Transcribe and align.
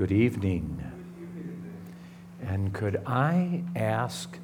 Good 0.00 0.12
evening. 0.12 0.82
And 2.40 2.72
could 2.72 3.02
I 3.04 3.62
ask 3.76 4.34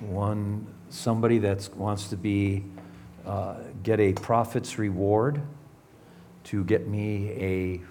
one 0.00 0.66
somebody 0.88 1.36
that 1.40 1.68
wants 1.76 2.08
to 2.08 2.16
be 2.16 2.64
uh, 3.26 3.56
get 3.82 4.00
a 4.00 4.14
prophet's 4.14 4.78
reward 4.78 5.42
to 6.44 6.64
get 6.64 6.88
me 6.88 7.28
a 7.32 7.82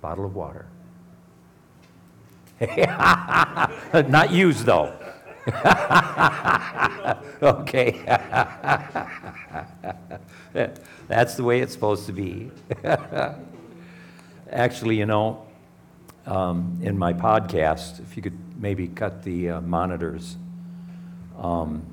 bottle 0.00 0.24
of 0.24 0.36
water? 0.36 0.66
Not 4.08 4.30
used 4.30 4.66
though. 4.66 4.96
okay. 7.42 8.04
That's 11.08 11.34
the 11.34 11.42
way 11.42 11.58
it's 11.58 11.72
supposed 11.72 12.06
to 12.06 12.12
be. 12.12 12.52
Actually, 14.52 14.96
you 14.96 15.06
know, 15.06 15.43
um, 16.26 16.78
in 16.82 16.98
my 16.98 17.12
podcast, 17.12 18.00
if 18.00 18.16
you 18.16 18.22
could 18.22 18.38
maybe 18.58 18.88
cut 18.88 19.22
the 19.22 19.50
uh, 19.50 19.60
monitors. 19.60 20.36
Um, 21.38 21.84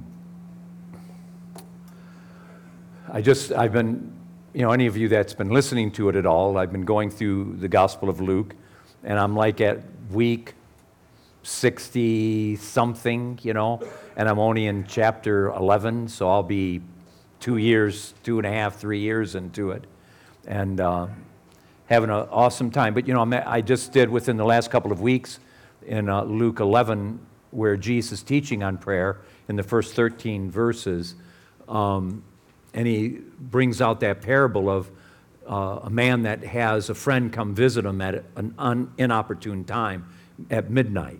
I 3.11 3.21
just, 3.21 3.51
I've 3.51 3.73
been, 3.73 4.13
you 4.53 4.61
know, 4.61 4.71
any 4.71 4.87
of 4.87 4.95
you 4.95 5.09
that's 5.09 5.33
been 5.33 5.49
listening 5.49 5.91
to 5.93 6.09
it 6.09 6.15
at 6.15 6.25
all, 6.25 6.57
I've 6.57 6.71
been 6.71 6.85
going 6.85 7.09
through 7.09 7.57
the 7.57 7.67
Gospel 7.67 8.09
of 8.09 8.21
Luke, 8.21 8.55
and 9.03 9.19
I'm 9.19 9.35
like 9.35 9.59
at 9.59 9.79
week 10.11 10.53
60 11.43 12.55
something, 12.57 13.39
you 13.41 13.53
know, 13.53 13.81
and 14.15 14.29
I'm 14.29 14.39
only 14.39 14.67
in 14.67 14.85
chapter 14.87 15.47
11, 15.47 16.07
so 16.07 16.29
I'll 16.29 16.43
be 16.43 16.81
two 17.39 17.57
years, 17.57 18.13
two 18.23 18.37
and 18.37 18.45
a 18.45 18.51
half, 18.51 18.77
three 18.77 18.99
years 18.99 19.35
into 19.35 19.71
it. 19.71 19.83
And, 20.47 20.79
uh, 20.79 21.07
having 21.91 22.09
an 22.09 22.25
awesome 22.31 22.71
time. 22.71 22.93
But 22.93 23.05
you 23.05 23.13
know, 23.13 23.43
I 23.45 23.59
just 23.59 23.91
did 23.91 24.09
within 24.09 24.37
the 24.37 24.45
last 24.45 24.71
couple 24.71 24.93
of 24.93 25.01
weeks 25.01 25.39
in 25.85 26.07
uh, 26.07 26.23
Luke 26.23 26.61
11, 26.61 27.19
where 27.51 27.75
Jesus 27.75 28.13
is 28.13 28.23
teaching 28.23 28.63
on 28.63 28.77
prayer 28.77 29.19
in 29.49 29.57
the 29.57 29.63
first 29.63 29.93
13 29.93 30.49
verses, 30.49 31.15
um, 31.67 32.23
and 32.73 32.87
he 32.87 33.19
brings 33.37 33.81
out 33.81 33.99
that 33.99 34.21
parable 34.21 34.69
of 34.69 34.89
uh, 35.45 35.81
a 35.83 35.89
man 35.89 36.21
that 36.21 36.45
has 36.45 36.89
a 36.89 36.95
friend 36.95 37.33
come 37.33 37.53
visit 37.53 37.83
him 37.83 37.99
at 37.99 38.23
an 38.37 38.55
un- 38.57 38.93
inopportune 38.97 39.65
time 39.65 40.07
at 40.49 40.69
midnight, 40.69 41.19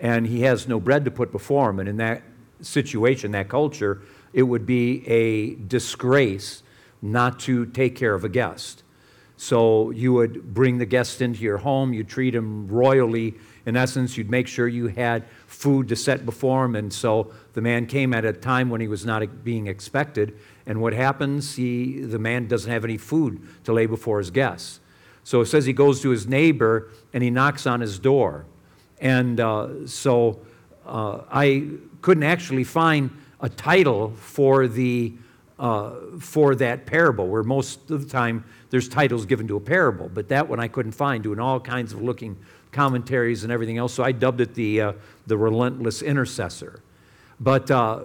and 0.00 0.26
he 0.26 0.40
has 0.40 0.66
no 0.66 0.80
bread 0.80 1.04
to 1.04 1.12
put 1.12 1.30
before 1.30 1.70
him. 1.70 1.78
And 1.78 1.88
in 1.88 1.98
that 1.98 2.24
situation, 2.60 3.30
that 3.32 3.48
culture, 3.48 4.02
it 4.32 4.42
would 4.42 4.66
be 4.66 5.06
a 5.06 5.54
disgrace 5.54 6.64
not 7.00 7.38
to 7.38 7.66
take 7.66 7.94
care 7.94 8.14
of 8.14 8.24
a 8.24 8.28
guest. 8.28 8.82
So 9.40 9.90
you 9.92 10.12
would 10.14 10.52
bring 10.52 10.78
the 10.78 10.84
guest 10.84 11.22
into 11.22 11.42
your 11.42 11.58
home, 11.58 11.92
you 11.92 12.02
treat 12.02 12.34
him 12.34 12.66
royally. 12.66 13.36
In 13.66 13.76
essence, 13.76 14.16
you'd 14.18 14.30
make 14.30 14.48
sure 14.48 14.66
you 14.66 14.88
had 14.88 15.24
food 15.46 15.86
to 15.88 15.96
set 15.96 16.26
before 16.26 16.64
him. 16.64 16.74
And 16.74 16.92
so 16.92 17.32
the 17.52 17.60
man 17.60 17.86
came 17.86 18.12
at 18.12 18.24
a 18.24 18.32
time 18.32 18.68
when 18.68 18.80
he 18.80 18.88
was 18.88 19.06
not 19.06 19.44
being 19.44 19.68
expected. 19.68 20.36
And 20.66 20.80
what 20.80 20.92
happens? 20.92 21.54
He, 21.54 22.00
the 22.00 22.18
man 22.18 22.48
doesn't 22.48 22.70
have 22.70 22.84
any 22.84 22.96
food 22.96 23.40
to 23.62 23.72
lay 23.72 23.86
before 23.86 24.18
his 24.18 24.32
guests. 24.32 24.80
So 25.22 25.40
it 25.40 25.46
says 25.46 25.66
he 25.66 25.72
goes 25.72 26.02
to 26.02 26.10
his 26.10 26.26
neighbor 26.26 26.90
and 27.12 27.22
he 27.22 27.30
knocks 27.30 27.64
on 27.64 27.80
his 27.80 28.00
door. 28.00 28.44
And 29.00 29.38
uh, 29.38 29.86
so 29.86 30.40
uh, 30.84 31.20
I 31.30 31.68
couldn't 32.02 32.24
actually 32.24 32.64
find 32.64 33.16
a 33.40 33.48
title 33.48 34.10
for 34.16 34.66
the 34.66 35.12
uh, 35.58 35.90
for 36.20 36.54
that 36.54 36.86
parable, 36.86 37.26
where 37.26 37.42
most 37.42 37.90
of 37.90 38.04
the 38.04 38.08
time 38.08 38.44
there's 38.70 38.88
titles 38.88 39.26
given 39.26 39.48
to 39.48 39.56
a 39.56 39.60
parable, 39.60 40.10
but 40.12 40.28
that 40.28 40.48
one 40.48 40.60
I 40.60 40.68
couldn't 40.68 40.92
find, 40.92 41.22
doing 41.22 41.40
all 41.40 41.58
kinds 41.60 41.92
of 41.92 42.02
looking 42.02 42.36
commentaries 42.70 43.44
and 43.44 43.52
everything 43.52 43.78
else. 43.78 43.94
So 43.94 44.04
I 44.04 44.12
dubbed 44.12 44.40
it 44.40 44.54
the, 44.54 44.80
uh, 44.80 44.92
the 45.26 45.38
relentless 45.38 46.02
intercessor. 46.02 46.82
But 47.40 47.70
uh, 47.70 48.00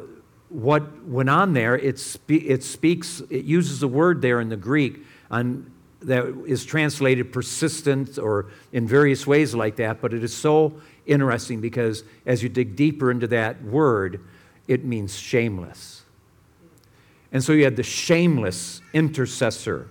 what 0.49 1.05
went 1.05 1.29
on 1.29 1.53
there, 1.53 1.75
it, 1.75 1.99
spe- 1.99 2.31
it 2.31 2.63
speaks, 2.63 3.21
it 3.29 3.45
uses 3.45 3.83
a 3.83 3.87
word 3.87 4.21
there 4.21 4.39
in 4.39 4.49
the 4.49 4.57
Greek 4.57 4.99
on, 5.29 5.69
that 6.01 6.25
is 6.45 6.65
translated 6.65 7.31
persistent 7.31 8.17
or 8.17 8.47
in 8.71 8.87
various 8.87 9.25
ways 9.25 9.55
like 9.55 9.77
that, 9.77 10.01
but 10.01 10.13
it 10.13 10.23
is 10.23 10.35
so 10.35 10.73
interesting 11.05 11.61
because 11.61 12.03
as 12.25 12.43
you 12.43 12.49
dig 12.49 12.75
deeper 12.75 13.11
into 13.11 13.27
that 13.27 13.61
word, 13.63 14.21
it 14.67 14.85
means 14.85 15.17
shameless. 15.17 16.03
And 17.31 17.43
so 17.43 17.51
you 17.53 17.63
had 17.63 17.75
the 17.75 17.83
shameless 17.83 18.81
intercessor. 18.93 19.87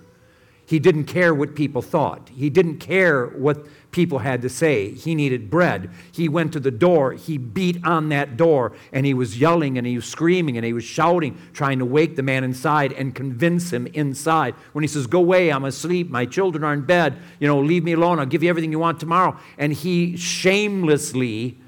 He 0.65 0.79
didn't 0.79 1.05
care 1.05 1.35
what 1.35 1.55
people 1.55 1.83
thought. 1.83 2.31
He 2.35 2.49
didn't 2.49 2.79
care 2.79 3.27
what 3.27 3.67
people 3.91 4.21
had 4.21 4.43
to 4.43 4.49
say. 4.49 4.91
He 4.93 5.15
needed 5.15 5.51
bread. 5.51 5.91
He 6.13 6.29
went 6.29 6.53
to 6.55 6.61
the 6.61 6.71
door. 6.71 7.13
He 7.13 7.37
beat 7.37 7.85
on 7.85 8.09
that 8.09 8.37
door 8.37 8.73
and 8.93 9.05
he 9.05 9.13
was 9.13 9.39
yelling 9.39 9.77
and 9.77 9.87
he 9.87 9.97
was 9.97 10.07
screaming 10.07 10.57
and 10.57 10.65
he 10.65 10.73
was 10.73 10.85
shouting, 10.85 11.37
trying 11.53 11.79
to 11.81 11.85
wake 11.85 12.17
the 12.17 12.23
man 12.23 12.43
inside 12.43 12.93
and 12.93 13.15
convince 13.15 13.73
him 13.73 13.87
inside. 13.89 14.55
When 14.73 14.83
he 14.83 14.89
says, 14.89 15.07
Go 15.07 15.19
away, 15.19 15.51
I'm 15.51 15.65
asleep, 15.65 16.09
my 16.09 16.25
children 16.25 16.65
are 16.65 16.73
in 16.73 16.83
bed, 16.83 17.19
you 17.39 17.47
know, 17.47 17.61
leave 17.61 17.85
me 17.85 17.93
alone, 17.93 18.19
I'll 18.19 18.27
give 18.27 18.43
you 18.43 18.49
everything 18.49 18.73
you 18.73 18.79
want 18.79 18.99
tomorrow. 18.99 19.37
And 19.59 19.73
he 19.73 20.17
shamelessly 20.17 21.59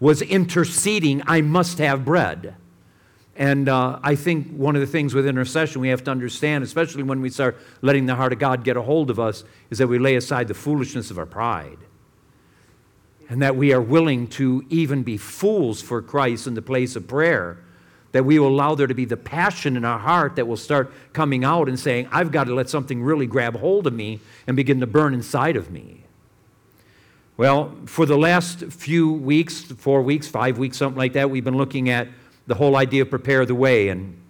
was 0.00 0.20
interceding, 0.20 1.22
I 1.26 1.40
must 1.40 1.78
have 1.78 2.04
bread. 2.04 2.56
And 3.36 3.68
uh, 3.68 3.98
I 4.02 4.14
think 4.14 4.52
one 4.52 4.76
of 4.76 4.80
the 4.80 4.86
things 4.86 5.12
with 5.12 5.26
intercession 5.26 5.80
we 5.80 5.88
have 5.88 6.04
to 6.04 6.10
understand, 6.10 6.62
especially 6.62 7.02
when 7.02 7.20
we 7.20 7.30
start 7.30 7.56
letting 7.82 8.06
the 8.06 8.14
heart 8.14 8.32
of 8.32 8.38
God 8.38 8.62
get 8.62 8.76
a 8.76 8.82
hold 8.82 9.10
of 9.10 9.18
us, 9.18 9.42
is 9.70 9.78
that 9.78 9.88
we 9.88 9.98
lay 9.98 10.14
aside 10.14 10.46
the 10.46 10.54
foolishness 10.54 11.10
of 11.10 11.18
our 11.18 11.26
pride. 11.26 11.78
And 13.28 13.42
that 13.42 13.56
we 13.56 13.72
are 13.72 13.80
willing 13.80 14.28
to 14.28 14.64
even 14.68 15.02
be 15.02 15.16
fools 15.16 15.82
for 15.82 16.00
Christ 16.00 16.46
in 16.46 16.54
the 16.54 16.62
place 16.62 16.94
of 16.94 17.08
prayer. 17.08 17.58
That 18.12 18.24
we 18.24 18.38
will 18.38 18.48
allow 18.48 18.76
there 18.76 18.86
to 18.86 18.94
be 18.94 19.06
the 19.06 19.16
passion 19.16 19.76
in 19.76 19.84
our 19.84 19.98
heart 19.98 20.36
that 20.36 20.46
will 20.46 20.56
start 20.56 20.92
coming 21.12 21.42
out 21.42 21.68
and 21.68 21.80
saying, 21.80 22.08
I've 22.12 22.30
got 22.30 22.44
to 22.44 22.54
let 22.54 22.68
something 22.68 23.02
really 23.02 23.26
grab 23.26 23.56
hold 23.56 23.88
of 23.88 23.92
me 23.94 24.20
and 24.46 24.56
begin 24.56 24.78
to 24.80 24.86
burn 24.86 25.14
inside 25.14 25.56
of 25.56 25.72
me. 25.72 26.04
Well, 27.36 27.74
for 27.86 28.06
the 28.06 28.16
last 28.16 28.60
few 28.66 29.12
weeks, 29.12 29.62
four 29.62 30.02
weeks, 30.02 30.28
five 30.28 30.56
weeks, 30.56 30.76
something 30.76 30.98
like 30.98 31.14
that, 31.14 31.30
we've 31.30 31.42
been 31.42 31.56
looking 31.56 31.88
at 31.88 32.06
the 32.46 32.54
whole 32.54 32.76
idea 32.76 33.02
of 33.02 33.10
prepare 33.10 33.46
the 33.46 33.54
way. 33.54 33.88
And 33.88 34.20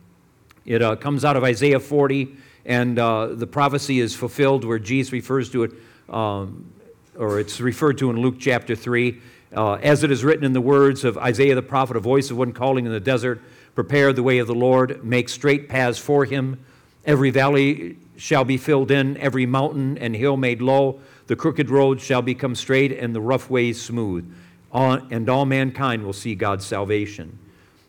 it 0.65 0.83
uh, 0.83 0.97
comes 0.97 1.25
out 1.25 1.37
of 1.37 1.45
Isaiah 1.45 1.81
40, 1.81 2.37
and 2.65 2.99
uh, 2.99 3.27
the 3.27 3.47
prophecy 3.47 4.01
is 4.01 4.15
fulfilled 4.15 4.65
where 4.65 4.79
Jesus 4.79 5.13
refers 5.13 5.51
to 5.51 5.65
it, 5.65 5.73
um, 6.09 6.71
or 7.17 7.41
it's 7.41 7.61
referred 7.61 7.99
to 7.99 8.11
in 8.11 8.17
Luke 8.21 8.37
chapter 8.39 8.75
3. 8.75 9.21
Uh, 9.55 9.75
as 9.75 10.03
it 10.03 10.11
is 10.11 10.25
written 10.25 10.45
in 10.45 10.53
the 10.53 10.61
words 10.61 11.05
of 11.05 11.17
Isaiah 11.17 11.55
the 11.55 11.63
prophet, 11.63 11.97
a 11.97 12.01
voice 12.01 12.31
of 12.31 12.37
one 12.37 12.53
calling 12.53 12.87
in 12.87 12.93
the 12.93 12.99
desert, 12.99 13.41
prepare 13.75 14.13
the 14.13 14.23
way 14.23 14.39
of 14.39 14.49
the 14.49 14.55
Lord, 14.55 15.05
make 15.05 15.29
straight 15.29 15.69
paths 15.69 15.99
for 15.99 16.25
him. 16.25 16.65
Every 17.05 17.31
valley 17.31 17.97
shall 18.17 18.45
be 18.45 18.57
filled 18.57 18.91
in, 18.91 19.17
every 19.19 19.47
mountain 19.47 19.99
and 19.99 20.17
hill 20.17 20.37
made 20.37 20.61
low. 20.61 21.01
The 21.27 21.37
crooked 21.37 21.71
road 21.71 22.01
shall 22.01 22.23
become 22.23 22.55
straight, 22.55 22.93
and 22.93 23.15
the 23.15 23.21
rough 23.21 23.49
ways 23.49 23.81
smooth. 23.81 24.33
All, 24.73 24.95
and 25.11 25.29
all 25.29 25.47
mankind 25.47 26.05
will 26.05 26.13
see 26.13 26.35
God's 26.35 26.67
salvation. 26.67 27.39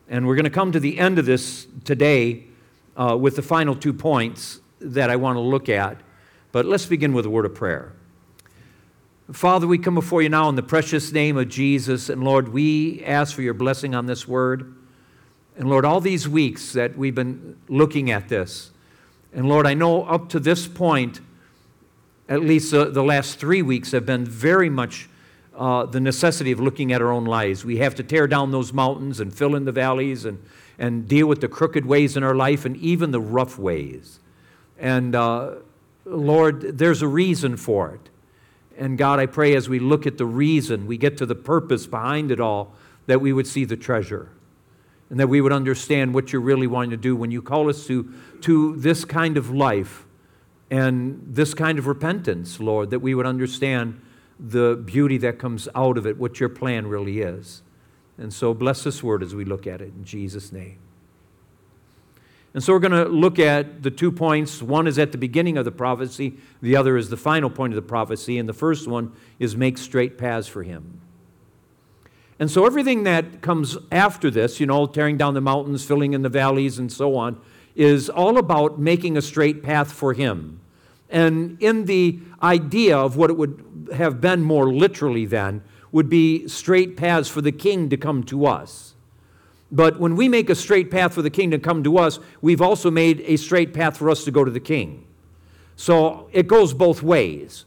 And 0.08 0.28
we're 0.28 0.36
going 0.36 0.46
to 0.46 0.52
come 0.52 0.72
to 0.72 0.80
the 0.80 1.00
end 1.00 1.18
of 1.18 1.26
this 1.26 1.68
today 1.84 2.44
uh, 2.96 3.18
with 3.20 3.36
the 3.36 3.42
final 3.42 3.76
two 3.76 3.94
points 3.94 4.60
that 4.80 5.10
I 5.10 5.16
want 5.16 5.38
to 5.38 5.42
look 5.42 5.70
at. 5.70 5.98
But 6.52 6.66
let's 6.66 6.86
begin 6.86 7.14
with 7.14 7.26
a 7.26 7.30
word 7.30 7.46
of 7.46 7.56
prayer. 7.56 7.94
Father, 9.32 9.66
we 9.66 9.80
come 9.80 9.96
before 9.96 10.22
you 10.22 10.30
now 10.30 10.48
in 10.50 10.56
the 10.56 10.64
precious 10.64 11.12
name 11.12 11.38
of 11.38 11.50
Jesus. 11.50 12.10
And 12.10 12.24
Lord, 12.24 12.50
we 12.50 13.04
ask 13.04 13.36
for 13.36 13.42
your 13.42 13.56
blessing 13.56 13.96
on 13.96 14.06
this 14.06 14.28
word. 14.28 14.76
And 15.58 15.68
Lord, 15.68 15.84
all 15.84 16.00
these 16.00 16.30
weeks 16.30 16.74
that 16.74 16.96
we've 16.96 17.16
been 17.16 17.58
looking 17.68 18.12
at 18.12 18.30
this, 18.30 18.72
and 19.34 19.50
Lord, 19.50 19.66
I 19.66 19.74
know 19.74 20.04
up 20.04 20.30
to 20.30 20.40
this 20.40 20.68
point, 20.68 21.22
at 22.30 22.42
least 22.42 22.74
uh, 22.74 22.86
the 22.86 23.04
last 23.04 23.40
three 23.40 23.62
weeks 23.62 23.92
have 23.92 24.06
been 24.06 24.26
very 24.26 24.70
much 24.70 25.10
uh, 25.58 25.86
the 25.86 26.00
necessity 26.00 26.52
of 26.52 26.60
looking 26.60 26.92
at 26.92 27.02
our 27.02 27.12
own 27.12 27.26
lives. 27.26 27.64
We 27.64 27.78
have 27.78 27.96
to 27.96 28.04
tear 28.04 28.28
down 28.28 28.52
those 28.52 28.74
mountains 28.74 29.20
and 29.20 29.34
fill 29.34 29.56
in 29.56 29.66
the 29.66 29.72
valleys 29.72 30.26
and, 30.26 30.44
and 30.78 31.08
deal 31.08 31.28
with 31.28 31.42
the 31.42 31.48
crooked 31.48 31.86
ways 31.86 32.18
in 32.18 32.24
our 32.24 32.36
life 32.36 32.66
and 32.66 32.76
even 32.78 33.12
the 33.12 33.22
rough 33.22 33.58
ways. 33.58 34.20
And 34.78 35.16
uh, 35.16 35.56
Lord, 36.04 36.78
there's 36.78 37.02
a 37.02 37.08
reason 37.08 37.58
for 37.58 37.92
it. 37.96 38.10
And 38.78 38.98
God, 38.98 39.20
I 39.20 39.26
pray 39.26 39.56
as 39.56 39.70
we 39.70 39.80
look 39.80 40.06
at 40.06 40.18
the 40.18 40.26
reason, 40.26 40.86
we 40.86 40.98
get 40.98 41.18
to 41.18 41.26
the 41.26 41.36
purpose 41.36 41.88
behind 41.88 42.32
it 42.32 42.42
all, 42.42 42.74
that 43.06 43.22
we 43.22 43.32
would 43.32 43.48
see 43.48 43.64
the 43.64 43.78
treasure 43.78 44.30
and 45.10 45.20
that 45.20 45.28
we 45.28 45.40
would 45.40 45.54
understand 45.54 46.14
what 46.14 46.34
you're 46.34 46.42
really 46.42 46.68
wanting 46.68 46.90
to 46.90 46.98
do 46.98 47.16
when 47.16 47.32
you 47.32 47.42
call 47.42 47.70
us 47.70 47.86
to, 47.88 48.12
to 48.42 48.76
this 48.76 49.06
kind 49.06 49.38
of 49.38 49.50
life 49.50 50.06
and 50.72 51.22
this 51.26 51.54
kind 51.54 51.78
of 51.78 51.88
repentance, 51.88 52.60
Lord, 52.60 52.90
that 52.90 53.00
we 53.00 53.14
would 53.14 53.28
understand 53.28 54.02
the 54.40 54.76
beauty 54.76 55.18
that 55.20 55.40
comes 55.40 55.68
out 55.76 55.98
of 55.98 56.06
it, 56.06 56.18
what 56.18 56.40
your 56.40 56.50
plan 56.50 56.88
really 56.88 57.22
is. 57.22 57.62
And 58.18 58.34
so 58.34 58.54
bless 58.54 58.84
this 58.84 59.04
word 59.04 59.24
as 59.24 59.36
we 59.36 59.46
look 59.46 59.68
at 59.68 59.82
it 59.82 59.94
in 59.96 60.04
Jesus' 60.04 60.52
name. 60.52 60.80
And 62.54 62.64
so 62.64 62.72
we're 62.72 62.80
going 62.80 62.92
to 62.94 63.06
look 63.06 63.38
at 63.38 63.84
the 63.84 63.92
two 63.92 64.14
points. 64.14 64.62
One 64.62 64.88
is 64.88 64.98
at 64.98 65.12
the 65.12 65.18
beginning 65.18 65.58
of 65.58 65.66
the 65.66 65.72
prophecy, 65.72 66.38
the 66.62 66.78
other 66.78 66.96
is 66.96 67.10
the 67.10 67.18
final 67.18 67.50
point 67.50 67.74
of 67.74 67.76
the 67.76 67.82
prophecy. 67.82 68.38
And 68.38 68.48
the 68.48 68.54
first 68.54 68.88
one 68.88 69.12
is 69.40 69.58
make 69.58 69.78
straight 69.78 70.18
paths 70.18 70.48
for 70.48 70.64
him. 70.64 71.02
And 72.40 72.50
so 72.50 72.66
everything 72.66 73.04
that 73.04 73.42
comes 73.42 73.78
after 73.92 74.32
this, 74.32 74.60
you 74.60 74.66
know, 74.66 74.86
tearing 74.88 75.18
down 75.18 75.34
the 75.34 75.42
mountains, 75.42 75.86
filling 75.86 76.14
in 76.14 76.22
the 76.22 76.30
valleys, 76.30 76.80
and 76.80 76.92
so 76.92 77.16
on, 77.16 77.40
is 77.76 78.10
all 78.10 78.38
about 78.38 78.80
making 78.80 79.18
a 79.18 79.22
straight 79.22 79.62
path 79.64 79.92
for 79.92 80.14
him. 80.14 80.60
And 81.10 81.62
in 81.62 81.86
the 81.86 82.20
idea 82.42 82.98
of 82.98 83.16
what 83.16 83.30
it 83.30 83.38
would 83.38 83.90
have 83.94 84.20
been 84.20 84.42
more 84.42 84.74
literally 84.74 85.26
then, 85.26 85.64
would 85.92 86.10
be 86.10 86.48
straight 86.48 86.98
paths 86.98 87.30
for 87.30 87.42
the 87.42 87.52
king 87.52 87.90
to 87.90 87.96
come 87.96 88.24
to 88.24 88.46
us. 88.46 88.96
But 89.72 90.00
when 90.00 90.16
we 90.16 90.28
make 90.30 90.50
a 90.50 90.56
straight 90.56 90.92
path 90.92 91.14
for 91.14 91.22
the 91.22 91.30
king 91.30 91.52
to 91.52 91.60
come 91.60 91.84
to 91.84 91.98
us, 91.98 92.20
we've 92.42 92.62
also 92.62 92.92
made 92.92 93.22
a 93.22 93.38
straight 93.38 93.74
path 93.74 93.98
for 93.98 94.10
us 94.10 94.26
to 94.26 94.32
go 94.32 94.44
to 94.44 94.52
the 94.52 94.60
king. 94.60 95.06
So 95.76 96.30
it 96.32 96.48
goes 96.48 96.74
both 96.74 97.02
ways. 97.02 97.66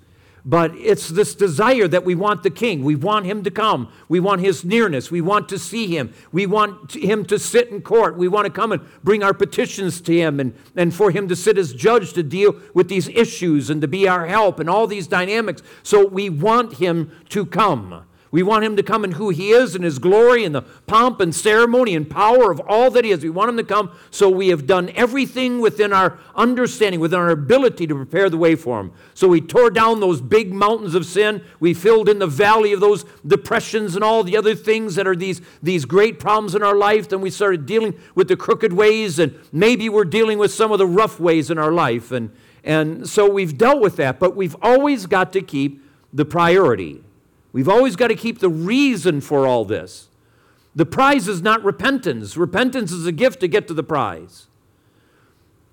But 0.49 0.75
it's 0.77 1.11
this 1.11 1.35
desire 1.35 1.87
that 1.89 2.07
we 2.07 2.15
want 2.15 2.43
the 2.43 2.49
king. 2.49 2.83
We 2.83 2.97
want 2.97 3.27
him 3.27 3.45
to 3.45 3.51
come. 3.51 3.93
We 4.09 4.19
want 4.19 4.41
his 4.41 4.65
nearness. 4.65 5.11
We 5.11 5.21
want 5.21 5.47
to 5.51 5.59
see 5.59 5.95
him. 5.95 6.15
We 6.33 6.47
want 6.47 6.95
him 6.95 7.27
to 7.27 7.39
sit 7.39 7.69
in 7.69 7.83
court. 7.83 8.17
We 8.17 8.29
want 8.29 8.47
to 8.47 8.51
come 8.51 8.73
and 8.73 8.81
bring 9.05 9.23
our 9.23 9.35
petitions 9.35 10.01
to 10.01 10.17
him 10.17 10.41
and, 10.41 10.55
and 10.75 10.95
for 10.95 11.11
him 11.11 11.29
to 11.29 11.37
sit 11.37 11.59
as 11.59 11.75
judge 11.75 12.15
to 12.15 12.23
deal 12.23 12.59
with 12.73 12.89
these 12.89 13.09
issues 13.09 13.69
and 13.69 13.83
to 13.83 13.89
be 13.89 14.09
our 14.09 14.27
help 14.27 14.59
and 14.59 14.71
all 14.71 14.87
these 14.87 15.07
dynamics. 15.07 15.63
So 15.83 16.07
we 16.07 16.31
want 16.31 16.79
him 16.79 17.13
to 17.29 17.45
come. 17.45 18.07
We 18.31 18.43
want 18.43 18.65
him 18.65 18.77
to 18.77 18.83
come 18.83 19.05
in 19.05 19.13
who 19.13 19.31
he 19.31 19.51
is 19.51 19.75
and 19.75 19.83
his 19.83 19.99
glory 19.99 20.45
and 20.45 20.55
the 20.55 20.63
pomp 20.87 21.21
and 21.21 21.35
ceremony 21.35 21.95
and 21.95 22.09
power 22.09 22.51
of 22.51 22.61
all 22.61 22.91
that 22.91 23.05
he 23.05 23.11
is. 23.11 23.23
We 23.23 23.31
want 23.31 23.49
him 23.49 23.57
to 23.57 23.65
come 23.65 23.91
so 24.11 24.29
we 24.29 24.49
have 24.49 24.67
done 24.67 24.91
everything 24.91 25.61
within 25.61 25.95
our 25.95 26.19
understanding, 26.35 27.01
within 27.01 27.19
our 27.19 27.31
ability 27.31 27.87
to 27.87 27.95
prepare 27.95 28.29
the 28.29 28.37
way 28.37 28.55
for 28.55 28.81
him. 28.81 28.93
So 29.15 29.29
we 29.29 29.41
tore 29.41 29.71
down 29.71 30.01
those 30.01 30.21
big 30.21 30.53
mountains 30.53 30.95
of 30.95 31.07
sin. 31.07 31.43
We 31.59 31.73
filled 31.73 32.09
in 32.09 32.19
the 32.19 32.27
valley 32.27 32.75
of 32.75 32.81
those 32.81 33.05
depressions 33.27 33.95
and 33.95 34.05
all 34.05 34.23
the 34.23 34.37
other 34.37 34.55
things 34.55 34.95
that 34.97 35.07
are 35.07 35.17
these, 35.17 35.41
these 35.63 35.87
great 35.87 36.21
problems 36.21 36.55
in 36.55 36.63
our 36.63 36.77
life. 36.77 37.09
Then 37.09 37.23
we 37.23 37.31
started 37.31 37.65
dealing 37.65 37.99
with 38.15 38.29
the 38.29 38.37
crooked 38.37 38.75
ways 38.75 39.19
and 39.19 39.35
maybe 39.53 39.89
we're 39.89 40.05
dealing 40.05 40.37
with 40.37 40.53
some 40.53 40.71
of 40.71 40.79
the 40.79 40.87
rough 40.87 41.19
ways 41.19 41.51
in 41.51 41.57
our 41.57 41.73
life. 41.73 42.13
And, 42.13 42.31
and 42.63 43.09
so 43.09 43.31
we've 43.31 43.57
dealt 43.57 43.81
with 43.81 43.97
that, 43.97 44.19
but 44.19 44.37
we've 44.37 44.57
always 44.61 45.07
got 45.07 45.33
to 45.33 45.41
keep 45.41 45.83
the 46.13 46.27
priority. 46.27 47.03
We've 47.53 47.69
always 47.69 47.97
got 47.97 48.09
to 48.09 48.15
keep 48.15 48.41
the 48.41 48.49
reason 48.49 49.21
for 49.21 49.47
all 49.47 49.65
this. 49.65 50.09
The 50.75 50.87
prize 50.87 51.27
is 51.29 51.43
not 51.43 51.65
repentance. 51.65 52.37
Repentance 52.37 52.93
is 52.93 53.07
a 53.07 53.13
gift 53.13 53.41
to 53.41 53.49
get 53.49 53.67
to 53.69 53.75
the 53.75 53.83
prize. 53.83 54.47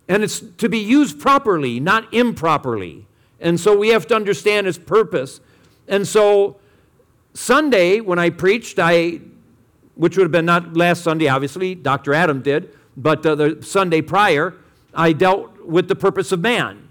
And 0.07 0.23
it's 0.23 0.39
to 0.39 0.69
be 0.69 0.79
used 0.79 1.19
properly, 1.19 1.79
not 1.79 2.11
improperly. 2.13 3.07
And 3.39 3.59
so 3.59 3.77
we 3.77 3.89
have 3.89 4.07
to 4.07 4.15
understand 4.15 4.67
its 4.67 4.77
purpose. 4.77 5.41
And 5.87 6.07
so 6.07 6.57
Sunday, 7.33 7.99
when 7.99 8.17
I 8.17 8.29
preached, 8.29 8.79
I, 8.79 9.19
which 9.95 10.17
would 10.17 10.23
have 10.23 10.31
been 10.31 10.45
not 10.45 10.75
last 10.75 11.03
Sunday, 11.03 11.27
obviously, 11.27 11.75
Dr. 11.75 12.13
Adam 12.13 12.41
did, 12.41 12.73
but 12.95 13.25
uh, 13.25 13.35
the 13.35 13.61
Sunday 13.61 14.01
prior, 14.01 14.55
I 14.93 15.11
dealt 15.11 15.65
with 15.65 15.87
the 15.87 15.95
purpose 15.95 16.31
of 16.31 16.39
man. 16.39 16.84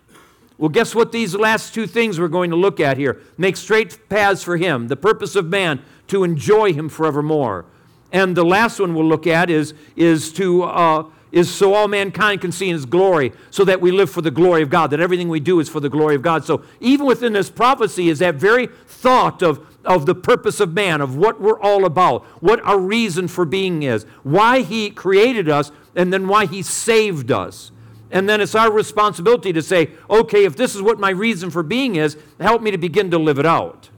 Well, 0.56 0.68
guess 0.68 0.94
what 0.94 1.10
these 1.10 1.34
last 1.34 1.74
two 1.74 1.86
things 1.86 2.20
we're 2.20 2.28
going 2.28 2.50
to 2.50 2.56
look 2.56 2.78
at 2.78 2.96
here? 2.96 3.20
Make 3.36 3.56
straight 3.56 4.08
paths 4.08 4.42
for 4.42 4.56
him, 4.56 4.88
the 4.88 4.96
purpose 4.96 5.34
of 5.34 5.46
man, 5.46 5.82
to 6.08 6.22
enjoy 6.22 6.72
him 6.72 6.88
forevermore. 6.88 7.64
And 8.12 8.36
the 8.36 8.44
last 8.44 8.78
one 8.78 8.94
we'll 8.94 9.08
look 9.08 9.26
at 9.26 9.50
is, 9.50 9.74
is 9.96 10.32
to 10.34 10.62
uh, 10.62 11.04
is 11.34 11.52
so 11.52 11.74
all 11.74 11.88
mankind 11.88 12.40
can 12.40 12.52
see 12.52 12.68
his 12.68 12.86
glory, 12.86 13.32
so 13.50 13.64
that 13.64 13.80
we 13.80 13.90
live 13.90 14.08
for 14.08 14.22
the 14.22 14.30
glory 14.30 14.62
of 14.62 14.70
God, 14.70 14.90
that 14.90 15.00
everything 15.00 15.28
we 15.28 15.40
do 15.40 15.58
is 15.58 15.68
for 15.68 15.80
the 15.80 15.88
glory 15.88 16.14
of 16.14 16.22
God. 16.22 16.44
So 16.44 16.62
even 16.78 17.06
within 17.06 17.32
this 17.32 17.50
prophecy 17.50 18.08
is 18.08 18.20
that 18.20 18.36
very 18.36 18.68
thought 18.86 19.42
of, 19.42 19.66
of 19.84 20.06
the 20.06 20.14
purpose 20.14 20.60
of 20.60 20.72
man, 20.72 21.00
of 21.00 21.16
what 21.16 21.40
we're 21.40 21.60
all 21.60 21.84
about, 21.84 22.22
what 22.40 22.60
our 22.60 22.78
reason 22.78 23.26
for 23.26 23.44
being 23.44 23.82
is, 23.82 24.04
why 24.22 24.62
he 24.62 24.90
created 24.90 25.48
us, 25.48 25.72
and 25.96 26.12
then 26.12 26.28
why 26.28 26.46
he 26.46 26.62
saved 26.62 27.32
us. 27.32 27.72
And 28.14 28.28
then 28.28 28.40
it's 28.40 28.54
our 28.54 28.70
responsibility 28.70 29.52
to 29.52 29.60
say, 29.60 29.90
okay, 30.08 30.44
if 30.44 30.54
this 30.54 30.76
is 30.76 30.80
what 30.80 31.00
my 31.00 31.10
reason 31.10 31.50
for 31.50 31.64
being 31.64 31.96
is, 31.96 32.16
help 32.38 32.62
me 32.62 32.70
to 32.70 32.78
begin 32.78 33.10
to 33.10 33.18
live 33.18 33.40
it 33.40 33.44
out. 33.44 33.90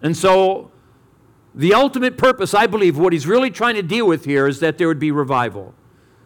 And 0.00 0.16
so, 0.16 0.70
the 1.54 1.74
ultimate 1.74 2.16
purpose, 2.16 2.54
I 2.54 2.66
believe, 2.66 2.96
what 2.96 3.12
he's 3.12 3.26
really 3.26 3.50
trying 3.50 3.74
to 3.74 3.82
deal 3.82 4.06
with 4.06 4.24
here 4.24 4.48
is 4.48 4.60
that 4.60 4.78
there 4.78 4.88
would 4.88 4.98
be 4.98 5.10
revival. 5.10 5.74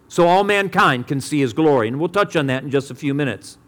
So 0.06 0.28
all 0.28 0.44
mankind 0.44 1.08
can 1.08 1.20
see 1.20 1.40
his 1.40 1.52
glory. 1.52 1.88
And 1.88 1.98
we'll 1.98 2.08
touch 2.08 2.36
on 2.36 2.46
that 2.46 2.62
in 2.62 2.70
just 2.70 2.88
a 2.88 2.94
few 2.94 3.14
minutes. 3.14 3.58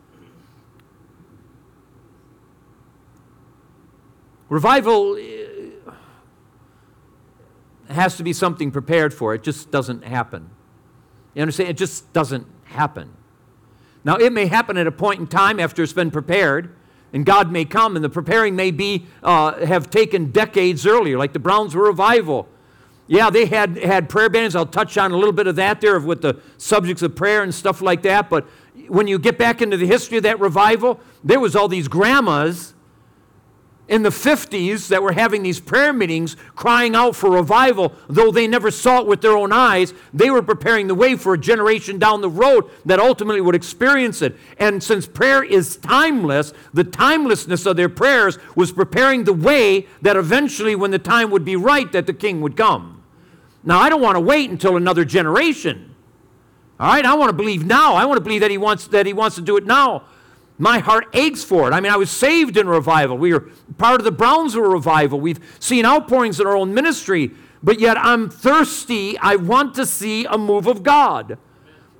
Revival 4.49 5.17
eh, 5.17 5.91
has 7.88 8.17
to 8.19 8.23
be 8.23 8.33
something 8.33 8.71
prepared 8.71 9.12
for, 9.12 9.35
it 9.35 9.43
just 9.43 9.73
doesn't 9.73 10.05
happen. 10.05 10.50
You 11.35 11.43
understand? 11.43 11.71
It 11.71 11.77
just 11.77 12.12
doesn't 12.12 12.47
happen. 12.66 13.10
Now, 14.04 14.16
it 14.16 14.32
may 14.32 14.46
happen 14.46 14.76
at 14.76 14.86
a 14.86 14.92
point 14.92 15.20
in 15.20 15.26
time 15.26 15.58
after 15.58 15.82
it's 15.82 15.92
been 15.92 16.10
prepared, 16.10 16.74
and 17.12 17.26
God 17.26 17.50
may 17.50 17.64
come, 17.64 17.96
and 17.96 18.04
the 18.04 18.08
preparing 18.08 18.54
may 18.54 18.70
be 18.70 19.06
uh, 19.22 19.66
have 19.66 19.90
taken 19.90 20.30
decades 20.30 20.86
earlier, 20.86 21.18
like 21.18 21.32
the 21.32 21.38
Brownsville 21.38 21.82
revival. 21.82 22.48
Yeah, 23.08 23.30
they 23.30 23.46
had 23.46 23.76
had 23.78 24.08
prayer 24.08 24.28
bands. 24.28 24.54
I'll 24.56 24.66
touch 24.66 24.98
on 24.98 25.12
a 25.12 25.16
little 25.16 25.32
bit 25.32 25.46
of 25.46 25.56
that 25.56 25.80
there 25.80 25.96
of 25.96 26.04
with 26.04 26.22
the 26.22 26.40
subjects 26.58 27.02
of 27.02 27.14
prayer 27.14 27.42
and 27.42 27.54
stuff 27.54 27.80
like 27.80 28.02
that. 28.02 28.28
But 28.28 28.46
when 28.88 29.06
you 29.06 29.18
get 29.18 29.38
back 29.38 29.62
into 29.62 29.76
the 29.76 29.86
history 29.86 30.16
of 30.18 30.24
that 30.24 30.40
revival, 30.40 31.00
there 31.22 31.40
was 31.40 31.54
all 31.56 31.68
these 31.68 31.88
grandmas 31.88 32.74
in 33.88 34.03
the 34.03 34.11
50s 34.11 34.88
that 34.88 35.03
were 35.03 35.12
having 35.12 35.43
these 35.43 35.61
prayer 35.61 35.93
meetings 35.93 36.37
crying 36.55 36.97
out 36.97 37.15
for 37.15 37.31
revival, 37.31 37.93
though 38.09 38.33
they 38.33 38.47
never 38.49 38.71
saw 38.71 39.00
it 39.00 39.06
with 39.06 39.21
their 39.21 39.37
own 39.37 39.53
eyes, 39.53 39.94
they 40.12 40.31
were 40.31 40.43
preparing 40.43 40.88
the 40.88 40.94
way 40.94 41.15
for 41.15 41.35
a 41.35 41.38
generation 41.38 41.99
down 41.99 42.21
the 42.21 42.29
road 42.29 42.69
that 42.85 42.99
ultimately 42.99 43.41
would 43.41 43.55
experience 43.55 44.23
it. 44.23 44.37
And 44.59 44.83
since 44.83 45.06
prayer 45.06 45.44
is 45.44 45.77
timeless, 45.77 46.53
the 46.75 46.85
timelessness 46.85 47.65
of 47.65 47.77
their 47.77 47.88
prayers 47.88 48.38
was 48.56 48.73
preparing 48.73 49.25
the 49.25 49.33
way 49.33 49.87
that 50.03 50.17
eventually, 50.17 50.75
when 50.75 50.91
the 50.91 50.99
time 50.99 51.31
would 51.31 51.44
be 51.44 51.56
right, 51.56 51.91
that 51.93 52.06
the 52.06 52.15
king 52.15 52.41
would 52.41 52.56
come. 52.56 53.03
Now, 53.62 53.81
I 53.81 53.88
don't 53.88 54.03
want 54.03 54.17
to 54.17 54.21
wait 54.21 54.50
until 54.50 54.77
another 54.77 55.05
generation. 55.05 55.94
All 56.79 56.88
right, 56.88 57.05
I 57.05 57.15
want 57.15 57.31
to 57.31 57.37
believe 57.37 57.65
now. 57.65 57.94
I 57.94 58.05
want 58.05 58.19
to 58.19 58.23
believe 58.23 58.43
that 58.43 58.50
he 58.50 58.59
wants 58.59 58.87
that 58.88 59.06
he 59.06 59.12
wants 59.12 59.37
to 59.37 59.43
do 59.43 59.56
it 59.56 59.65
now. 59.65 60.05
My 60.58 60.79
heart 60.79 61.06
aches 61.12 61.44
for 61.44 61.69
it. 61.69 61.75
I 61.75 61.81
mean, 61.81 61.93
I 61.93 61.97
was 61.97 62.11
saved 62.11 62.56
in 62.56 62.69
revival. 62.69 63.19
We 63.19 63.32
were 63.32 63.50
part 63.76 64.00
of 64.00 64.05
the 64.05 64.12
Brownsville 64.12 64.62
revival. 64.62 65.20
We've 65.20 65.41
seen 65.61 65.85
outpourings 65.85 66.40
in 66.40 66.47
our 66.47 66.57
own 66.57 66.73
ministry, 66.73 67.33
but 67.62 67.78
yet 67.78 67.99
I'm 67.99 68.30
thirsty. 68.30 69.19
I 69.19 69.37
want 69.37 69.75
to 69.75 69.85
see 69.85 70.25
a 70.25 70.38
move 70.38 70.66
of 70.66 70.83
God. 70.83 71.38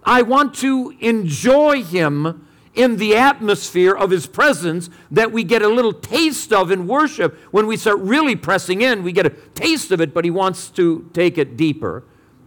I 0.05 0.23
want 0.23 0.55
to 0.57 0.95
enjoy 1.01 1.83
Him 1.83 2.47
in 2.75 2.97
the 2.97 3.17
atmosphere 3.17 3.95
of 3.95 4.11
His 4.11 4.27
presence 4.27 4.89
that 5.11 5.33
we 5.33 5.45
get 5.45 5.63
a 5.63 5.69
little 5.69 5.93
taste 5.93 6.53
of 6.53 6.71
in 6.71 6.87
worship. 6.87 7.37
When 7.51 7.67
we 7.67 7.77
start 7.77 7.99
really 7.99 8.37
pressing 8.37 8.81
in, 8.81 9.03
we 9.03 9.13
get 9.13 9.27
a 9.27 9.31
taste 9.31 9.91
of 9.91 10.01
it, 10.01 10.15
but 10.15 10.25
He 10.25 10.31
wants 10.31 10.71
to 10.71 11.11
take 11.13 11.37
it 11.37 11.57
deeper. 11.57 12.05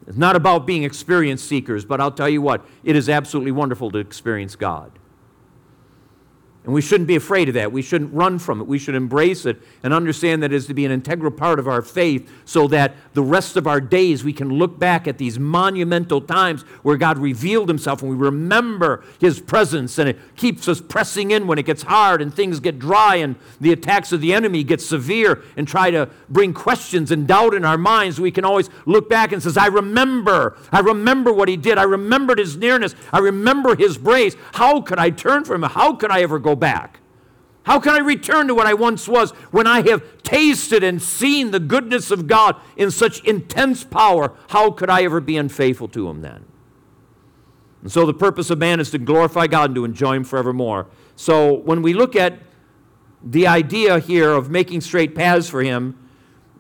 It's 0.08 0.18
not 0.18 0.36
about 0.36 0.66
being 0.66 0.84
experience 0.84 1.44
seekers, 1.44 1.86
but 1.86 2.02
I'll 2.02 2.12
tell 2.12 2.30
you 2.30 2.42
what, 2.42 2.66
it 2.84 2.96
is 2.96 3.10
absolutely 3.10 3.52
wonderful 3.52 3.92
to 3.92 4.00
experience 4.00 4.56
God. 4.56 4.99
And 6.66 6.74
we 6.74 6.82
shouldn't 6.82 7.08
be 7.08 7.16
afraid 7.16 7.48
of 7.48 7.56
that. 7.56 7.72
We 7.72 7.82
shouldn't 7.82 8.14
run 8.14 8.38
from 8.38 8.60
it. 8.60 8.68
We 8.68 8.78
should 8.80 8.94
embrace 8.94 9.46
it 9.46 9.62
and 9.82 9.94
understand 9.94 10.44
that 10.44 10.52
it 10.52 10.56
is 10.56 10.68
to 10.68 10.74
be 10.74 10.86
an 10.86 10.92
integral 10.92 11.32
part 11.32 11.58
of 11.58 11.70
our 11.70 11.82
faith 11.82 12.30
so 12.44 12.68
that 12.68 12.96
the 13.14 13.24
rest 13.24 13.56
of 13.56 13.66
our 13.66 13.80
days 13.80 14.26
we 14.26 14.34
can 14.34 14.50
look 14.50 14.78
back 14.78 15.08
at 15.08 15.18
these 15.18 15.40
monumental 15.40 16.20
times 16.20 16.64
where 16.84 16.98
God 16.98 17.18
revealed 17.18 17.70
himself 17.70 18.02
and 18.02 18.12
we 18.12 18.18
remember 18.18 19.06
his 19.20 19.40
presence 19.40 19.98
and 19.98 20.10
it 20.10 20.20
keeps 20.36 20.68
us 20.68 20.82
pressing 20.82 21.32
in 21.32 21.48
when 21.48 21.58
it 21.58 21.66
gets 21.66 21.84
hard 21.84 22.22
and 22.22 22.34
things 22.34 22.60
get 22.60 22.78
dry 22.78 23.16
and 23.16 23.38
the 23.62 23.72
attacks 23.72 24.12
of 24.12 24.20
the 24.20 24.34
enemy 24.34 24.64
get 24.64 24.82
severe 24.82 25.42
and 25.56 25.66
try 25.66 25.90
to 25.90 26.10
bring 26.28 26.54
questions 26.54 27.10
and 27.10 27.26
doubt 27.26 27.54
in 27.54 27.64
our 27.64 27.78
minds. 27.78 28.20
We 28.20 28.32
can 28.32 28.44
always 28.44 28.70
look 28.86 29.10
back 29.10 29.32
and 29.32 29.42
says, 29.42 29.56
I 29.56 29.68
remember. 29.68 30.58
I 30.74 30.82
remember 30.82 31.32
what 31.32 31.48
he 31.48 31.56
did. 31.56 31.78
I 31.78 31.84
remembered 31.84 32.38
his 32.38 32.58
nearness. 32.58 32.96
I 33.14 33.20
remember 33.20 33.78
his 33.78 33.98
grace. 33.98 34.36
How 34.54 34.82
could 34.82 35.00
I 35.00 35.10
turn 35.10 35.46
from 35.46 35.64
him? 35.64 35.70
How 35.70 35.94
could 35.94 36.12
I 36.12 36.22
ever 36.22 36.38
go 36.38 36.49
go 36.50 36.56
back? 36.56 37.00
How 37.64 37.80
can 37.80 37.94
I 37.94 38.00
return 38.00 38.48
to 38.48 38.56
what 38.56 38.66
I 38.66 38.74
once 38.74 39.08
was 39.08 39.32
when 39.52 39.68
I 39.68 39.88
have 39.88 40.24
tasted 40.24 40.84
and 40.84 41.02
seen 41.02 41.52
the 41.52 41.60
goodness 41.60 42.10
of 42.10 42.26
God 42.26 42.56
in 42.76 42.90
such 42.90 43.24
intense 43.26 43.84
power? 43.84 44.36
How 44.50 44.72
could 44.72 44.90
I 44.90 45.04
ever 45.04 45.20
be 45.22 45.38
unfaithful 45.38 45.88
to 45.90 46.10
Him 46.10 46.22
then? 46.22 46.46
And 47.82 47.92
so 47.92 48.06
the 48.06 48.14
purpose 48.14 48.50
of 48.50 48.58
man 48.58 48.80
is 48.80 48.90
to 48.92 48.98
glorify 48.98 49.48
God 49.48 49.70
and 49.70 49.76
to 49.76 49.86
enjoy 49.86 50.16
Him 50.16 50.24
forevermore. 50.24 50.88
So 51.16 51.54
when 51.54 51.82
we 51.82 51.94
look 51.94 52.16
at 52.16 52.40
the 53.24 53.46
idea 53.46 54.00
here 54.00 54.32
of 54.32 54.50
making 54.50 54.82
straight 54.82 55.14
paths 55.14 55.48
for 55.48 55.62
Him, 55.62 55.96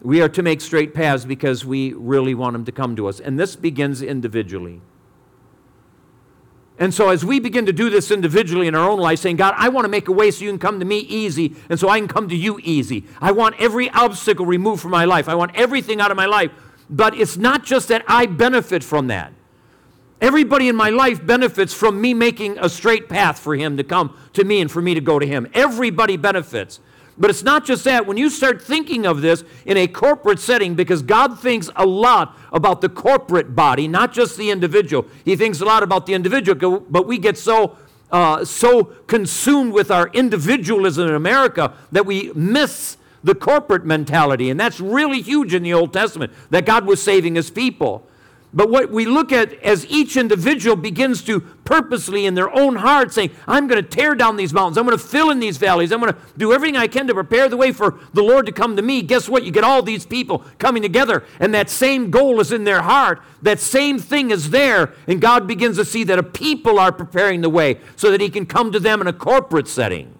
we 0.01 0.21
are 0.21 0.29
to 0.29 0.43
make 0.43 0.61
straight 0.61 0.93
paths 0.93 1.25
because 1.25 1.65
we 1.65 1.93
really 1.93 2.35
want 2.35 2.55
Him 2.55 2.65
to 2.65 2.71
come 2.71 2.95
to 2.97 3.07
us. 3.07 3.19
And 3.19 3.39
this 3.39 3.55
begins 3.55 4.01
individually. 4.01 4.81
And 6.79 6.93
so, 6.93 7.09
as 7.09 7.25
we 7.25 7.41
begin 7.41 7.65
to 7.65 7.73
do 7.73 7.89
this 7.89 8.09
individually 8.09 8.67
in 8.67 8.73
our 8.73 8.89
own 8.89 8.99
life, 8.99 9.19
saying, 9.19 9.35
God, 9.35 9.53
I 9.57 9.67
want 9.67 9.83
to 9.83 9.89
make 9.89 10.07
a 10.07 10.13
way 10.13 10.31
so 10.31 10.45
you 10.45 10.49
can 10.49 10.59
come 10.59 10.79
to 10.79 10.85
me 10.85 10.99
easy, 10.99 11.55
and 11.69 11.77
so 11.77 11.89
I 11.89 11.99
can 11.99 12.07
come 12.07 12.29
to 12.29 12.35
you 12.35 12.57
easy. 12.63 13.03
I 13.19 13.33
want 13.33 13.55
every 13.59 13.89
obstacle 13.89 14.45
removed 14.45 14.81
from 14.81 14.91
my 14.91 15.03
life. 15.03 15.27
I 15.27 15.35
want 15.35 15.53
everything 15.55 15.99
out 15.99 16.09
of 16.09 16.15
my 16.15 16.25
life. 16.25 16.51
But 16.89 17.15
it's 17.15 17.35
not 17.35 17.65
just 17.65 17.89
that 17.89 18.03
I 18.07 18.25
benefit 18.25 18.83
from 18.83 19.07
that. 19.07 19.33
Everybody 20.21 20.69
in 20.69 20.75
my 20.75 20.89
life 20.89 21.25
benefits 21.25 21.73
from 21.73 21.99
me 21.99 22.13
making 22.13 22.57
a 22.59 22.69
straight 22.69 23.09
path 23.09 23.39
for 23.39 23.55
him 23.55 23.77
to 23.77 23.83
come 23.83 24.17
to 24.33 24.43
me 24.43 24.61
and 24.61 24.71
for 24.71 24.81
me 24.81 24.93
to 24.93 25.01
go 25.01 25.19
to 25.19 25.25
him. 25.27 25.47
Everybody 25.53 26.17
benefits. 26.17 26.79
But 27.19 27.29
it's 27.29 27.43
not 27.43 27.65
just 27.65 27.83
that. 27.83 28.07
When 28.07 28.15
you 28.15 28.29
start 28.29 28.61
thinking 28.61 29.05
of 29.05 29.21
this 29.21 29.43
in 29.65 29.75
a 29.75 29.87
corporate 29.87 30.39
setting, 30.39 30.73
because 30.73 31.01
God 31.01 31.37
thinks 31.37 31.69
a 31.75 31.85
lot 31.85 32.37
about 32.53 32.79
the 32.79 32.87
corporate 32.87 33.55
body, 33.55 33.87
not 33.89 34.13
just 34.13 34.37
the 34.37 34.49
individual. 34.49 35.05
He 35.25 35.35
thinks 35.35 35.59
a 35.59 35.65
lot 35.65 35.83
about 35.83 36.05
the 36.05 36.13
individual, 36.13 36.79
but 36.89 37.05
we 37.05 37.17
get 37.17 37.37
so 37.37 37.77
uh, 38.11 38.43
so 38.43 38.85
consumed 39.05 39.73
with 39.73 39.91
our 39.91 40.07
individualism 40.13 41.07
in 41.07 41.13
America 41.13 41.73
that 41.91 42.05
we 42.05 42.31
miss 42.33 42.97
the 43.23 43.35
corporate 43.35 43.85
mentality. 43.85 44.49
And 44.49 44.59
that's 44.59 44.79
really 44.79 45.21
huge 45.21 45.53
in 45.53 45.61
the 45.61 45.73
Old 45.73 45.93
Testament, 45.93 46.33
that 46.49 46.65
God 46.65 46.85
was 46.85 47.01
saving 47.03 47.35
his 47.35 47.51
people. 47.51 48.07
But 48.51 48.71
what 48.71 48.89
we 48.89 49.05
look 49.05 49.31
at 49.31 49.53
as 49.61 49.85
each 49.85 50.17
individual 50.17 50.75
begins 50.75 51.21
to 51.23 51.39
purposely 51.39 52.25
in 52.25 52.33
their 52.33 52.49
own 52.49 52.77
heart 52.77 53.13
say, 53.13 53.29
I'm 53.47 53.67
going 53.67 53.83
to 53.83 53.87
tear 53.87 54.15
down 54.15 54.37
these 54.37 54.53
mountains. 54.53 54.75
I'm 54.75 54.87
going 54.87 54.97
to 54.97 55.03
fill 55.03 55.29
in 55.29 55.39
these 55.39 55.57
valleys. 55.57 55.91
I'm 55.91 55.99
going 55.99 56.13
to 56.13 56.19
do 56.35 56.51
everything 56.51 56.75
I 56.75 56.87
can 56.87 57.05
to 57.07 57.13
prepare 57.13 57.47
the 57.47 57.57
way 57.57 57.71
for 57.71 57.99
the 58.13 58.23
Lord 58.23 58.47
to 58.47 58.51
come 58.51 58.75
to 58.75 58.81
me. 58.81 59.03
Guess 59.03 59.29
what? 59.29 59.43
You 59.43 59.51
get 59.51 59.63
all 59.63 59.83
these 59.83 60.03
people 60.03 60.43
coming 60.57 60.81
together, 60.81 61.23
and 61.39 61.53
that 61.53 61.69
same 61.69 62.09
goal 62.09 62.39
is 62.39 62.51
in 62.51 62.63
their 62.63 62.81
heart. 62.81 63.21
That 63.43 63.59
same 63.59 63.99
thing 63.99 64.31
is 64.31 64.49
there, 64.49 64.93
and 65.07 65.21
God 65.21 65.45
begins 65.45 65.77
to 65.77 65.85
see 65.85 66.03
that 66.05 66.17
a 66.17 66.23
people 66.23 66.79
are 66.79 66.91
preparing 66.91 67.41
the 67.41 67.49
way 67.49 67.79
so 67.95 68.09
that 68.09 68.19
He 68.19 68.31
can 68.31 68.47
come 68.47 68.71
to 68.71 68.79
them 68.79 68.99
in 68.99 69.05
a 69.05 69.13
corporate 69.13 69.67
setting. 69.67 70.15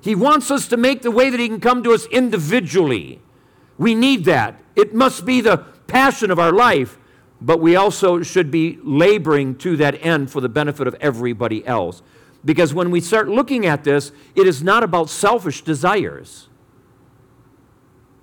He 0.00 0.14
wants 0.14 0.50
us 0.50 0.66
to 0.68 0.78
make 0.78 1.02
the 1.02 1.10
way 1.10 1.28
that 1.28 1.40
He 1.40 1.48
can 1.48 1.60
come 1.60 1.82
to 1.82 1.92
us 1.92 2.06
individually. 2.06 3.20
We 3.76 3.94
need 3.94 4.24
that. 4.24 4.58
It 4.74 4.94
must 4.94 5.26
be 5.26 5.42
the 5.42 5.58
passion 5.86 6.30
of 6.30 6.38
our 6.38 6.52
life 6.52 6.96
but 7.44 7.60
we 7.60 7.76
also 7.76 8.22
should 8.22 8.50
be 8.50 8.78
laboring 8.82 9.54
to 9.56 9.76
that 9.76 10.02
end 10.02 10.30
for 10.30 10.40
the 10.40 10.48
benefit 10.48 10.86
of 10.86 10.94
everybody 10.98 11.64
else. 11.66 12.02
Because 12.42 12.72
when 12.72 12.90
we 12.90 13.02
start 13.02 13.28
looking 13.28 13.66
at 13.66 13.84
this, 13.84 14.12
it 14.34 14.46
is 14.46 14.62
not 14.62 14.82
about 14.82 15.10
selfish 15.10 15.60
desires. 15.60 16.48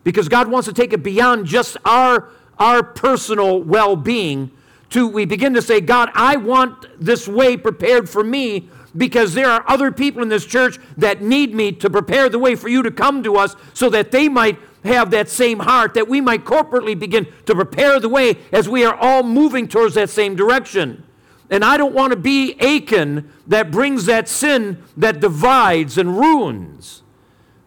Because 0.03 0.27
God 0.27 0.47
wants 0.47 0.67
to 0.67 0.73
take 0.73 0.91
it 0.91 1.03
beyond 1.03 1.45
just 1.45 1.77
our, 1.85 2.29
our 2.57 2.81
personal 2.81 3.61
well 3.61 3.95
being 3.95 4.49
to 4.89 5.07
we 5.07 5.25
begin 5.25 5.53
to 5.53 5.61
say, 5.61 5.81
God, 5.81 6.09
I 6.15 6.37
want 6.37 6.87
this 6.99 7.27
way 7.27 7.57
prepared 7.57 8.09
for 8.09 8.23
me 8.23 8.69
because 8.97 9.35
there 9.35 9.49
are 9.49 9.63
other 9.67 9.91
people 9.91 10.23
in 10.23 10.29
this 10.29 10.45
church 10.45 10.79
that 10.97 11.21
need 11.21 11.53
me 11.53 11.71
to 11.73 11.91
prepare 11.91 12.27
the 12.27 12.39
way 12.39 12.55
for 12.55 12.69
you 12.69 12.81
to 12.81 12.91
come 12.91 13.21
to 13.23 13.37
us 13.37 13.55
so 13.73 13.87
that 13.91 14.11
they 14.11 14.27
might 14.27 14.57
have 14.83 15.11
that 15.11 15.29
same 15.29 15.59
heart, 15.59 15.93
that 15.93 16.07
we 16.07 16.21
might 16.21 16.43
corporately 16.43 16.97
begin 16.97 17.27
to 17.45 17.55
prepare 17.55 18.00
the 18.00 18.09
way 18.09 18.38
as 18.51 18.67
we 18.67 18.83
are 18.83 18.95
all 18.95 19.23
moving 19.23 19.67
towards 19.67 19.95
that 19.95 20.09
same 20.09 20.35
direction. 20.35 21.03
And 21.50 21.65
I 21.65 21.77
don't 21.77 21.93
want 21.93 22.11
to 22.11 22.17
be 22.17 22.59
Achan 22.59 23.31
that 23.47 23.71
brings 23.71 24.05
that 24.05 24.29
sin 24.29 24.81
that 24.97 25.19
divides 25.19 25.97
and 25.97 26.17
ruins. 26.17 27.03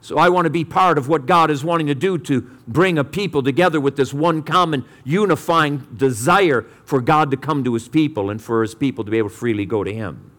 So 0.00 0.18
I 0.18 0.28
want 0.28 0.44
to 0.44 0.50
be 0.50 0.64
part 0.64 0.98
of 0.98 1.08
what 1.08 1.24
God 1.24 1.50
is 1.50 1.64
wanting 1.64 1.86
to 1.86 1.94
do 1.94 2.18
to 2.18 2.42
bring 2.68 2.98
a 2.98 3.04
people 3.04 3.42
together 3.42 3.80
with 3.80 3.96
this 3.96 4.12
one 4.12 4.42
common 4.42 4.84
unifying 5.02 5.86
desire 5.96 6.66
for 6.84 7.00
God 7.00 7.30
to 7.30 7.38
come 7.38 7.64
to 7.64 7.72
his 7.72 7.88
people 7.88 8.28
and 8.28 8.40
for 8.40 8.60
his 8.60 8.74
people 8.74 9.04
to 9.04 9.10
be 9.10 9.16
able 9.16 9.30
to 9.30 9.34
freely 9.34 9.64
go 9.64 9.82
to 9.82 9.92
him. 9.92 10.30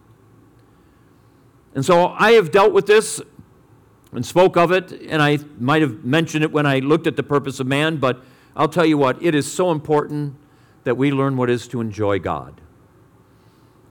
And 1.74 1.84
so 1.84 2.14
I 2.16 2.32
have 2.32 2.52
dealt 2.52 2.72
with 2.72 2.86
this 2.86 3.20
and 4.16 4.24
spoke 4.24 4.56
of 4.56 4.72
it, 4.72 4.92
and 4.92 5.22
I 5.22 5.38
might 5.58 5.82
have 5.82 6.02
mentioned 6.02 6.42
it 6.42 6.50
when 6.50 6.64
I 6.64 6.78
looked 6.78 7.06
at 7.06 7.16
the 7.16 7.22
purpose 7.22 7.60
of 7.60 7.66
man, 7.66 7.98
but 7.98 8.24
I'll 8.56 8.66
tell 8.68 8.86
you 8.86 8.96
what, 8.96 9.22
it 9.22 9.34
is 9.34 9.50
so 9.50 9.70
important 9.70 10.34
that 10.84 10.96
we 10.96 11.12
learn 11.12 11.36
what 11.36 11.50
it 11.50 11.52
is 11.52 11.68
to 11.68 11.82
enjoy 11.82 12.18
God. 12.18 12.62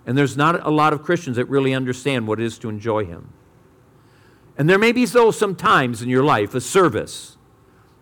And 0.03 0.17
there's 0.17 0.35
not 0.35 0.65
a 0.65 0.71
lot 0.71 0.93
of 0.93 1.03
Christians 1.03 1.37
that 1.37 1.45
really 1.45 1.75
understand 1.75 2.27
what 2.27 2.39
it 2.39 2.45
is 2.45 2.57
to 2.59 2.69
enjoy 2.69 3.05
Him. 3.05 3.33
And 4.57 4.67
there 4.67 4.79
may 4.79 4.91
be 4.91 5.05
so 5.05 5.29
some 5.29 5.55
times 5.55 6.01
in 6.01 6.09
your 6.09 6.23
life, 6.23 6.55
a 6.55 6.61
service, 6.61 7.37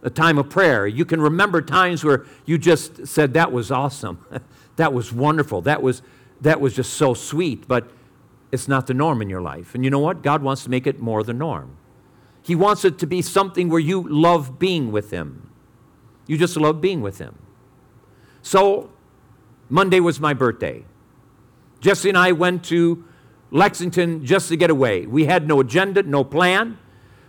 a 0.01 0.09
time 0.09 0.37
of 0.37 0.49
prayer. 0.49 0.87
You 0.87 1.03
can 1.03 1.19
remember 1.19 1.61
times 1.61 2.05
where 2.05 2.25
you 2.45 2.57
just 2.57 3.05
said, 3.05 3.33
That 3.33 3.51
was 3.51 3.69
awesome. 3.69 4.25
that 4.77 4.93
was 4.93 5.11
wonderful. 5.11 5.61
That 5.61 5.81
was, 5.81 6.01
that 6.39 6.61
was 6.61 6.73
just 6.73 6.93
so 6.93 7.13
sweet. 7.13 7.67
But 7.67 7.91
it's 8.53 8.69
not 8.69 8.87
the 8.87 8.93
norm 8.93 9.21
in 9.21 9.29
your 9.29 9.41
life. 9.41 9.75
And 9.75 9.83
you 9.83 9.89
know 9.89 9.99
what? 9.99 10.21
God 10.21 10.41
wants 10.41 10.63
to 10.63 10.69
make 10.69 10.87
it 10.87 11.01
more 11.01 11.21
the 11.23 11.33
norm. 11.33 11.77
He 12.43 12.55
wants 12.55 12.85
it 12.85 12.99
to 12.99 13.07
be 13.07 13.21
something 13.21 13.69
where 13.69 13.79
you 13.79 14.07
love 14.07 14.59
being 14.59 14.91
with 14.91 15.11
Him. 15.11 15.49
You 16.27 16.37
just 16.37 16.55
love 16.57 16.81
being 16.81 17.01
with 17.01 17.17
Him. 17.17 17.39
So, 18.41 18.91
Monday 19.69 19.99
was 19.99 20.19
my 20.19 20.33
birthday. 20.33 20.85
Jesse 21.79 22.09
and 22.09 22.17
I 22.17 22.33
went 22.33 22.63
to 22.65 23.05
Lexington 23.51 24.25
just 24.25 24.49
to 24.49 24.57
get 24.57 24.69
away. 24.69 25.05
We 25.05 25.25
had 25.25 25.47
no 25.47 25.59
agenda, 25.59 26.03
no 26.03 26.23
plan. 26.23 26.77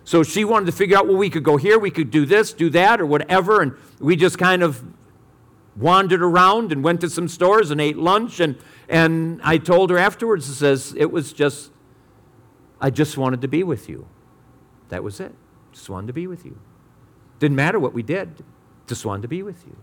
So 0.04 0.22
she 0.22 0.44
wanted 0.44 0.66
to 0.66 0.72
figure 0.72 0.96
out, 0.96 1.06
well, 1.06 1.16
we 1.16 1.30
could 1.30 1.44
go 1.44 1.56
here, 1.56 1.78
we 1.78 1.90
could 1.90 2.10
do 2.10 2.26
this, 2.26 2.52
do 2.52 2.68
that, 2.70 3.00
or 3.00 3.06
whatever. 3.06 3.62
And 3.62 3.72
we 3.98 4.16
just 4.16 4.38
kind 4.38 4.62
of 4.62 4.82
wandered 5.76 6.22
around 6.22 6.72
and 6.72 6.84
went 6.84 7.00
to 7.00 7.10
some 7.10 7.26
stores 7.28 7.70
and 7.70 7.80
ate 7.80 7.96
lunch. 7.96 8.40
And, 8.40 8.56
and 8.88 9.40
I 9.42 9.58
told 9.58 9.90
her 9.90 9.98
afterwards, 9.98 10.48
it 10.48 10.54
says, 10.54 10.94
it 10.96 11.10
was 11.10 11.32
just, 11.32 11.70
I 12.80 12.90
just 12.90 13.16
wanted 13.16 13.40
to 13.40 13.48
be 13.48 13.62
with 13.62 13.88
you. 13.88 14.06
That 14.94 15.02
was 15.02 15.18
it. 15.18 15.34
Just 15.72 15.90
wanted 15.90 16.06
to 16.06 16.12
be 16.12 16.28
with 16.28 16.44
you. 16.44 16.56
Didn't 17.40 17.56
matter 17.56 17.80
what 17.80 17.92
we 17.92 18.04
did, 18.04 18.44
just 18.86 19.04
wanted 19.04 19.22
to 19.22 19.28
be 19.28 19.42
with 19.42 19.66
you. 19.66 19.74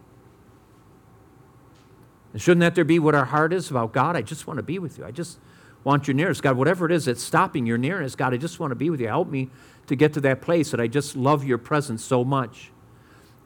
And 2.32 2.42
shouldn't 2.42 2.62
that 2.62 2.76
there 2.76 2.86
be 2.86 2.98
what 2.98 3.14
our 3.14 3.26
heart 3.26 3.52
is 3.52 3.70
about 3.70 3.92
God? 3.92 4.16
I 4.16 4.22
just 4.22 4.48
want 4.48 4.56
to 4.60 4.64
be 4.64 4.80
with 4.80 4.98
you. 4.98 5.04
I 5.04 5.12
just 5.12 5.38
want 5.84 6.08
your 6.08 6.16
nearness. 6.16 6.40
God, 6.40 6.56
whatever 6.56 6.86
it 6.86 6.94
is 6.94 7.04
that's 7.04 7.22
stopping 7.22 7.66
your 7.66 7.78
nearness, 7.78 8.16
God, 8.16 8.34
I 8.34 8.38
just 8.38 8.58
want 8.58 8.72
to 8.72 8.76
be 8.76 8.90
with 8.90 9.02
you. 9.02 9.10
Help 9.10 9.28
me 9.28 9.50
to 9.88 9.98
get 9.98 10.14
to 10.14 10.22
that 10.22 10.42
place 10.42 10.72
that 10.72 10.80
I 10.80 10.88
just 10.88 11.18
love 11.18 11.44
your 11.44 11.58
presence 11.58 12.06
so 12.06 12.24
much. 12.24 12.72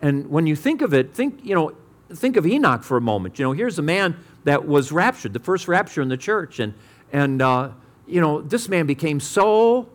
And 0.04 0.30
when 0.30 0.46
you 0.46 0.56
think 0.56 0.84
of 0.84 0.94
it, 0.94 1.16
think, 1.16 1.44
you 1.44 1.56
know, 1.56 1.76
think 2.14 2.38
of 2.38 2.46
Enoch 2.46 2.84
for 2.84 2.96
a 2.96 3.02
moment. 3.02 3.40
You 3.40 3.46
know, 3.46 3.54
here's 3.54 3.80
a 3.80 3.82
man 3.82 4.24
that 4.44 4.68
was 4.68 4.92
raptured, 4.92 5.34
the 5.34 5.40
first 5.40 5.68
rapture 5.68 6.04
in 6.04 6.10
the 6.10 6.18
church. 6.18 6.60
And, 6.60 6.76
and 7.12 7.42
uh, 7.42 7.72
you 8.06 8.22
know, 8.22 8.40
this 8.40 8.70
man 8.70 8.86
became 8.86 9.20
so 9.20 9.90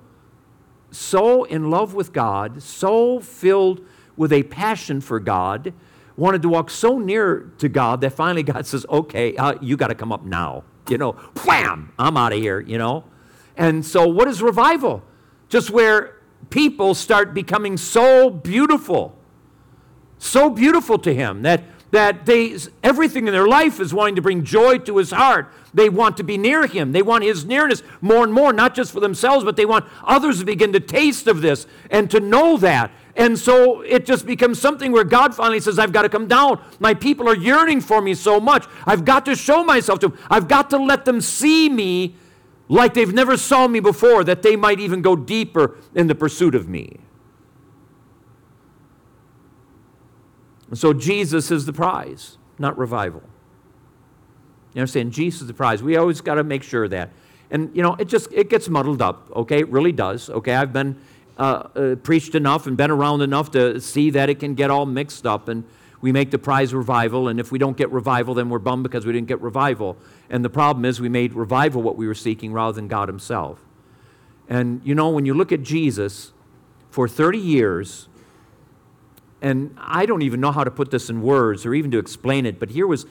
so 0.91 1.45
in 1.45 1.71
love 1.71 1.95
with 1.95 2.13
God, 2.13 2.63
so 2.63 3.21
filled 3.21 3.85
with 4.17 4.33
a 4.33 4.43
passion 4.45 5.01
for 5.01 5.21
God, 5.21 5.73
wanted 6.17 6.43
to 6.43 6.49
walk 6.49 6.71
so 6.71 6.99
near 6.99 7.51
to 7.59 7.69
God 7.69 8.01
that 8.03 8.11
finally 8.11 8.43
God 8.43 8.67
says, 8.67 8.85
okay, 8.89 9.37
uh, 9.37 9.55
you 9.61 9.77
got 9.77 9.89
to 9.89 9.95
come 9.95 10.13
up 10.13 10.25
now. 10.25 10.65
You 10.89 10.99
know, 10.99 11.13
wham, 11.45 11.93
I'm 11.99 12.17
out 12.17 12.33
of 12.33 12.39
here, 12.39 12.61
you 12.61 12.77
know. 12.77 13.05
And 13.57 13.85
so, 13.85 14.09
what 14.09 14.27
is 14.27 14.43
revival? 14.43 15.05
Just 15.49 15.71
where 15.71 16.17
people 16.49 16.95
start 16.95 17.33
becoming 17.35 17.77
so 17.77 18.31
beautiful, 18.31 19.17
so 20.19 20.51
beautiful 20.51 20.99
to 20.99 21.15
Him 21.15 21.43
that 21.43 21.63
that 21.91 22.27
they, 22.27 22.57
everything 22.83 23.27
in 23.27 23.33
their 23.33 23.49
life 23.49 23.81
is 23.81 23.93
wanting 23.93 24.17
to 24.17 24.23
bring 24.23 24.45
joy 24.45 24.79
to 24.79 24.97
his 24.99 25.11
heart. 25.11 25.53
They 25.75 25.89
want 25.89 26.17
to 26.17 26.25
be 26.25 26.37
near 26.37 26.67
him. 26.67 26.93
They 26.93 27.03
want 27.03 27.25
his 27.25 27.45
nearness 27.45 27.83
more 28.01 28.25
and 28.25 28.33
more, 28.33 28.53
not 28.53 28.75
just 28.75 28.93
for 28.93 29.01
themselves, 29.01 29.45
but 29.45 29.57
they 29.57 29.67
want 29.67 29.85
others 30.05 30.41
to 30.41 30.45
begin 30.45 30.73
to 30.73 30.81
taste 30.81 31.27
of 31.27 31.41
this 31.43 31.67
and 31.91 32.11
to 32.11 32.21
know 32.21 32.57
that. 32.59 32.91
And 33.17 33.39
so 33.39 33.83
it 33.83 34.07
just 34.07 34.27
becomes 34.27 34.61
something 34.61 34.93
where 34.93 35.05
God 35.05 35.35
finally 35.35 35.61
says, 35.61 35.79
I've 35.79 35.93
got 35.93 36.03
to 36.03 36.09
come 36.09 36.29
down. 36.29 36.63
My 36.79 36.95
people 36.95 37.29
are 37.29 37.37
yearning 37.37 37.81
for 37.81 38.01
me 38.01 38.15
so 38.15 38.41
much. 38.41 38.67
I've 38.87 39.05
got 39.05 39.25
to 39.27 39.35
show 39.35 39.65
myself 39.65 39.99
to 40.01 40.09
them. 40.09 40.19
I've 40.31 40.49
got 40.49 40.71
to 40.71 40.79
let 40.79 41.05
them 41.05 41.21
see 41.21 41.69
me 41.69 42.17
like 42.69 42.95
they've 42.95 43.13
never 43.13 43.37
saw 43.37 43.67
me 43.67 43.81
before, 43.81 44.23
that 44.23 44.43
they 44.43 44.55
might 44.55 44.79
even 44.79 45.03
go 45.03 45.17
deeper 45.17 45.77
in 45.93 46.07
the 46.07 46.15
pursuit 46.15 46.55
of 46.55 46.69
me. 46.69 47.01
And 50.71 50.79
so 50.79 50.93
Jesus 50.93 51.51
is 51.51 51.67
the 51.67 51.73
prize, 51.73 52.39
not 52.59 52.79
revival. 52.79 53.23
You 54.75 54.81
understand? 54.81 55.13
Jesus 55.13 55.43
is 55.43 55.47
the 55.49 55.55
prize. 55.55 55.83
We 55.83 55.97
always 55.97 56.21
got 56.21 56.35
to 56.35 56.45
make 56.45 56.63
sure 56.63 56.89
that. 56.89 57.11
And, 57.51 57.75
you 57.75 57.83
know, 57.83 57.97
it 57.97 58.07
just, 58.07 58.33
it 58.33 58.49
gets 58.49 58.69
muddled 58.69 59.03
up, 59.03 59.29
okay? 59.35 59.59
It 59.59 59.69
really 59.69 59.91
does, 59.91 60.31
okay? 60.31 60.55
I've 60.55 60.73
been 60.73 60.97
uh, 61.37 61.43
uh, 61.43 61.95
preached 61.97 62.37
enough 62.37 62.69
and 62.69 62.77
been 62.77 62.93
around 62.93 63.23
enough 63.23 63.51
to 63.53 63.81
see 63.81 64.11
that 64.11 64.31
it 64.31 64.39
can 64.39 64.55
get 64.55 64.71
all 64.71 64.87
mixed 64.87 65.27
up. 65.27 65.49
And 65.49 65.65
we 66.01 66.13
make 66.13 66.31
the 66.31 66.39
prize 66.39 66.73
revival, 66.73 67.27
and 67.27 67.41
if 67.41 67.51
we 67.51 67.59
don't 67.59 67.77
get 67.77 67.91
revival, 67.91 68.35
then 68.35 68.49
we're 68.49 68.61
bummed 68.61 68.85
because 68.85 69.05
we 69.05 69.13
didn't 69.13 69.27
get 69.27 69.41
revival. 69.41 69.97
And 70.31 70.45
the 70.45 70.51
problem 70.51 70.85
is 70.85 71.01
we 71.01 71.09
made 71.09 71.35
revival 71.35 71.83
what 71.83 71.97
we 71.97 72.07
were 72.07 72.15
seeking 72.15 72.53
rather 72.53 72.73
than 72.73 72.87
God 72.87 73.09
Himself. 73.09 73.59
And, 74.49 74.81
you 74.85 74.95
know, 74.95 75.11
when 75.11 75.27
you 75.27 75.35
look 75.35 75.51
at 75.51 75.63
Jesus, 75.63 76.33
for 76.91 77.07
30 77.07 77.39
years, 77.39 78.09
and 79.43 79.75
I 79.79 80.07
don't 80.07 80.23
even 80.23 80.41
know 80.41 80.53
how 80.53 80.65
to 80.65 80.71
put 80.71 80.91
this 80.91 81.11
in 81.11 81.23
words 81.23 81.65
or 81.65 81.75
even 81.75 81.91
to 81.93 81.99
explain 81.99 82.47
it, 82.47 82.59
but 82.61 82.71
here 82.71 82.87
was 82.87 83.07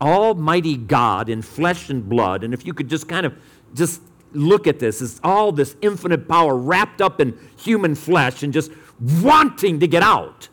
almighty 0.00 0.76
God 0.76 1.28
in 1.28 1.42
flesh 1.42 1.90
and 1.90 2.08
blood, 2.08 2.44
and 2.44 2.54
if 2.54 2.66
you 2.66 2.74
could 2.74 2.88
just 2.88 3.08
kind 3.08 3.26
of 3.26 3.34
just 3.74 4.02
look 4.32 4.66
at 4.66 4.78
this, 4.78 5.02
it's 5.02 5.20
all 5.22 5.52
this 5.52 5.76
infinite 5.82 6.28
power 6.28 6.56
wrapped 6.56 7.00
up 7.00 7.20
in 7.20 7.38
human 7.56 7.94
flesh 7.94 8.42
and 8.42 8.52
just 8.52 8.70
wanting 9.20 9.80
to 9.80 9.86
get 9.86 10.02
out. 10.02 10.48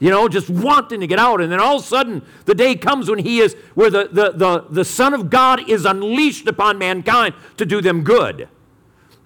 You 0.00 0.10
know, 0.10 0.28
just 0.28 0.50
wanting 0.50 1.00
to 1.00 1.06
get 1.06 1.18
out. 1.18 1.40
And 1.40 1.50
then 1.50 1.60
all 1.60 1.76
of 1.76 1.82
a 1.82 1.86
sudden, 1.86 2.22
the 2.44 2.54
day 2.54 2.74
comes 2.74 3.08
when 3.08 3.20
he 3.20 3.38
is, 3.38 3.54
where 3.74 3.90
the, 3.90 4.08
the, 4.10 4.32
the, 4.32 4.66
the 4.68 4.84
Son 4.84 5.14
of 5.14 5.30
God 5.30 5.68
is 5.68 5.84
unleashed 5.84 6.46
upon 6.48 6.78
mankind 6.78 7.34
to 7.56 7.64
do 7.64 7.80
them 7.80 8.02
good. 8.02 8.48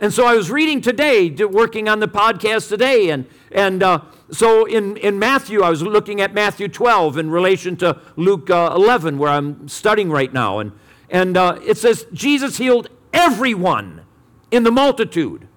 And 0.01 0.13
so 0.13 0.25
I 0.25 0.35
was 0.35 0.51
reading 0.51 0.81
today, 0.81 1.31
working 1.31 1.89
on 1.89 1.99
the 1.99 2.07
podcast 2.07 2.69
today, 2.69 3.11
and, 3.11 3.27
and 3.51 3.83
uh, 3.83 4.03
so 4.31 4.67
in, 4.67 4.97
in 4.99 5.19
Matthew, 5.19 5.63
I 5.63 5.71
was 5.71 5.83
looking 5.83 6.21
at 6.21 6.35
Matthew 6.35 6.69
12 6.69 7.17
in 7.17 7.31
relation 7.31 7.77
to 7.79 8.01
Luke 8.17 8.51
uh, 8.51 8.73
11, 8.75 9.19
where 9.19 9.31
I'm 9.31 9.69
studying 9.69 10.11
right 10.11 10.33
now. 10.33 10.59
And, 10.59 10.73
and 11.09 11.37
uh, 11.37 11.59
it 11.65 11.79
says, 11.79 12.07
Jesus 12.13 12.59
healed 12.59 12.89
everyone 13.13 14.03
in 14.51 14.65
the 14.65 14.71
multitude. 14.71 15.49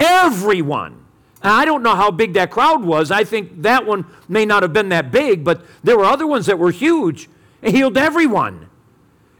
Everyone. 0.00 1.04
I 1.42 1.64
don't 1.64 1.82
know 1.82 1.94
how 1.94 2.10
big 2.10 2.32
that 2.34 2.50
crowd 2.50 2.82
was. 2.82 3.10
I 3.10 3.22
think 3.22 3.62
that 3.62 3.86
one 3.86 4.06
may 4.28 4.46
not 4.46 4.62
have 4.62 4.72
been 4.72 4.88
that 4.88 5.12
big, 5.12 5.44
but 5.44 5.64
there 5.82 5.96
were 5.96 6.04
other 6.04 6.26
ones 6.26 6.46
that 6.46 6.58
were 6.58 6.70
huge. 6.70 7.28
He 7.62 7.70
healed 7.70 7.98
everyone. 7.98 8.68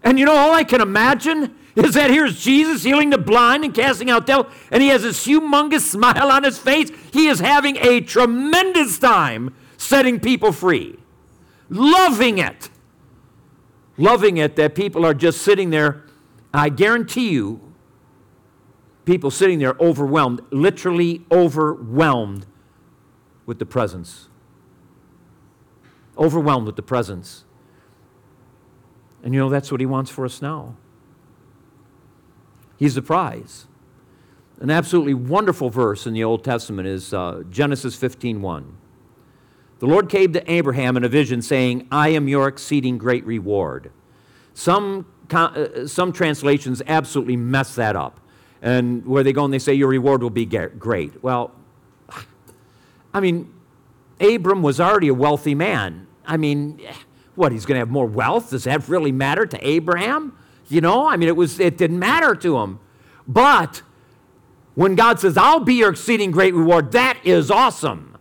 And 0.03 0.19
you 0.19 0.27
know, 0.27 0.37
all 0.37 0.53
I 0.53 0.65
can 0.65 0.81
imagine 0.81 1.57
is 1.77 1.95
that 1.95 2.11
here's 2.11 2.41
Jesus 2.41 2.83
healing 2.85 3.11
the 3.11 3.19
blind 3.19 3.65
and 3.65 3.75
casting 3.75 4.11
out 4.11 4.27
devils, 4.27 4.53
and 4.71 4.83
he 4.83 4.89
has 4.89 5.03
this 5.03 5.27
humongous 5.27 5.81
smile 5.81 6.31
on 6.31 6.45
his 6.45 6.59
face. 6.59 6.91
He 7.13 7.27
is 7.27 7.41
having 7.41 7.77
a 7.79 8.01
tremendous 8.01 8.99
time 8.99 9.55
setting 9.77 10.21
people 10.21 10.53
free, 10.53 10.99
loving 11.69 12.39
it. 12.39 12.71
Loving 13.97 14.39
it 14.39 14.57
that 14.57 14.75
people 14.75 15.07
are 15.07 15.15
just 15.15 15.43
sitting 15.43 15.71
there. 15.71 16.03
I 16.53 16.69
guarantee 16.69 17.31
you, 17.31 17.61
people 19.05 19.31
sitting 19.31 19.61
there 19.61 19.77
overwhelmed, 19.79 20.41
literally 20.51 21.25
overwhelmed 21.31 22.47
with 23.47 23.59
the 23.59 23.67
presence. 23.67 24.29
Overwhelmed 26.19 26.67
with 26.67 26.77
the 26.77 26.83
presence. 26.83 27.45
And 29.23 29.33
you 29.33 29.41
know, 29.41 29.49
that's 29.49 29.71
what 29.71 29.81
he 29.81 29.87
wants 29.87 30.11
for 30.11 30.25
us 30.25 30.43
now. 30.43 30.77
He's 32.77 32.95
the 32.95 33.03
prize. 33.03 33.67
An 34.61 34.71
absolutely 34.71 35.15
wonderful 35.15 35.71
verse 35.71 36.07
in 36.07 36.15
the 36.15 36.25
Old 36.25 36.45
Testament 36.45 36.87
is 36.89 37.13
uh, 37.13 37.43
Genesis 37.51 37.97
15:1. 37.97 38.65
The 39.81 39.87
Lord 39.87 40.09
came 40.09 40.33
to 40.33 40.51
Abraham 40.51 40.97
in 40.97 41.05
a 41.05 41.09
vision, 41.09 41.43
saying, 41.43 41.89
"I 41.91 42.09
am 42.11 42.29
your 42.29 42.49
exceeding 42.49 42.99
great 42.99 43.27
reward." 43.27 43.91
Some 44.55 45.07
uh, 45.31 45.87
some 45.87 46.13
translations 46.13 46.83
absolutely 46.87 47.37
mess 47.37 47.75
that 47.75 47.97
up, 47.97 48.21
and 48.63 49.05
where 49.05 49.23
they 49.23 49.33
go 49.33 49.45
and 49.45 49.53
they 49.53 49.59
say 49.59 49.75
your 49.75 49.89
reward 49.89 50.23
will 50.23 50.31
be 50.31 50.47
great. 50.47 51.23
Well, 51.23 51.53
I 53.13 53.21
mean, 53.21 53.53
Abram 54.21 54.63
was 54.63 54.81
already 54.81 55.09
a 55.09 55.15
wealthy 55.15 55.55
man. 55.55 56.07
I 56.27 56.37
mean, 56.37 56.81
what 57.35 57.53
he's 57.53 57.67
going 57.67 57.77
to 57.77 57.81
have 57.81 57.91
more 57.91 58.07
wealth? 58.07 58.51
Does 58.51 58.65
that 58.65 58.89
really 58.89 59.13
matter 59.13 59.47
to 59.47 59.67
Abraham? 59.67 60.37
You 60.75 60.81
know, 60.81 61.07
I 61.09 61.17
mean, 61.17 61.29
it, 61.29 61.37
was, 61.37 61.61
it 61.61 61.77
didn't 61.79 62.01
matter 62.01 62.35
to 62.35 62.59
him. 62.59 62.81
But 63.29 63.83
when 64.75 64.97
God 64.97 65.21
says, 65.21 65.37
I'll 65.37 65.61
be 65.61 65.75
your 65.75 65.91
exceeding 65.91 66.33
great 66.33 66.53
reward, 66.53 66.91
that 66.93 67.19
is 67.25 67.49
awesome. 67.49 68.17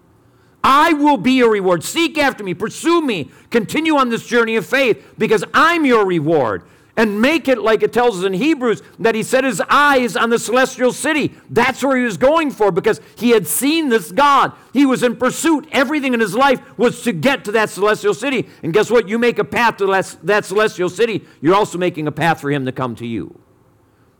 I 0.64 0.94
will 0.94 1.18
be 1.18 1.34
your 1.34 1.50
reward. 1.50 1.84
Seek 1.84 2.18
after 2.18 2.44
me, 2.44 2.54
pursue 2.54 3.02
me, 3.02 3.32
continue 3.50 3.98
on 3.98 4.10
this 4.10 4.26
journey 4.28 4.56
of 4.56 4.68
faith 4.68 5.16
because 5.18 5.44
I'm 5.52 5.84
your 5.84 6.06
reward 6.06 6.64
and 6.96 7.20
make 7.20 7.48
it 7.48 7.58
like 7.58 7.82
it 7.82 7.92
tells 7.92 8.20
us 8.20 8.26
in 8.26 8.34
Hebrews 8.34 8.84
that 9.00 9.16
he 9.16 9.24
set 9.24 9.44
his 9.44 9.62
eyes 9.68 10.16
on 10.16 10.30
the 10.30 10.38
celestial 10.38 10.92
city. 10.92 11.34
That's 11.50 11.84
where 11.84 11.98
he 11.98 12.04
was 12.04 12.18
going 12.18 12.52
for 12.52 12.72
because 12.72 13.02
he 13.16 13.32
had 13.32 13.48
seen 13.48 13.90
this 13.90 14.12
God. 14.12 14.54
He 14.74 14.86
was 14.86 15.02
in 15.02 15.16
pursuit. 15.16 15.68
Everything 15.72 16.14
in 16.14 16.20
his 16.20 16.36
life 16.36 16.62
was 16.78 17.02
to 17.04 17.12
get 17.12 17.46
to 17.46 17.52
that 17.54 17.72
celestial 17.72 18.14
city. 18.14 18.48
And 18.62 18.74
guess 18.74 18.92
what? 18.92 19.10
You 19.10 19.18
make 19.18 19.40
a 19.40 19.44
path 19.44 19.78
to 19.78 19.88
that 20.24 20.46
celestial 20.46 20.90
city, 20.90 21.26
you're 21.42 21.56
also 21.56 21.78
making 21.80 22.08
a 22.08 22.12
path 22.12 22.40
for 22.40 22.52
him 22.52 22.66
to 22.66 22.72
come 22.72 22.96
to 22.96 23.08
you. 23.08 23.40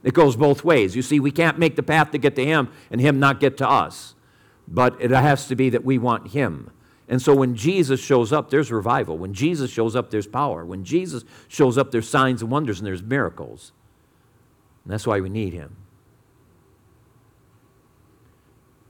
It 0.04 0.14
goes 0.14 0.36
both 0.36 0.64
ways. 0.64 0.96
You 0.96 1.02
see, 1.02 1.20
we 1.20 1.32
can't 1.32 1.60
make 1.60 1.76
the 1.76 1.84
path 1.84 2.12
to 2.12 2.18
get 2.18 2.36
to 2.36 2.44
him 2.44 2.70
and 2.92 3.00
him 3.00 3.20
not 3.20 3.40
get 3.40 3.56
to 3.58 3.70
us. 3.70 4.16
But 4.68 5.00
it 5.00 5.12
has 5.12 5.48
to 5.48 5.56
be 5.56 5.70
that 5.70 5.86
we 5.86 5.98
want 5.98 6.32
him. 6.32 6.72
And 7.08 7.22
so 7.22 7.36
when 7.36 7.56
Jesus 7.56 8.00
shows 8.00 8.32
up, 8.32 8.50
there's 8.50 8.72
revival. 8.72 9.18
When 9.18 9.34
Jesus 9.34 9.70
shows 9.70 9.96
up, 9.96 10.10
there's 10.10 10.28
power. 10.28 10.66
When 10.66 10.84
Jesus 10.84 11.26
shows 11.48 11.78
up, 11.78 11.92
there's 11.92 12.08
signs 12.08 12.42
and 12.42 12.50
wonders 12.50 12.80
and 12.80 12.88
there's 12.88 13.04
miracles. 13.04 13.74
And 14.84 14.94
that's 14.94 15.06
why 15.06 15.20
we 15.20 15.30
need 15.30 15.54
him. 15.54 15.76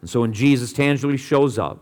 And 0.02 0.10
so 0.10 0.22
when 0.22 0.34
Jesus 0.34 0.74
tangibly 0.74 1.18
shows 1.18 1.58
up, 1.58 1.80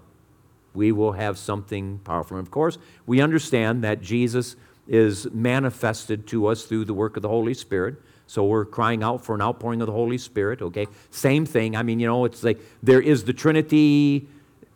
we 0.74 0.91
will 0.91 1.13
have 1.13 1.38
something 1.38 2.00
powerful. 2.04 2.38
And 2.38 2.46
of 2.46 2.52
course, 2.52 2.78
we 3.06 3.20
understand 3.20 3.84
that 3.84 4.02
Jesus 4.02 4.56
is 4.88 5.30
manifested 5.32 6.28
to 6.28 6.48
us 6.48 6.63
through 6.63 6.86
the 6.86 6.94
work 6.94 7.17
of 7.17 7.24
the 7.24 7.30
Holy 7.30 7.54
Spirit. 7.54 7.96
So 8.28 8.46
we're 8.46 8.65
crying 8.65 9.04
out 9.04 9.26
for 9.26 9.36
an 9.36 9.41
outpouring 9.41 9.82
of 9.82 9.88
the 9.88 9.94
Holy 9.94 10.17
Spirit, 10.17 10.62
okay? 10.62 10.88
Same 11.10 11.46
thing. 11.46 11.76
I 11.76 11.84
mean, 11.84 12.00
you 12.00 12.08
know, 12.08 12.24
it's 12.26 12.44
like 12.44 12.60
there 12.82 13.02
is 13.02 13.26
the 13.26 13.34
Trinity 13.34 14.28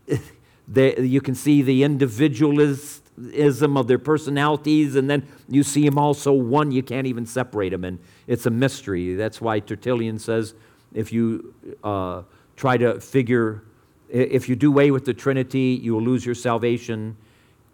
they, 0.67 0.99
you 0.99 1.21
can 1.21 1.35
see 1.35 1.61
the 1.61 1.83
individualism 1.83 3.77
of 3.77 3.87
their 3.87 3.99
personalities, 3.99 4.95
and 4.95 5.09
then 5.09 5.27
you 5.47 5.63
see 5.63 5.85
them 5.85 5.97
also 5.97 6.33
one. 6.33 6.71
You 6.71 6.83
can't 6.83 7.07
even 7.07 7.25
separate 7.25 7.69
them, 7.69 7.83
and 7.83 7.99
it's 8.27 8.45
a 8.45 8.49
mystery. 8.49 9.15
That's 9.15 9.39
why 9.39 9.59
Tertullian 9.59 10.19
says 10.19 10.55
if 10.93 11.13
you 11.13 11.53
uh, 11.83 12.23
try 12.55 12.77
to 12.77 12.99
figure, 12.99 13.63
if 14.09 14.49
you 14.49 14.55
do 14.55 14.71
away 14.71 14.91
with 14.91 15.05
the 15.05 15.13
Trinity, 15.13 15.79
you 15.81 15.93
will 15.93 16.01
lose 16.01 16.25
your 16.25 16.35
salvation. 16.35 17.17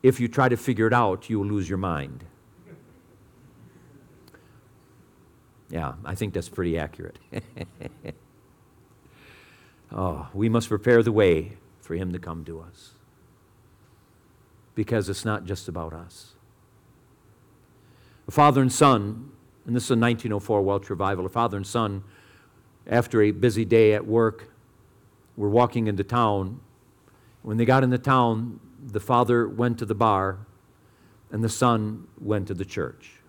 If 0.04 0.20
you 0.20 0.28
try 0.28 0.50
to 0.50 0.58
figure 0.58 0.88
it 0.88 0.94
out, 0.94 1.30
you 1.30 1.40
will 1.40 1.48
lose 1.48 1.70
your 1.70 1.78
mind. 1.78 2.26
Yeah, 5.70 5.94
I 6.04 6.16
think 6.16 6.34
that's 6.34 6.50
pretty 6.50 6.78
accurate. 6.78 7.18
oh, 9.94 10.28
we 10.34 10.50
must 10.50 10.68
prepare 10.68 11.02
the 11.02 11.14
way 11.14 11.54
for 11.92 11.96
Him 11.96 12.14
to 12.14 12.20
come 12.20 12.46
to 12.46 12.62
us. 12.62 12.92
Because 14.76 15.10
it's 15.10 15.26
not 15.26 15.44
just 15.44 15.68
about 15.68 15.92
us. 15.92 16.36
A 18.30 18.32
father 18.32 18.62
and 18.62 18.72
son, 18.72 19.30
and 19.66 19.76
this 19.76 19.84
is 19.84 19.92
a 19.92 20.00
1904 20.00 20.62
Welsh 20.62 20.90
revival, 20.90 21.26
a 21.26 21.30
father 21.30 21.58
and 21.58 21.68
son, 21.68 22.06
after 22.88 23.22
a 23.22 23.32
busy 23.32 23.66
day 23.66 23.94
at 23.94 24.08
work, 24.08 24.54
were 25.36 25.50
walking 25.50 25.88
into 25.88 26.02
town. 26.02 26.62
When 27.42 27.58
they 27.58 27.66
got 27.66 27.84
into 27.84 27.98
town, 27.98 28.62
the 28.82 29.02
father 29.02 29.46
went 29.50 29.78
to 29.80 29.86
the 29.86 29.94
bar 29.94 30.48
and 31.30 31.44
the 31.44 31.50
son 31.50 32.08
went 32.22 32.48
to 32.48 32.54
the 32.54 32.64
church. 32.64 33.20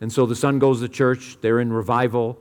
And 0.00 0.12
so 0.12 0.26
the 0.26 0.34
son 0.34 0.58
goes 0.58 0.80
to 0.80 0.88
church, 0.88 1.36
they're 1.42 1.60
in 1.60 1.72
revival. 1.72 2.40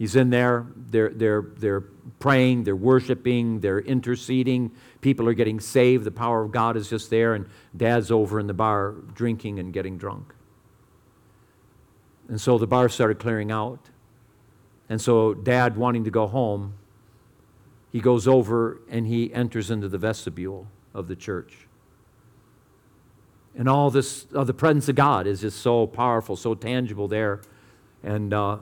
He's 0.00 0.16
in 0.16 0.30
there, 0.30 0.66
they're, 0.74 1.10
they're, 1.10 1.42
they're 1.58 1.82
praying, 2.20 2.64
they're 2.64 2.74
worshiping, 2.74 3.60
they're 3.60 3.80
interceding. 3.80 4.70
People 5.02 5.28
are 5.28 5.34
getting 5.34 5.60
saved. 5.60 6.04
The 6.04 6.10
power 6.10 6.42
of 6.42 6.52
God 6.52 6.78
is 6.78 6.88
just 6.88 7.10
there, 7.10 7.34
and 7.34 7.44
dad's 7.76 8.10
over 8.10 8.40
in 8.40 8.46
the 8.46 8.54
bar 8.54 8.92
drinking 9.12 9.58
and 9.58 9.74
getting 9.74 9.98
drunk. 9.98 10.32
And 12.28 12.40
so 12.40 12.56
the 12.56 12.66
bar 12.66 12.88
started 12.88 13.18
clearing 13.18 13.52
out. 13.52 13.90
And 14.88 14.98
so, 14.98 15.34
dad, 15.34 15.76
wanting 15.76 16.04
to 16.04 16.10
go 16.10 16.26
home, 16.26 16.78
he 17.92 18.00
goes 18.00 18.26
over 18.26 18.80
and 18.88 19.06
he 19.06 19.30
enters 19.34 19.70
into 19.70 19.86
the 19.86 19.98
vestibule 19.98 20.66
of 20.94 21.08
the 21.08 21.14
church. 21.14 21.68
And 23.54 23.68
all 23.68 23.90
this, 23.90 24.24
uh, 24.34 24.44
the 24.44 24.54
presence 24.54 24.88
of 24.88 24.94
God 24.94 25.26
is 25.26 25.42
just 25.42 25.60
so 25.60 25.86
powerful, 25.86 26.36
so 26.36 26.54
tangible 26.54 27.06
there. 27.06 27.42
And 28.02 28.32
uh, 28.32 28.60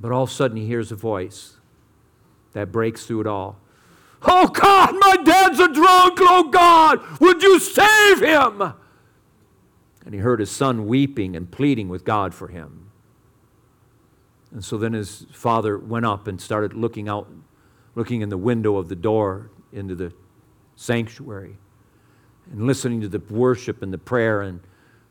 but 0.00 0.12
all 0.12 0.24
of 0.24 0.30
a 0.30 0.32
sudden, 0.32 0.56
he 0.56 0.66
hears 0.66 0.90
a 0.90 0.96
voice 0.96 1.58
that 2.52 2.72
breaks 2.72 3.06
through 3.06 3.20
it 3.20 3.26
all. 3.26 3.58
Oh 4.22 4.48
God, 4.48 4.94
my 4.98 5.16
dad's 5.22 5.60
a 5.60 5.72
drunk. 5.72 6.18
Oh 6.20 6.48
God, 6.50 7.20
would 7.20 7.42
you 7.42 7.58
save 7.58 8.20
him? 8.20 8.74
And 10.04 10.14
he 10.14 10.20
heard 10.20 10.40
his 10.40 10.50
son 10.50 10.86
weeping 10.86 11.36
and 11.36 11.50
pleading 11.50 11.88
with 11.88 12.04
God 12.04 12.34
for 12.34 12.48
him. 12.48 12.90
And 14.52 14.64
so 14.64 14.76
then 14.76 14.94
his 14.94 15.26
father 15.32 15.78
went 15.78 16.06
up 16.06 16.26
and 16.26 16.40
started 16.40 16.74
looking 16.74 17.08
out, 17.08 17.30
looking 17.94 18.20
in 18.20 18.28
the 18.28 18.38
window 18.38 18.76
of 18.76 18.88
the 18.88 18.96
door 18.96 19.50
into 19.72 19.94
the 19.94 20.12
sanctuary 20.74 21.56
and 22.50 22.66
listening 22.66 23.00
to 23.02 23.08
the 23.08 23.20
worship 23.32 23.82
and 23.82 23.92
the 23.92 23.98
prayer 23.98 24.40
and 24.40 24.60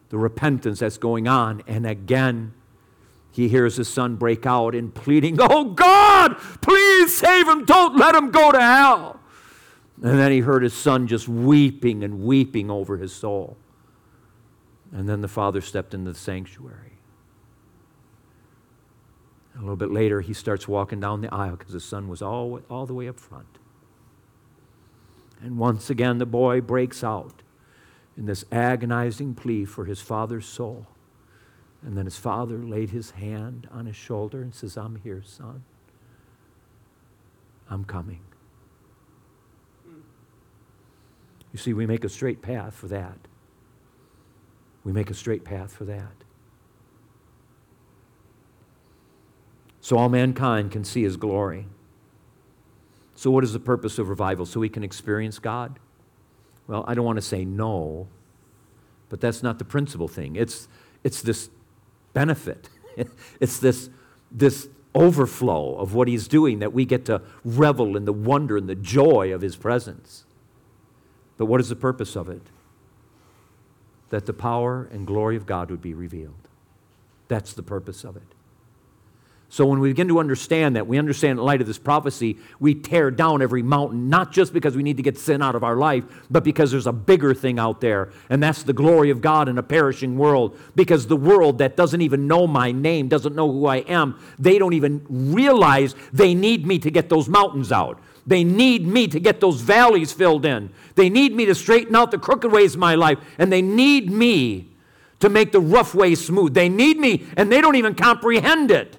the 0.10 0.18
repentance 0.18 0.80
that's 0.80 0.98
going 0.98 1.28
on. 1.28 1.62
And 1.68 1.86
again, 1.86 2.54
he 3.32 3.48
hears 3.48 3.78
his 3.78 3.88
son 3.88 4.16
break 4.16 4.46
out 4.46 4.76
in 4.76 4.92
pleading, 4.92 5.38
Oh 5.42 5.66
God, 5.66 6.36
please 6.62 7.16
save 7.16 7.48
him. 7.48 7.66
Don't 7.66 7.98
let 7.98 8.16
him 8.16 8.32
go 8.32 8.52
to 8.52 8.60
hell. 8.60 9.20
And 10.02 10.18
then 10.18 10.32
he 10.32 10.40
heard 10.40 10.64
his 10.64 10.74
son 10.74 11.08
just 11.08 11.28
weeping 11.28 12.04
and 12.04 12.22
weeping 12.22 12.72
over 12.72 12.98
his 12.98 13.14
soul. 13.14 13.58
And 14.92 15.08
then 15.08 15.22
the 15.22 15.28
father 15.28 15.62
stepped 15.62 15.94
into 15.94 16.12
the 16.14 16.18
sanctuary. 16.18 17.00
A 19.56 19.60
little 19.60 19.76
bit 19.76 19.92
later, 19.92 20.22
he 20.22 20.34
starts 20.34 20.68
walking 20.68 21.02
down 21.02 21.22
the 21.22 21.34
aisle 21.34 21.58
because 21.58 21.74
the 21.74 21.82
son 21.82 22.08
was 22.08 22.22
all, 22.22 22.62
all 22.70 22.86
the 22.86 22.94
way 22.94 23.10
up 23.10 23.20
front. 23.20 23.58
And 25.42 25.58
once 25.58 25.90
again, 25.90 26.18
the 26.18 26.26
boy 26.26 26.62
breaks 26.62 27.04
out 27.04 27.44
in 28.18 28.26
this 28.26 28.46
agonizing 28.52 29.36
plea 29.36 29.66
for 29.66 29.86
his 29.86 30.02
father's 30.02 30.46
soul. 30.46 30.88
And 31.86 31.98
then 31.98 32.06
his 32.06 32.18
father 32.18 32.58
laid 32.58 32.90
his 32.90 33.12
hand 33.12 33.68
on 33.72 33.86
his 33.86 33.96
shoulder 33.96 34.42
and 34.42 34.54
says, 34.54 34.76
I'm 34.78 34.98
here, 34.98 35.24
son. 35.26 35.64
I'm 37.70 37.86
coming. 37.86 38.22
You 41.52 41.58
see, 41.58 41.74
we 41.74 41.86
make 41.86 42.04
a 42.04 42.10
straight 42.10 42.42
path 42.42 42.74
for 42.74 42.88
that. 42.88 43.18
We 44.84 44.92
make 44.92 45.10
a 45.10 45.14
straight 45.14 45.44
path 45.44 45.74
for 45.74 45.86
that. 45.86 46.12
So 49.82 49.98
all 49.98 50.10
mankind 50.10 50.72
can 50.72 50.84
see 50.84 51.04
his 51.04 51.18
glory. 51.18 51.68
So, 53.16 53.32
what 53.32 53.44
is 53.44 53.54
the 53.54 53.60
purpose 53.60 53.98
of 53.98 54.08
revival? 54.08 54.46
So 54.46 54.60
we 54.60 54.70
can 54.70 54.84
experience 54.84 55.40
God? 55.40 55.80
Well, 56.68 56.86
I 56.88 56.94
don't 56.94 57.06
want 57.06 57.18
to 57.18 57.22
say 57.22 57.44
no, 57.44 58.08
but 59.10 59.20
that's 59.20 59.42
not 59.42 59.58
the 59.58 59.66
principal 59.66 60.08
thing. 60.08 60.36
It's, 60.36 60.68
it's 61.04 61.22
this 61.22 61.50
benefit, 62.14 62.70
it's 63.40 63.60
this, 63.60 63.90
this 64.32 64.68
overflow 64.96 65.76
of 65.76 65.94
what 65.94 66.08
he's 66.08 66.28
doing 66.28 66.60
that 66.60 66.74
we 66.74 66.86
get 66.86 67.06
to 67.06 67.22
revel 67.44 67.96
in 67.96 68.06
the 68.06 68.14
wonder 68.14 68.58
and 68.58 68.68
the 68.68 68.76
joy 68.76 69.34
of 69.34 69.42
his 69.42 69.56
presence. 69.56 70.26
But 71.38 71.46
what 71.46 71.62
is 71.62 71.70
the 71.70 71.76
purpose 71.76 72.16
of 72.16 72.28
it? 72.28 72.42
That 74.10 74.26
the 74.26 74.34
power 74.34 74.90
and 74.92 75.06
glory 75.06 75.36
of 75.36 75.46
God 75.46 75.70
would 75.70 75.82
be 75.82 75.94
revealed. 75.94 76.48
That's 77.28 77.54
the 77.54 77.64
purpose 77.64 78.04
of 78.04 78.18
it. 78.18 78.24
So 79.52 79.66
when 79.66 79.80
we 79.80 79.90
begin 79.90 80.08
to 80.10 80.20
understand 80.20 80.76
that, 80.76 80.86
we 80.86 81.00
understand 81.00 81.40
in 81.40 81.46
light 81.46 81.60
of 81.60 81.66
this 81.66 81.80
prophecy, 81.80 82.38
we 82.60 82.76
tear 82.76 83.10
down 83.10 83.42
every 83.42 83.64
mountain, 83.64 84.08
not 84.08 84.32
just 84.32 84.54
because 84.54 84.76
we 84.76 84.84
need 84.84 84.98
to 84.98 85.04
get 85.04 85.18
sin 85.18 85.42
out 85.42 85.56
of 85.56 85.64
our 85.64 85.76
life, 85.76 86.04
but 86.30 86.44
because 86.44 86.70
there's 86.70 86.86
a 86.86 86.94
bigger 86.94 87.34
thing 87.34 87.58
out 87.58 87.82
there, 87.82 88.12
and 88.30 88.44
that's 88.44 88.62
the 88.62 88.74
glory 88.74 89.10
of 89.10 89.22
God 89.22 89.50
in 89.50 89.58
a 89.58 89.64
perishing 89.64 90.20
world. 90.20 90.56
Because 90.76 91.08
the 91.08 91.18
world 91.18 91.58
that 91.58 91.76
doesn't 91.76 92.02
even 92.02 92.28
know 92.28 92.46
my 92.46 92.72
name, 92.72 93.08
doesn't 93.08 93.36
know 93.36 93.52
who 93.52 93.66
I 93.66 93.78
am, 93.78 94.20
they 94.38 94.60
don't 94.60 94.74
even 94.74 95.04
realize 95.10 95.96
they 96.14 96.36
need 96.36 96.68
me 96.68 96.78
to 96.78 96.92
get 96.92 97.10
those 97.10 97.28
mountains 97.28 97.72
out. 97.72 98.00
They 98.28 98.44
need 98.44 98.86
me 98.86 99.08
to 99.08 99.20
get 99.20 99.42
those 99.42 99.62
valleys 99.62 100.12
filled 100.12 100.46
in. 100.46 100.70
They 100.94 101.10
need 101.10 101.34
me 101.34 101.48
to 101.48 101.56
straighten 101.56 101.96
out 101.96 102.12
the 102.12 102.20
crooked 102.20 102.52
ways 102.52 102.76
of 102.76 102.80
my 102.82 102.94
life, 102.94 103.18
and 103.40 103.52
they 103.52 103.64
need 103.64 104.12
me 104.12 104.70
to 105.22 105.30
make 105.30 105.52
the 105.52 105.60
rough 105.60 105.96
ways 105.96 106.24
smooth. 106.24 106.54
They 106.54 106.70
need 106.70 107.00
me, 107.00 107.26
and 107.36 107.52
they 107.52 107.62
don't 107.62 107.76
even 107.76 107.96
comprehend 107.96 108.70
it. 108.70 108.99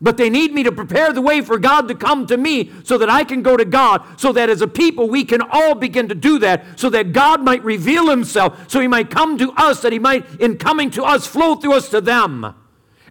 But 0.00 0.18
they 0.18 0.28
need 0.28 0.52
me 0.52 0.62
to 0.64 0.72
prepare 0.72 1.12
the 1.12 1.22
way 1.22 1.40
for 1.40 1.58
God 1.58 1.88
to 1.88 1.94
come 1.94 2.26
to 2.26 2.36
me 2.36 2.70
so 2.84 2.98
that 2.98 3.08
I 3.08 3.24
can 3.24 3.42
go 3.42 3.56
to 3.56 3.64
God, 3.64 4.20
so 4.20 4.30
that 4.32 4.50
as 4.50 4.60
a 4.60 4.68
people 4.68 5.08
we 5.08 5.24
can 5.24 5.40
all 5.40 5.74
begin 5.74 6.08
to 6.08 6.14
do 6.14 6.38
that, 6.40 6.78
so 6.78 6.90
that 6.90 7.12
God 7.12 7.42
might 7.42 7.64
reveal 7.64 8.10
Himself, 8.10 8.70
so 8.70 8.80
He 8.80 8.88
might 8.88 9.08
come 9.08 9.38
to 9.38 9.52
us, 9.52 9.80
that 9.82 9.92
He 9.92 9.98
might, 9.98 10.40
in 10.40 10.58
coming 10.58 10.90
to 10.90 11.04
us, 11.04 11.26
flow 11.26 11.54
through 11.54 11.74
us 11.74 11.88
to 11.90 12.02
them. 12.02 12.54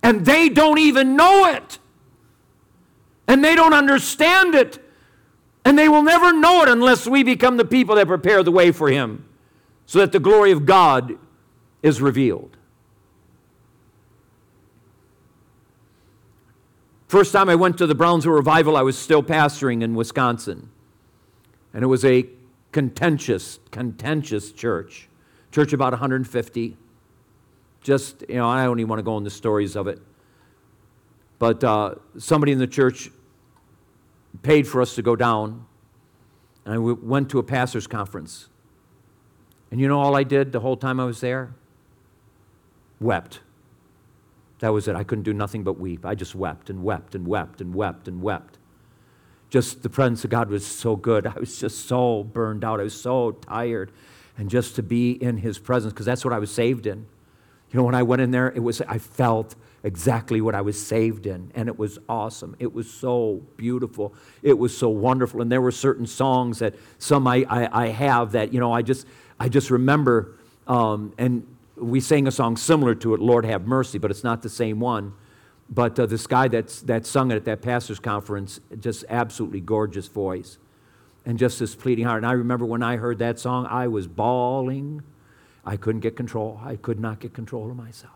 And 0.03 0.25
they 0.25 0.47
don't 0.49 0.77
even 0.77 1.15
know 1.15 1.49
it. 1.49 1.79
And 3.27 3.43
they 3.43 3.55
don't 3.55 3.73
understand 3.73 4.53
it. 4.53 4.77
And 5.63 5.79
they 5.79 5.89
will 5.89 6.03
never 6.03 6.31
know 6.31 6.61
it 6.61 6.69
unless 6.69 7.07
we 7.07 7.23
become 7.23 7.57
the 7.57 7.65
people 7.65 7.95
that 7.95 8.05
prepare 8.05 8.43
the 8.43 8.51
way 8.51 8.71
for 8.71 8.89
Him, 8.89 9.25
so 9.87 9.97
that 9.97 10.11
the 10.11 10.19
glory 10.19 10.51
of 10.51 10.67
God 10.67 11.17
is 11.81 11.99
revealed. 11.99 12.54
First 17.07 17.31
time 17.31 17.49
I 17.49 17.55
went 17.55 17.77
to 17.77 17.87
the 17.87 17.95
Brownsville 17.95 18.33
Revival, 18.33 18.75
I 18.75 18.81
was 18.81 18.97
still 18.97 19.21
pastoring 19.21 19.83
in 19.83 19.93
Wisconsin. 19.93 20.69
And 21.73 21.83
it 21.83 21.87
was 21.87 22.03
a 22.03 22.25
contentious, 22.71 23.59
contentious 23.71 24.51
church. 24.51 25.07
Church 25.51 25.71
about 25.71 25.93
150. 25.93 26.77
Just, 27.81 28.23
you 28.27 28.35
know, 28.35 28.47
I 28.47 28.63
don't 28.63 28.79
even 28.79 28.89
want 28.89 28.99
to 28.99 29.03
go 29.03 29.17
into 29.17 29.29
stories 29.29 29.75
of 29.75 29.87
it. 29.87 30.01
But 31.37 31.63
uh, 31.63 31.95
somebody 32.17 32.51
in 32.51 32.59
the 32.59 32.67
church 32.67 33.11
paid 34.41 34.67
for 34.67 34.81
us 34.81 34.95
to 34.95 35.01
go 35.01 35.15
down. 35.15 35.65
And 36.65 36.73
I 36.73 36.77
went 36.77 37.29
to 37.29 37.39
a 37.39 37.43
pastor's 37.43 37.85
conference. 37.85 38.47
And 39.69 39.79
you 39.79 39.87
know 39.87 39.99
all 39.99 40.15
I 40.15 40.23
did 40.23 40.51
the 40.51 40.61
whole 40.61 40.77
time 40.77 40.99
I 40.99 41.05
was 41.05 41.21
there? 41.21 41.53
Wept. 42.99 43.41
That 44.65 44.73
was 44.73 44.87
it. 44.87 44.95
I 44.95 45.03
couldn't 45.03 45.25
do 45.25 45.33
nothing 45.33 45.63
but 45.63 45.79
weep. 45.79 46.07
I 46.07 46.15
just 46.15 46.33
wept 46.33 46.71
and 46.71 46.83
wept 46.83 47.13
and 47.13 47.27
wept 47.27 47.61
and 47.61 47.75
wept 47.75 48.07
and 48.07 48.19
wept. 48.19 48.57
Just 49.51 49.83
the 49.83 49.91
presence 49.91 50.23
of 50.23 50.31
God 50.31 50.49
was 50.49 50.65
so 50.65 50.95
good. 50.95 51.27
I 51.27 51.37
was 51.39 51.59
just 51.59 51.85
so 51.85 52.23
burned 52.23 52.63
out. 52.63 52.79
I 52.79 52.83
was 52.83 52.99
so 52.99 53.33
tired. 53.33 53.91
And 54.39 54.49
just 54.49 54.75
to 54.77 54.81
be 54.81 55.11
in 55.11 55.37
his 55.37 55.59
presence, 55.59 55.93
because 55.93 56.07
that's 56.07 56.25
what 56.25 56.33
I 56.33 56.39
was 56.39 56.51
saved 56.51 56.87
in. 56.87 57.05
You 57.69 57.77
know, 57.77 57.83
when 57.83 57.93
I 57.93 58.01
went 58.01 58.23
in 58.23 58.31
there, 58.31 58.47
it 58.47 58.63
was 58.63 58.81
I 58.81 58.97
felt 58.97 59.53
exactly 59.83 60.41
what 60.41 60.55
I 60.55 60.61
was 60.61 60.83
saved 60.83 61.27
in, 61.27 61.51
and 61.53 61.69
it 61.69 61.77
was 61.77 61.99
awesome. 62.09 62.55
It 62.57 62.73
was 62.73 62.91
so 62.91 63.43
beautiful. 63.57 64.15
It 64.41 64.57
was 64.57 64.75
so 64.75 64.89
wonderful. 64.89 65.43
And 65.43 65.51
there 65.51 65.61
were 65.61 65.71
certain 65.71 66.07
songs 66.07 66.57
that 66.57 66.73
some 66.97 67.27
I, 67.27 67.45
I, 67.47 67.83
I 67.83 67.87
have 67.89 68.31
that, 68.31 68.51
you 68.51 68.59
know, 68.59 68.73
I 68.73 68.81
just 68.81 69.05
I 69.39 69.47
just 69.47 69.69
remember 69.69 70.39
um, 70.67 71.13
and 71.19 71.45
we 71.75 71.99
sang 71.99 72.27
a 72.27 72.31
song 72.31 72.57
similar 72.57 72.95
to 72.95 73.13
it, 73.13 73.19
Lord 73.19 73.45
Have 73.45 73.67
Mercy, 73.67 73.97
but 73.97 74.11
it's 74.11 74.23
not 74.23 74.41
the 74.41 74.49
same 74.49 74.79
one. 74.79 75.13
But 75.69 75.99
uh, 75.99 76.05
this 76.05 76.27
guy 76.27 76.47
that's, 76.47 76.81
that 76.81 77.05
sung 77.05 77.31
it 77.31 77.35
at 77.35 77.45
that 77.45 77.61
pastor's 77.61 77.99
conference, 77.99 78.59
just 78.79 79.03
absolutely 79.09 79.61
gorgeous 79.61 80.07
voice 80.07 80.57
and 81.25 81.39
just 81.39 81.59
this 81.59 81.75
pleading 81.75 82.05
heart. 82.05 82.17
And 82.17 82.27
I 82.27 82.33
remember 82.33 82.65
when 82.65 82.83
I 82.83 82.97
heard 82.97 83.19
that 83.19 83.39
song, 83.39 83.65
I 83.65 83.87
was 83.87 84.07
bawling. 84.07 85.01
I 85.65 85.75
couldn't 85.75 86.01
get 86.01 86.15
control. 86.15 86.61
I 86.63 86.75
could 86.75 86.99
not 86.99 87.19
get 87.19 87.33
control 87.33 87.69
of 87.69 87.75
myself. 87.75 88.13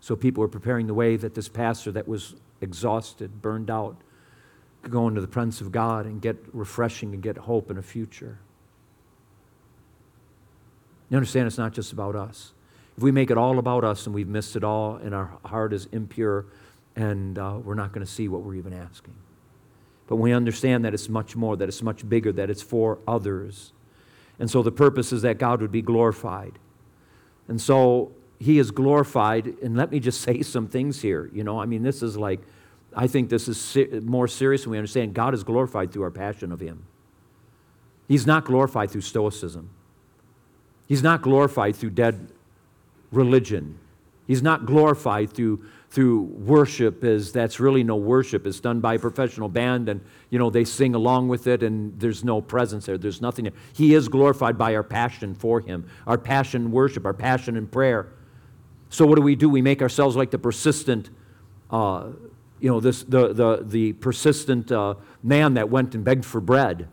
So 0.00 0.16
people 0.16 0.40
were 0.40 0.48
preparing 0.48 0.86
the 0.86 0.94
way 0.94 1.16
that 1.16 1.34
this 1.34 1.48
pastor 1.48 1.92
that 1.92 2.06
was 2.06 2.36
exhausted, 2.60 3.42
burned 3.42 3.70
out, 3.70 3.96
could 4.82 4.92
go 4.92 5.08
into 5.08 5.20
the 5.20 5.26
presence 5.28 5.60
of 5.60 5.72
God 5.72 6.06
and 6.06 6.20
get 6.20 6.36
refreshing 6.52 7.12
and 7.14 7.22
get 7.22 7.36
hope 7.36 7.70
and 7.70 7.78
a 7.78 7.82
future. 7.82 8.38
You 11.08 11.16
understand 11.16 11.46
it's 11.46 11.58
not 11.58 11.72
just 11.72 11.92
about 11.92 12.16
us. 12.16 12.52
If 12.96 13.02
we 13.02 13.10
make 13.12 13.30
it 13.30 13.38
all 13.38 13.58
about 13.58 13.84
us 13.84 14.06
and 14.06 14.14
we've 14.14 14.28
missed 14.28 14.56
it 14.56 14.64
all 14.64 14.96
and 14.96 15.14
our 15.14 15.38
heart 15.44 15.72
is 15.72 15.86
impure 15.92 16.46
and 16.96 17.38
uh, 17.38 17.58
we're 17.62 17.74
not 17.74 17.92
going 17.92 18.04
to 18.04 18.10
see 18.10 18.26
what 18.26 18.42
we're 18.42 18.54
even 18.54 18.72
asking. 18.72 19.14
But 20.06 20.16
we 20.16 20.32
understand 20.32 20.84
that 20.84 20.94
it's 20.94 21.08
much 21.08 21.36
more, 21.36 21.56
that 21.56 21.68
it's 21.68 21.82
much 21.82 22.08
bigger, 22.08 22.32
that 22.32 22.48
it's 22.48 22.62
for 22.62 22.98
others. 23.06 23.72
And 24.38 24.50
so 24.50 24.62
the 24.62 24.72
purpose 24.72 25.12
is 25.12 25.22
that 25.22 25.38
God 25.38 25.60
would 25.60 25.72
be 25.72 25.82
glorified. 25.82 26.58
And 27.48 27.60
so 27.60 28.12
he 28.38 28.58
is 28.58 28.70
glorified. 28.70 29.46
And 29.62 29.76
let 29.76 29.90
me 29.90 30.00
just 30.00 30.20
say 30.22 30.42
some 30.42 30.68
things 30.68 31.02
here. 31.02 31.30
You 31.32 31.44
know, 31.44 31.60
I 31.60 31.66
mean, 31.66 31.82
this 31.82 32.02
is 32.02 32.16
like, 32.16 32.40
I 32.94 33.06
think 33.06 33.28
this 33.28 33.46
is 33.46 34.02
more 34.02 34.26
serious 34.26 34.62
than 34.62 34.70
we 34.70 34.78
understand. 34.78 35.12
God 35.12 35.34
is 35.34 35.44
glorified 35.44 35.92
through 35.92 36.04
our 36.04 36.10
passion 36.10 36.50
of 36.50 36.60
him. 36.60 36.86
He's 38.08 38.26
not 38.26 38.44
glorified 38.44 38.90
through 38.90 39.02
stoicism. 39.02 39.70
He's 40.86 41.02
not 41.02 41.22
glorified 41.22 41.76
through 41.76 41.90
dead 41.90 42.32
religion. 43.10 43.78
He's 44.26 44.42
not 44.42 44.66
glorified 44.66 45.30
through, 45.30 45.64
through 45.90 46.22
worship 46.22 47.04
as 47.04 47.32
that's 47.32 47.60
really 47.60 47.84
no 47.84 47.96
worship. 47.96 48.46
It's 48.46 48.60
done 48.60 48.80
by 48.80 48.94
a 48.94 48.98
professional 48.98 49.48
band 49.48 49.88
and, 49.88 50.00
you 50.30 50.38
know, 50.38 50.50
they 50.50 50.64
sing 50.64 50.94
along 50.94 51.28
with 51.28 51.46
it 51.46 51.62
and 51.62 51.98
there's 51.98 52.24
no 52.24 52.40
presence 52.40 52.86
there. 52.86 52.98
There's 52.98 53.20
nothing 53.20 53.44
there. 53.44 53.54
He 53.72 53.94
is 53.94 54.08
glorified 54.08 54.58
by 54.58 54.74
our 54.74 54.82
passion 54.82 55.34
for 55.34 55.60
him, 55.60 55.88
our 56.06 56.18
passion 56.18 56.72
worship, 56.72 57.04
our 57.04 57.14
passion 57.14 57.56
in 57.56 57.66
prayer. 57.66 58.12
So 58.88 59.06
what 59.06 59.16
do 59.16 59.22
we 59.22 59.36
do? 59.36 59.48
We 59.48 59.62
make 59.62 59.82
ourselves 59.82 60.16
like 60.16 60.30
the 60.30 60.38
persistent, 60.38 61.10
uh, 61.70 62.08
you 62.60 62.70
know, 62.70 62.80
this, 62.80 63.02
the, 63.04 63.32
the, 63.32 63.64
the 63.64 63.92
persistent 63.94 64.72
uh, 64.72 64.94
man 65.22 65.54
that 65.54 65.68
went 65.68 65.94
and 65.94 66.04
begged 66.04 66.24
for 66.24 66.40
bread. 66.40 66.88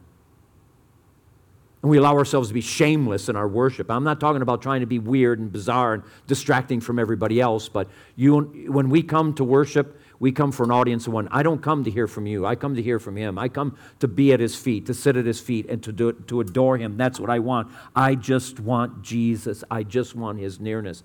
And 1.83 1.89
we 1.89 1.97
allow 1.97 2.15
ourselves 2.15 2.47
to 2.47 2.53
be 2.53 2.61
shameless 2.61 3.27
in 3.27 3.35
our 3.35 3.47
worship. 3.47 3.91
I'm 3.91 4.05
not 4.05 4.21
talking 4.21 4.41
about 4.41 4.61
trying 4.61 4.79
to 4.79 4.85
be 4.87 4.99
weird 4.99 5.39
and 5.39 5.51
bizarre 5.51 5.95
and 5.95 6.03
distracting 6.27 6.79
from 6.79 6.97
everybody 6.97 7.41
else, 7.41 7.67
but 7.67 7.89
you, 8.15 8.39
when 8.69 8.89
we 8.89 9.03
come 9.03 9.33
to 9.33 9.43
worship, 9.43 9.99
we 10.17 10.31
come 10.31 10.53
for 10.53 10.63
an 10.63 10.71
audience 10.71 11.07
of 11.07 11.13
one. 11.13 11.27
I 11.29 11.43
don't 11.43 11.61
come 11.61 11.83
to 11.83 11.91
hear 11.91 12.07
from 12.07 12.25
you. 12.25 12.45
I 12.45 12.55
come 12.55 12.75
to 12.75 12.81
hear 12.81 12.99
from 12.99 13.17
him. 13.17 13.37
I 13.37 13.49
come 13.49 13.77
to 13.99 14.07
be 14.07 14.31
at 14.31 14.39
his 14.39 14.55
feet, 14.55 14.85
to 14.85 14.93
sit 14.93 15.17
at 15.17 15.25
his 15.25 15.41
feet, 15.41 15.69
and 15.69 15.83
to, 15.83 15.91
do, 15.91 16.13
to 16.13 16.39
adore 16.39 16.77
him. 16.77 16.95
That's 16.95 17.19
what 17.19 17.29
I 17.29 17.39
want. 17.39 17.69
I 17.93 18.15
just 18.15 18.61
want 18.61 19.01
Jesus. 19.01 19.65
I 19.69 19.83
just 19.83 20.15
want 20.15 20.39
his 20.39 20.61
nearness. 20.61 21.03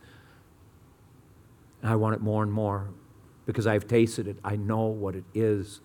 And 1.83 1.91
I 1.91 1.97
want 1.97 2.15
it 2.15 2.21
more 2.21 2.45
and 2.45 2.53
more 2.53 2.91
because 3.47 3.67
I've 3.67 3.89
tasted 3.89 4.29
it. 4.29 4.37
I 4.45 4.55
know 4.55 4.85
what 4.85 5.17
it 5.17 5.25
is 5.35 5.81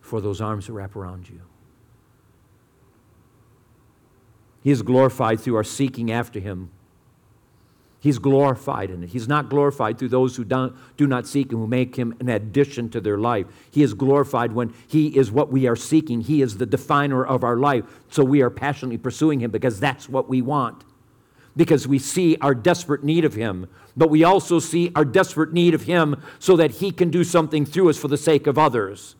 for 0.00 0.22
those 0.22 0.40
arms 0.40 0.64
to 0.66 0.72
wrap 0.72 0.96
around 0.96 1.28
you. 1.28 1.42
He 4.62 4.70
is 4.70 4.82
glorified 4.82 5.40
through 5.40 5.56
our 5.56 5.64
seeking 5.64 6.10
after 6.10 6.40
Him. 6.40 6.70
He's 8.02 8.18
glorified 8.18 8.90
in 8.90 9.04
it. 9.04 9.10
He's 9.10 9.28
not 9.28 9.48
glorified 9.48 9.96
through 9.96 10.08
those 10.08 10.34
who 10.34 10.42
don't, 10.42 10.74
do 10.96 11.06
not 11.06 11.24
seek 11.24 11.52
Him, 11.52 11.58
who 11.58 11.68
make 11.68 11.94
Him 11.94 12.16
an 12.18 12.28
addition 12.28 12.88
to 12.90 13.00
their 13.00 13.16
life. 13.16 13.46
He 13.70 13.82
is 13.82 13.94
glorified 13.94 14.52
when 14.52 14.74
He 14.88 15.16
is 15.16 15.30
what 15.30 15.52
we 15.52 15.68
are 15.68 15.76
seeking. 15.76 16.20
He 16.22 16.42
is 16.42 16.58
the 16.58 16.66
definer 16.66 17.24
of 17.24 17.44
our 17.44 17.56
life. 17.56 17.84
So 18.10 18.24
we 18.24 18.42
are 18.42 18.50
passionately 18.50 18.98
pursuing 18.98 19.40
Him 19.40 19.52
because 19.52 19.78
that's 19.78 20.08
what 20.08 20.28
we 20.28 20.42
want. 20.42 20.82
Because 21.56 21.86
we 21.86 22.00
see 22.00 22.36
our 22.40 22.56
desperate 22.56 23.04
need 23.04 23.24
of 23.24 23.34
Him, 23.34 23.68
but 23.96 24.10
we 24.10 24.24
also 24.24 24.58
see 24.58 24.90
our 24.96 25.04
desperate 25.04 25.52
need 25.52 25.72
of 25.72 25.82
Him 25.82 26.20
so 26.40 26.56
that 26.56 26.72
He 26.72 26.90
can 26.90 27.08
do 27.08 27.22
something 27.22 27.64
through 27.64 27.90
us 27.90 27.98
for 27.98 28.08
the 28.08 28.16
sake 28.16 28.48
of 28.48 28.58
others, 28.58 29.14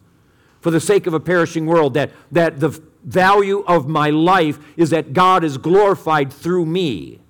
for 0.60 0.72
the 0.72 0.80
sake 0.80 1.06
of 1.06 1.14
a 1.14 1.20
perishing 1.20 1.66
world. 1.66 1.94
That, 1.94 2.10
that 2.32 2.58
the 2.58 2.82
value 3.04 3.64
of 3.66 3.88
my 3.88 4.10
life 4.10 4.58
is 4.76 4.90
that 4.90 5.12
God 5.12 5.44
is 5.44 5.58
glorified 5.58 6.32
through 6.32 6.66
me. 6.66 7.20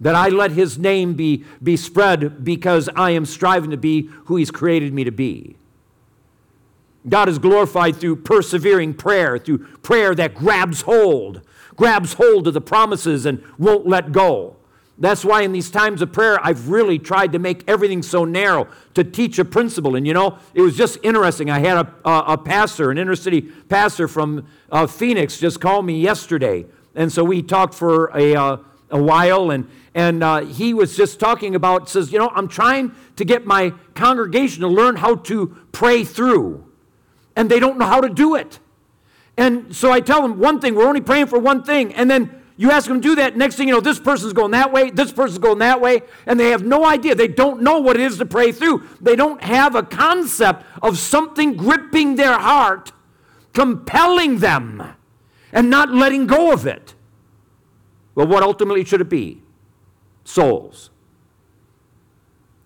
That 0.00 0.14
I 0.14 0.28
let 0.28 0.50
his 0.50 0.78
name 0.78 1.14
be, 1.14 1.44
be 1.62 1.76
spread 1.76 2.44
because 2.44 2.88
I 2.96 3.10
am 3.10 3.24
striving 3.24 3.70
to 3.70 3.76
be 3.76 4.08
who 4.24 4.36
he's 4.36 4.50
created 4.50 4.92
me 4.92 5.04
to 5.04 5.12
be. 5.12 5.56
God 7.08 7.28
is 7.28 7.38
glorified 7.38 7.96
through 7.96 8.16
persevering 8.16 8.94
prayer, 8.94 9.38
through 9.38 9.58
prayer 9.58 10.14
that 10.14 10.34
grabs 10.34 10.82
hold, 10.82 11.42
grabs 11.76 12.14
hold 12.14 12.48
of 12.48 12.54
the 12.54 12.60
promises 12.60 13.26
and 13.26 13.42
won't 13.58 13.86
let 13.86 14.12
go. 14.12 14.56
That's 14.96 15.24
why 15.24 15.42
in 15.42 15.52
these 15.52 15.70
times 15.70 16.02
of 16.02 16.12
prayer, 16.12 16.38
I've 16.44 16.68
really 16.68 17.00
tried 17.00 17.32
to 17.32 17.38
make 17.40 17.64
everything 17.68 18.02
so 18.02 18.24
narrow 18.24 18.68
to 18.94 19.02
teach 19.02 19.38
a 19.40 19.44
principle. 19.44 19.96
And 19.96 20.06
you 20.06 20.14
know, 20.14 20.38
it 20.54 20.60
was 20.60 20.76
just 20.76 20.98
interesting. 21.02 21.50
I 21.50 21.58
had 21.58 21.78
a, 21.78 21.94
a, 22.08 22.24
a 22.34 22.38
pastor, 22.38 22.90
an 22.90 22.98
inner 22.98 23.16
city 23.16 23.42
pastor 23.42 24.06
from 24.06 24.46
uh, 24.70 24.86
Phoenix, 24.86 25.38
just 25.38 25.60
call 25.60 25.82
me 25.82 26.00
yesterday. 26.00 26.66
And 26.94 27.12
so 27.12 27.24
we 27.24 27.42
talked 27.42 27.74
for 27.74 28.16
a, 28.16 28.36
uh, 28.36 28.56
a 28.90 29.02
while, 29.02 29.50
and, 29.50 29.68
and 29.94 30.22
uh, 30.22 30.44
he 30.44 30.72
was 30.72 30.96
just 30.96 31.18
talking 31.18 31.56
about, 31.56 31.88
says, 31.88 32.12
You 32.12 32.20
know, 32.20 32.30
I'm 32.32 32.46
trying 32.46 32.92
to 33.16 33.24
get 33.24 33.44
my 33.44 33.72
congregation 33.94 34.60
to 34.60 34.68
learn 34.68 34.96
how 34.96 35.16
to 35.16 35.56
pray 35.72 36.04
through, 36.04 36.64
and 37.34 37.50
they 37.50 37.58
don't 37.58 37.78
know 37.78 37.86
how 37.86 38.00
to 38.00 38.08
do 38.08 38.36
it. 38.36 38.60
And 39.36 39.74
so 39.74 39.90
I 39.90 40.00
tell 40.00 40.22
them 40.22 40.38
one 40.38 40.60
thing, 40.60 40.76
we're 40.76 40.86
only 40.86 41.00
praying 41.00 41.26
for 41.26 41.40
one 41.40 41.64
thing, 41.64 41.92
and 41.94 42.08
then 42.08 42.42
you 42.56 42.70
ask 42.70 42.86
them 42.86 43.00
to 43.00 43.08
do 43.08 43.14
that, 43.16 43.36
next 43.36 43.56
thing 43.56 43.68
you 43.68 43.74
know, 43.74 43.80
this 43.80 43.98
person's 43.98 44.32
going 44.32 44.52
that 44.52 44.72
way, 44.72 44.90
this 44.90 45.12
person's 45.12 45.38
going 45.38 45.58
that 45.58 45.80
way, 45.80 46.02
and 46.26 46.38
they 46.38 46.50
have 46.50 46.64
no 46.64 46.84
idea. 46.84 47.14
They 47.14 47.28
don't 47.28 47.62
know 47.62 47.80
what 47.80 47.96
it 47.96 48.02
is 48.02 48.18
to 48.18 48.26
pray 48.26 48.52
through. 48.52 48.86
They 49.00 49.16
don't 49.16 49.42
have 49.42 49.74
a 49.74 49.82
concept 49.82 50.64
of 50.82 50.98
something 50.98 51.56
gripping 51.56 52.16
their 52.16 52.38
heart 52.38 52.92
compelling 53.54 54.40
them 54.40 54.94
and 55.52 55.70
not 55.70 55.90
letting 55.90 56.26
go 56.26 56.52
of 56.52 56.66
it. 56.66 56.94
Well, 58.14 58.26
what 58.26 58.42
ultimately 58.42 58.84
should 58.84 59.00
it 59.00 59.08
be? 59.08 59.42
Souls. 60.24 60.90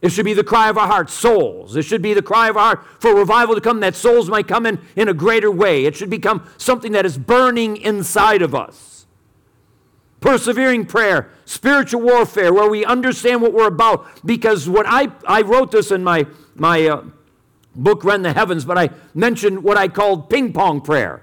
It 0.00 0.10
should 0.12 0.24
be 0.24 0.34
the 0.34 0.44
cry 0.44 0.68
of 0.68 0.78
our 0.78 0.86
heart, 0.86 1.10
souls. 1.10 1.76
It 1.76 1.82
should 1.82 2.02
be 2.02 2.14
the 2.14 2.22
cry 2.22 2.48
of 2.48 2.56
our 2.56 2.76
heart 2.76 2.86
for 3.00 3.14
revival 3.14 3.54
to 3.54 3.60
come, 3.60 3.80
that 3.80 3.94
souls 3.94 4.28
might 4.28 4.48
come 4.48 4.64
in 4.64 4.80
in 4.96 5.08
a 5.08 5.14
greater 5.14 5.50
way. 5.50 5.84
It 5.84 5.96
should 5.96 6.10
become 6.10 6.48
something 6.56 6.92
that 6.92 7.04
is 7.04 7.18
burning 7.18 7.76
inside 7.76 8.42
of 8.42 8.54
us. 8.54 8.97
Persevering 10.20 10.86
prayer, 10.86 11.30
spiritual 11.44 12.02
warfare, 12.02 12.52
where 12.52 12.68
we 12.68 12.84
understand 12.84 13.40
what 13.40 13.52
we're 13.52 13.68
about. 13.68 14.06
Because 14.26 14.68
what 14.68 14.86
I, 14.88 15.12
I 15.26 15.42
wrote 15.42 15.70
this 15.70 15.90
in 15.90 16.02
my, 16.02 16.26
my 16.56 16.86
uh, 16.86 17.04
book, 17.74 18.04
Rend 18.04 18.24
the 18.24 18.32
Heavens, 18.32 18.64
but 18.64 18.76
I 18.76 18.90
mentioned 19.14 19.62
what 19.62 19.76
I 19.76 19.88
called 19.88 20.28
ping 20.28 20.52
pong 20.52 20.80
prayer. 20.80 21.22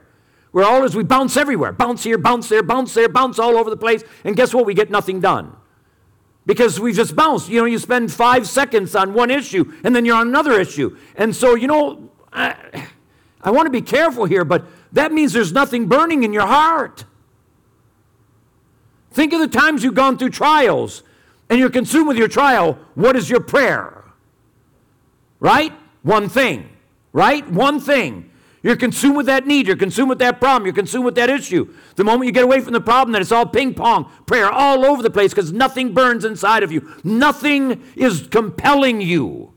Where 0.51 0.65
all 0.65 0.85
is 0.85 0.95
we 0.95 1.03
bounce 1.03 1.35
everywhere, 1.35 1.73
bounce 1.73 2.03
here, 2.03 2.17
bounce 2.17 2.47
there, 2.47 2.63
bounce 2.63 2.93
there, 2.93 3.09
bounce 3.09 3.39
all 3.39 3.57
over 3.57 3.69
the 3.69 3.75
place, 3.75 4.03
and 4.23 4.37
guess 4.37 4.53
what? 4.53 4.65
We 4.65 4.73
get 4.73 4.89
nothing 4.89 5.19
done. 5.19 5.53
Because 6.45 6.79
we 6.79 6.93
just 6.93 7.13
bounce. 7.13 7.49
You 7.49 7.59
know, 7.59 7.65
you 7.65 7.79
spend 7.79 8.13
five 8.13 8.47
seconds 8.47 8.95
on 8.95 9.13
one 9.13 9.31
issue, 9.31 9.73
and 9.83 9.93
then 9.93 10.05
you're 10.05 10.15
on 10.15 10.29
another 10.29 10.57
issue. 10.57 10.97
And 11.17 11.35
so, 11.35 11.55
you 11.55 11.67
know, 11.67 12.09
I, 12.31 12.87
I 13.41 13.51
want 13.51 13.65
to 13.65 13.69
be 13.69 13.81
careful 13.81 14.23
here, 14.23 14.45
but 14.45 14.65
that 14.93 15.11
means 15.11 15.33
there's 15.33 15.51
nothing 15.51 15.87
burning 15.87 16.23
in 16.23 16.31
your 16.31 16.47
heart. 16.47 17.03
Think 19.15 19.31
of 19.31 19.39
the 19.39 19.47
times 19.47 19.81
you've 19.81 19.95
gone 19.95 20.17
through 20.17 20.31
trials 20.31 21.01
and 21.49 21.57
you're 21.57 21.69
consumed 21.69 22.09
with 22.09 22.17
your 22.17 22.27
trial. 22.27 22.77
What 22.95 23.15
is 23.15 23.29
your 23.29 23.39
prayer? 23.39 24.03
Right? 25.39 25.71
One 26.03 26.27
thing, 26.27 26.67
right? 27.13 27.49
One 27.49 27.79
thing. 27.79 28.29
You're 28.61 28.75
consumed 28.75 29.15
with 29.15 29.27
that 29.27 29.47
need. 29.47 29.67
You're 29.67 29.77
consumed 29.77 30.09
with 30.09 30.19
that 30.19 30.41
problem. 30.41 30.65
You're 30.65 30.75
consumed 30.75 31.05
with 31.05 31.15
that 31.15 31.29
issue. 31.29 31.73
The 31.95 32.03
moment 32.03 32.25
you 32.25 32.33
get 32.33 32.43
away 32.43 32.59
from 32.59 32.73
the 32.73 32.81
problem, 32.81 33.13
then 33.13 33.21
it's 33.21 33.31
all 33.31 33.45
ping 33.45 33.73
pong 33.73 34.11
prayer 34.25 34.51
all 34.51 34.83
over 34.83 35.01
the 35.01 35.09
place 35.09 35.31
because 35.31 35.53
nothing 35.53 35.93
burns 35.93 36.25
inside 36.25 36.63
of 36.63 36.73
you. 36.73 36.93
Nothing 37.05 37.81
is 37.95 38.27
compelling 38.27 38.99
you. 38.99 39.53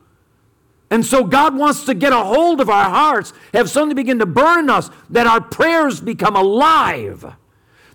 And 0.89 1.05
so 1.05 1.25
God 1.25 1.57
wants 1.57 1.85
to 1.87 1.95
get 1.95 2.13
a 2.13 2.23
hold 2.23 2.61
of 2.61 2.71
our 2.71 2.91
hearts, 2.91 3.33
have 3.53 3.69
something 3.69 3.97
begin 3.97 4.21
to 4.21 4.27
burn 4.27 4.71
us, 4.71 4.89
that 5.11 5.27
our 5.27 5.41
prayers 5.41 6.01
become 6.01 6.37
alive, 6.37 7.35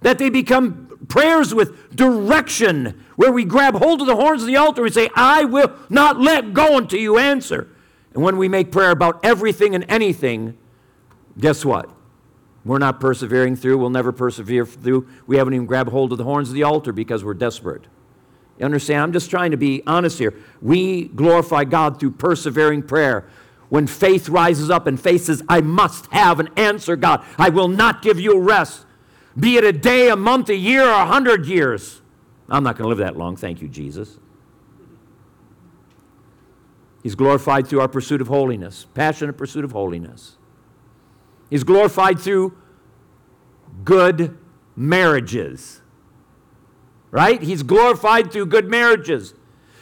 that 0.03 0.19
they 0.19 0.29
become 0.29 0.97
prayers 1.07 1.53
with 1.53 1.95
direction, 1.95 3.03
where 3.15 3.31
we 3.31 3.43
grab 3.43 3.75
hold 3.75 4.01
of 4.01 4.07
the 4.07 4.15
horns 4.15 4.41
of 4.41 4.47
the 4.47 4.55
altar 4.55 4.85
and 4.85 4.93
say, 4.93 5.09
I 5.15 5.45
will 5.45 5.73
not 5.89 6.19
let 6.19 6.53
go 6.53 6.77
until 6.77 6.99
you 6.99 7.17
answer. 7.17 7.67
And 8.13 8.23
when 8.23 8.37
we 8.37 8.47
make 8.47 8.71
prayer 8.71 8.91
about 8.91 9.19
everything 9.23 9.75
and 9.75 9.85
anything, 9.89 10.57
guess 11.37 11.65
what? 11.65 11.89
We're 12.65 12.79
not 12.79 12.99
persevering 12.99 13.55
through. 13.55 13.77
We'll 13.77 13.89
never 13.89 14.11
persevere 14.11 14.65
through. 14.65 15.07
We 15.27 15.37
haven't 15.37 15.53
even 15.53 15.65
grabbed 15.65 15.89
hold 15.89 16.11
of 16.11 16.17
the 16.17 16.23
horns 16.23 16.49
of 16.49 16.55
the 16.55 16.63
altar 16.63 16.93
because 16.93 17.23
we're 17.23 17.33
desperate. 17.33 17.83
You 18.57 18.65
understand? 18.65 19.01
I'm 19.01 19.13
just 19.13 19.29
trying 19.29 19.51
to 19.51 19.57
be 19.57 19.81
honest 19.85 20.19
here. 20.19 20.33
We 20.61 21.05
glorify 21.05 21.65
God 21.65 21.99
through 21.99 22.11
persevering 22.11 22.83
prayer. 22.83 23.27
When 23.69 23.87
faith 23.87 24.29
rises 24.29 24.69
up 24.69 24.85
and 24.85 25.01
faith 25.01 25.25
says, 25.25 25.41
I 25.49 25.61
must 25.61 26.05
have 26.11 26.39
an 26.39 26.49
answer, 26.55 26.95
God. 26.95 27.25
I 27.37 27.49
will 27.49 27.67
not 27.67 28.03
give 28.03 28.19
you 28.19 28.39
rest. 28.39 28.85
Be 29.39 29.57
it 29.57 29.63
a 29.63 29.73
day, 29.73 30.09
a 30.09 30.15
month, 30.15 30.49
a 30.49 30.55
year, 30.55 30.83
or 30.85 30.91
a 30.91 31.05
hundred 31.05 31.45
years. 31.45 32.01
I'm 32.49 32.63
not 32.63 32.77
going 32.77 32.85
to 32.85 32.89
live 32.89 32.99
that 32.99 33.17
long. 33.17 33.35
Thank 33.35 33.61
you, 33.61 33.67
Jesus. 33.67 34.19
He's 37.01 37.15
glorified 37.15 37.67
through 37.67 37.81
our 37.81 37.87
pursuit 37.87 38.21
of 38.21 38.27
holiness, 38.27 38.85
passionate 38.93 39.33
pursuit 39.33 39.65
of 39.65 39.71
holiness. 39.71 40.37
He's 41.49 41.63
glorified 41.63 42.19
through 42.19 42.57
good 43.83 44.37
marriages. 44.75 45.81
Right? 47.11 47.41
He's 47.41 47.63
glorified 47.63 48.31
through 48.31 48.47
good 48.47 48.69
marriages. 48.69 49.33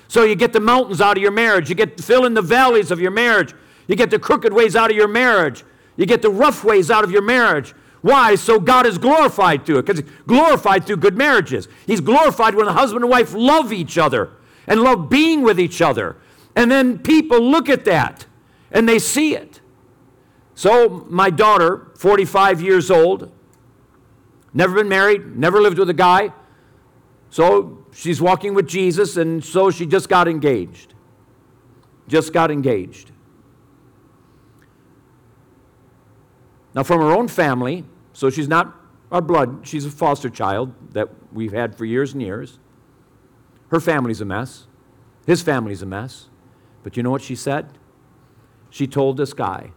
So 0.08 0.24
you 0.24 0.36
get 0.36 0.52
the 0.52 0.60
mountains 0.60 1.00
out 1.00 1.16
of 1.16 1.24
your 1.24 1.32
marriage, 1.32 1.70
you 1.70 1.76
get 1.76 1.96
to 1.96 2.04
fill 2.04 2.26
in 2.26 2.34
the 2.34 2.42
valleys 2.42 2.92
of 2.92 3.00
your 3.00 3.12
marriage, 3.12 3.54
you 3.88 3.96
get 3.96 4.10
the 4.10 4.20
crooked 4.20 4.52
ways 4.52 4.76
out 4.76 4.92
of 4.92 4.98
your 4.98 5.08
marriage, 5.08 5.64
you 5.96 6.06
get 6.06 6.22
the 6.22 6.30
rough 6.30 6.66
ways 6.66 6.92
out 6.92 7.06
of 7.06 7.12
your 7.12 7.22
marriage. 7.22 7.74
Why? 8.02 8.36
So 8.36 8.60
God 8.60 8.86
is 8.86 8.98
glorified 8.98 9.66
through 9.66 9.80
it, 9.80 9.86
because 9.86 10.02
He's 10.02 10.12
glorified 10.26 10.86
through 10.86 10.98
good 10.98 11.18
marriages. 11.18 11.68
He's 11.86 12.02
glorified 12.02 12.56
when 12.56 12.66
the 12.66 12.74
husband 12.74 13.04
and 13.04 13.12
wife 13.12 13.34
love 13.34 13.72
each 13.72 13.98
other 13.98 14.32
and 14.68 14.82
love 14.82 15.10
being 15.10 15.42
with 15.42 15.60
each 15.60 15.82
other. 15.82 16.18
And 16.56 16.70
then 16.70 17.00
people 17.00 17.40
look 17.40 17.70
at 17.70 17.86
that 17.86 18.26
and 18.72 18.88
they 18.88 19.00
see 19.00 19.36
it. 19.36 19.62
So, 20.56 21.08
my 21.10 21.30
daughter, 21.30 21.88
45 21.98 22.62
years 22.62 22.92
old, 22.92 23.32
never 24.54 24.76
been 24.76 24.90
married, 24.90 25.38
never 25.38 25.62
lived 25.62 25.80
with 25.80 25.90
a 25.90 25.94
guy. 25.94 26.34
So, 27.30 27.86
she's 27.94 28.22
walking 28.22 28.54
with 28.54 28.68
Jesus, 28.68 29.18
and 29.18 29.44
so 29.44 29.72
she 29.72 29.86
just 29.86 30.10
got 30.10 30.28
engaged. 30.28 30.94
Just 32.08 32.34
got 32.34 32.52
engaged. 32.52 33.11
Now, 36.74 36.84
from 36.84 37.02
her 37.02 37.12
own 37.12 37.28
family, 37.28 37.86
so 38.14 38.30
she's 38.30 38.48
not 38.48 38.76
our 39.12 39.22
blood, 39.22 39.62
she's 39.64 39.86
a 39.86 39.92
foster 39.92 40.30
child 40.30 40.74
that 40.94 41.10
we've 41.34 41.52
had 41.52 41.78
for 41.78 41.86
years 41.86 42.14
and 42.14 42.22
years. 42.22 42.60
Her 43.70 43.80
family's 43.80 44.22
a 44.22 44.26
mess. 44.26 44.68
His 45.26 45.42
family's 45.42 45.82
a 45.82 45.86
mess. 45.86 46.30
But 46.84 46.98
you 46.98 47.04
know 47.04 47.12
what 47.12 47.22
she 47.22 47.36
said? 47.36 47.78
She 48.70 48.88
told 48.88 49.18
this 49.18 49.34
guy, 49.34 49.72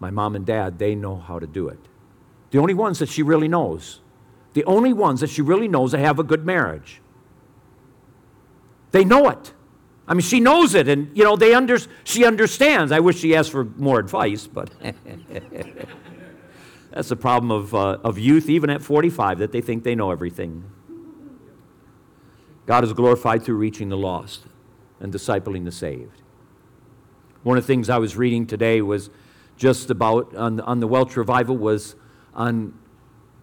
My 0.00 0.10
mom 0.10 0.34
and 0.34 0.44
dad, 0.44 0.78
they 0.78 0.94
know 0.94 1.16
how 1.16 1.38
to 1.38 1.46
do 1.46 1.68
it. 1.68 1.78
The 2.50 2.58
only 2.58 2.74
ones 2.74 2.98
that 2.98 3.08
she 3.08 3.22
really 3.22 3.48
knows, 3.48 4.00
the 4.52 4.64
only 4.64 4.92
ones 4.92 5.20
that 5.20 5.30
she 5.30 5.42
really 5.42 5.68
knows 5.68 5.92
that 5.92 5.98
have 5.98 6.18
a 6.18 6.24
good 6.24 6.44
marriage. 6.44 7.00
They 8.90 9.04
know 9.04 9.28
it. 9.30 9.54
I 10.12 10.14
mean, 10.14 10.20
she 10.20 10.40
knows 10.40 10.74
it, 10.74 10.88
and 10.88 11.10
you 11.16 11.24
know, 11.24 11.36
they 11.36 11.54
under, 11.54 11.78
she 12.04 12.26
understands. 12.26 12.92
I 12.92 13.00
wish 13.00 13.20
she 13.20 13.34
asked 13.34 13.50
for 13.50 13.64
more 13.64 13.98
advice, 13.98 14.46
but 14.46 14.70
that's 16.90 17.08
the 17.08 17.16
problem 17.16 17.50
of, 17.50 17.74
uh, 17.74 17.96
of 18.04 18.18
youth, 18.18 18.50
even 18.50 18.68
at 18.68 18.82
45, 18.82 19.38
that 19.38 19.52
they 19.52 19.62
think 19.62 19.84
they 19.84 19.94
know 19.94 20.10
everything. 20.10 20.64
God 22.66 22.84
is 22.84 22.92
glorified 22.92 23.42
through 23.42 23.56
reaching 23.56 23.88
the 23.88 23.96
lost 23.96 24.42
and 25.00 25.10
discipling 25.10 25.64
the 25.64 25.72
saved. 25.72 26.20
One 27.42 27.56
of 27.56 27.64
the 27.64 27.66
things 27.66 27.88
I 27.88 27.96
was 27.96 28.14
reading 28.14 28.46
today 28.46 28.82
was 28.82 29.08
just 29.56 29.88
about 29.88 30.36
on, 30.36 30.60
on 30.60 30.80
the 30.80 30.86
Welsh 30.86 31.16
revival 31.16 31.56
was 31.56 31.94
on, 32.34 32.78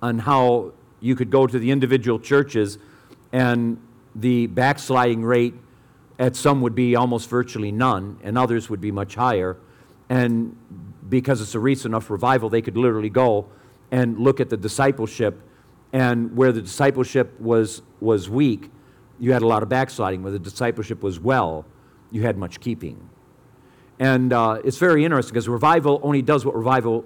on 0.03 0.19
how 0.19 0.73
you 0.99 1.15
could 1.15 1.31
go 1.31 1.47
to 1.47 1.57
the 1.57 1.71
individual 1.71 2.19
churches, 2.19 2.77
and 3.31 3.81
the 4.13 4.45
backsliding 4.45 5.23
rate 5.23 5.55
at 6.19 6.35
some 6.35 6.61
would 6.61 6.75
be 6.75 6.95
almost 6.95 7.29
virtually 7.29 7.71
none, 7.71 8.19
and 8.23 8.37
others 8.37 8.69
would 8.69 8.81
be 8.81 8.91
much 8.91 9.15
higher. 9.15 9.57
And 10.09 10.55
because 11.07 11.41
it's 11.41 11.55
a 11.55 11.59
recent 11.59 11.93
enough 11.93 12.09
revival, 12.09 12.49
they 12.49 12.61
could 12.61 12.77
literally 12.77 13.09
go 13.09 13.47
and 13.89 14.19
look 14.19 14.39
at 14.39 14.49
the 14.49 14.57
discipleship, 14.57 15.41
and 15.91 16.35
where 16.35 16.51
the 16.51 16.61
discipleship 16.61 17.39
was, 17.39 17.81
was 17.99 18.29
weak, 18.29 18.69
you 19.19 19.33
had 19.33 19.41
a 19.41 19.47
lot 19.47 19.63
of 19.63 19.69
backsliding. 19.69 20.21
Where 20.21 20.31
the 20.31 20.39
discipleship 20.39 21.01
was 21.01 21.19
well, 21.19 21.65
you 22.11 22.21
had 22.21 22.37
much 22.37 22.59
keeping. 22.59 23.09
And 23.97 24.31
uh, 24.31 24.61
it's 24.63 24.77
very 24.77 25.03
interesting 25.03 25.33
because 25.33 25.49
revival 25.49 25.99
only 26.03 26.21
does 26.21 26.45
what 26.45 26.55
revival 26.55 27.05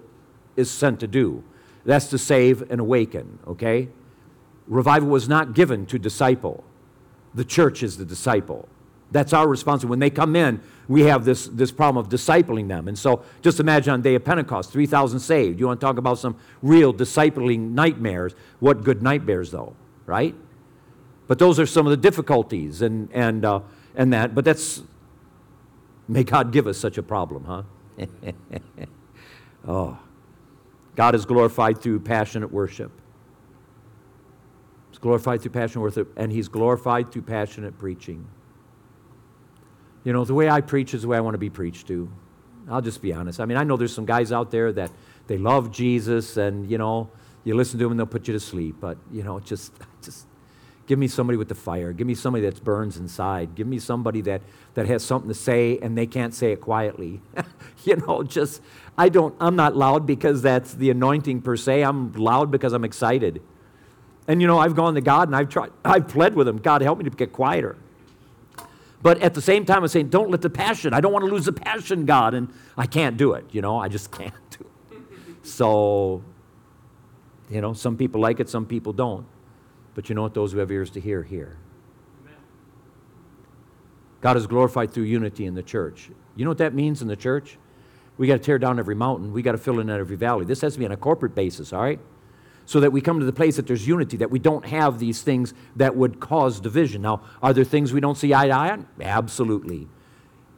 is 0.57 0.69
sent 0.69 0.99
to 0.99 1.07
do 1.07 1.43
that's 1.85 2.07
to 2.07 2.17
save 2.17 2.69
and 2.71 2.79
awaken, 2.79 3.39
okay? 3.47 3.89
Revival 4.67 5.09
was 5.09 5.27
not 5.27 5.53
given 5.53 5.85
to 5.87 5.99
disciple, 5.99 6.63
the 7.33 7.43
church 7.43 7.83
is 7.83 7.97
the 7.97 8.05
disciple. 8.05 8.69
That's 9.13 9.31
our 9.31 9.47
responsibility. 9.47 9.91
When 9.91 9.99
they 9.99 10.09
come 10.09 10.35
in, 10.35 10.59
we 10.89 11.03
have 11.03 11.23
this, 11.23 11.47
this 11.47 11.71
problem 11.71 12.03
of 12.03 12.11
discipling 12.11 12.67
them. 12.67 12.89
And 12.89 12.99
so 12.99 13.23
just 13.41 13.61
imagine 13.61 13.93
on 13.93 14.01
day 14.01 14.15
of 14.15 14.25
Pentecost, 14.25 14.71
3,000 14.71 15.19
saved. 15.19 15.59
You 15.59 15.67
want 15.67 15.79
to 15.79 15.85
talk 15.85 15.97
about 15.97 16.19
some 16.19 16.35
real 16.61 16.93
discipling 16.93 17.71
nightmares. 17.71 18.33
What 18.59 18.83
good 18.83 19.01
nightmares, 19.01 19.51
though, 19.51 19.75
right? 20.05 20.35
But 21.27 21.39
those 21.39 21.59
are 21.59 21.65
some 21.65 21.87
of 21.87 21.91
the 21.91 21.97
difficulties 21.97 22.81
and, 22.81 23.09
and, 23.13 23.45
uh, 23.45 23.61
and 23.95 24.11
that. 24.11 24.35
But 24.35 24.43
that's, 24.43 24.81
may 26.09 26.25
God 26.25 26.51
give 26.51 26.67
us 26.67 26.77
such 26.77 26.97
a 26.97 27.03
problem, 27.03 27.45
huh? 27.45 27.63
oh. 29.67 29.97
God 30.95 31.15
is 31.15 31.25
glorified 31.25 31.81
through 31.81 32.01
passionate 32.01 32.51
worship. 32.51 32.91
He's 34.89 34.99
glorified 34.99 35.41
through 35.41 35.51
passionate 35.51 35.81
worship, 35.81 36.13
and 36.17 36.31
He's 36.31 36.47
glorified 36.47 37.11
through 37.11 37.23
passionate 37.23 37.77
preaching. 37.79 38.27
You 40.03 40.13
know, 40.13 40.25
the 40.25 40.33
way 40.33 40.49
I 40.49 40.61
preach 40.61 40.93
is 40.93 41.03
the 41.03 41.07
way 41.07 41.17
I 41.17 41.21
want 41.21 41.33
to 41.35 41.39
be 41.39 41.49
preached 41.49 41.87
to. 41.87 42.09
I'll 42.69 42.81
just 42.81 43.01
be 43.01 43.13
honest. 43.13 43.39
I 43.39 43.45
mean, 43.45 43.57
I 43.57 43.63
know 43.63 43.77
there's 43.77 43.93
some 43.93 44.05
guys 44.05 44.31
out 44.31 44.51
there 44.51 44.71
that 44.73 44.91
they 45.27 45.37
love 45.37 45.71
Jesus, 45.71 46.37
and, 46.37 46.69
you 46.69 46.77
know, 46.77 47.09
you 47.43 47.55
listen 47.55 47.79
to 47.79 47.85
them 47.85 47.91
and 47.91 47.99
they'll 47.99 48.07
put 48.07 48.27
you 48.27 48.33
to 48.33 48.39
sleep. 48.39 48.77
But, 48.79 48.97
you 49.11 49.23
know, 49.23 49.39
just, 49.51 49.73
just 50.01 50.25
give 50.87 50.99
me 50.99 51.07
somebody 51.07 51.37
with 51.37 51.49
the 51.49 51.55
fire. 51.55 51.93
Give 51.93 52.07
me 52.07 52.15
somebody 52.15 52.45
that 52.45 52.63
burns 52.63 52.97
inside. 52.97 53.55
Give 53.55 53.67
me 53.67 53.79
somebody 53.79 54.21
that, 54.21 54.41
that 54.73 54.87
has 54.87 55.03
something 55.03 55.29
to 55.29 55.35
say 55.35 55.79
and 55.79 55.97
they 55.97 56.05
can't 56.05 56.33
say 56.33 56.51
it 56.51 56.61
quietly. 56.61 57.21
you 57.83 57.95
know, 57.97 58.23
just, 58.23 58.61
I 58.97 59.09
don't, 59.09 59.35
I'm 59.39 59.55
not 59.55 59.75
loud 59.75 60.05
because 60.05 60.41
that's 60.41 60.73
the 60.73 60.89
anointing 60.89 61.41
per 61.41 61.55
se. 61.55 61.83
I'm 61.83 62.11
loud 62.13 62.51
because 62.51 62.73
I'm 62.73 62.83
excited. 62.83 63.41
And 64.27 64.41
you 64.41 64.47
know, 64.47 64.57
I've 64.57 64.75
gone 64.75 64.95
to 64.95 65.01
God 65.01 65.27
and 65.27 65.35
I've 65.35 65.49
tried, 65.49 65.71
I've 65.83 66.07
pled 66.07 66.35
with 66.35 66.47
him, 66.47 66.57
God, 66.57 66.81
help 66.81 66.97
me 66.97 67.03
to 67.03 67.09
get 67.09 67.33
quieter. 67.33 67.75
But 69.03 69.21
at 69.21 69.33
the 69.33 69.41
same 69.41 69.65
time, 69.65 69.83
I'm 69.83 69.89
saying, 69.89 70.09
don't 70.09 70.31
let 70.31 70.41
the 70.41 70.49
passion, 70.49 70.93
I 70.93 71.01
don't 71.01 71.11
want 71.11 71.25
to 71.25 71.31
lose 71.31 71.45
the 71.45 71.53
passion, 71.53 72.05
God. 72.05 72.33
And 72.33 72.51
I 72.77 72.87
can't 72.87 73.17
do 73.17 73.33
it, 73.33 73.45
you 73.51 73.61
know, 73.61 73.77
I 73.77 73.89
just 73.89 74.11
can't 74.11 74.33
do 74.49 74.65
it. 74.91 75.45
So, 75.45 76.23
you 77.49 77.59
know, 77.59 77.73
some 77.73 77.97
people 77.97 78.21
like 78.21 78.39
it, 78.39 78.49
some 78.49 78.65
people 78.65 78.93
don't. 78.93 79.25
But 79.93 80.07
you 80.09 80.15
know 80.15 80.23
what? 80.23 80.33
Those 80.33 80.53
who 80.53 80.59
have 80.59 80.71
ears 80.71 80.89
to 80.91 81.01
hear, 81.01 81.21
hear. 81.21 81.57
God 84.21 84.37
is 84.37 84.47
glorified 84.47 84.91
through 84.91 85.03
unity 85.03 85.45
in 85.45 85.53
the 85.53 85.61
church. 85.61 86.09
You 86.37 86.45
know 86.45 86.51
what 86.51 86.57
that 86.59 86.73
means 86.73 87.01
in 87.01 87.09
the 87.09 87.15
church? 87.17 87.57
We 88.17 88.25
got 88.25 88.35
to 88.35 88.39
tear 88.39 88.57
down 88.57 88.79
every 88.79 88.95
mountain. 88.95 89.33
We 89.33 89.41
got 89.41 89.51
to 89.51 89.57
fill 89.57 89.81
in 89.81 89.89
every 89.89 90.15
valley. 90.15 90.45
This 90.45 90.61
has 90.61 90.73
to 90.73 90.79
be 90.79 90.85
on 90.85 90.93
a 90.93 90.97
corporate 90.97 91.35
basis, 91.35 91.73
all 91.73 91.81
right? 91.81 91.99
So 92.65 92.79
that 92.79 92.91
we 92.91 93.01
come 93.01 93.19
to 93.19 93.25
the 93.25 93.33
place 93.33 93.57
that 93.57 93.67
there's 93.67 93.85
unity, 93.87 94.17
that 94.17 94.31
we 94.31 94.39
don't 94.39 94.65
have 94.65 94.99
these 94.99 95.21
things 95.21 95.53
that 95.75 95.95
would 95.95 96.19
cause 96.19 96.59
division. 96.59 97.01
Now, 97.01 97.21
are 97.41 97.53
there 97.53 97.65
things 97.65 97.91
we 97.91 97.99
don't 97.99 98.17
see 98.17 98.33
eye 98.33 98.47
to 98.47 98.53
eye 98.53 98.69
on? 98.71 98.87
Absolutely. 99.01 99.87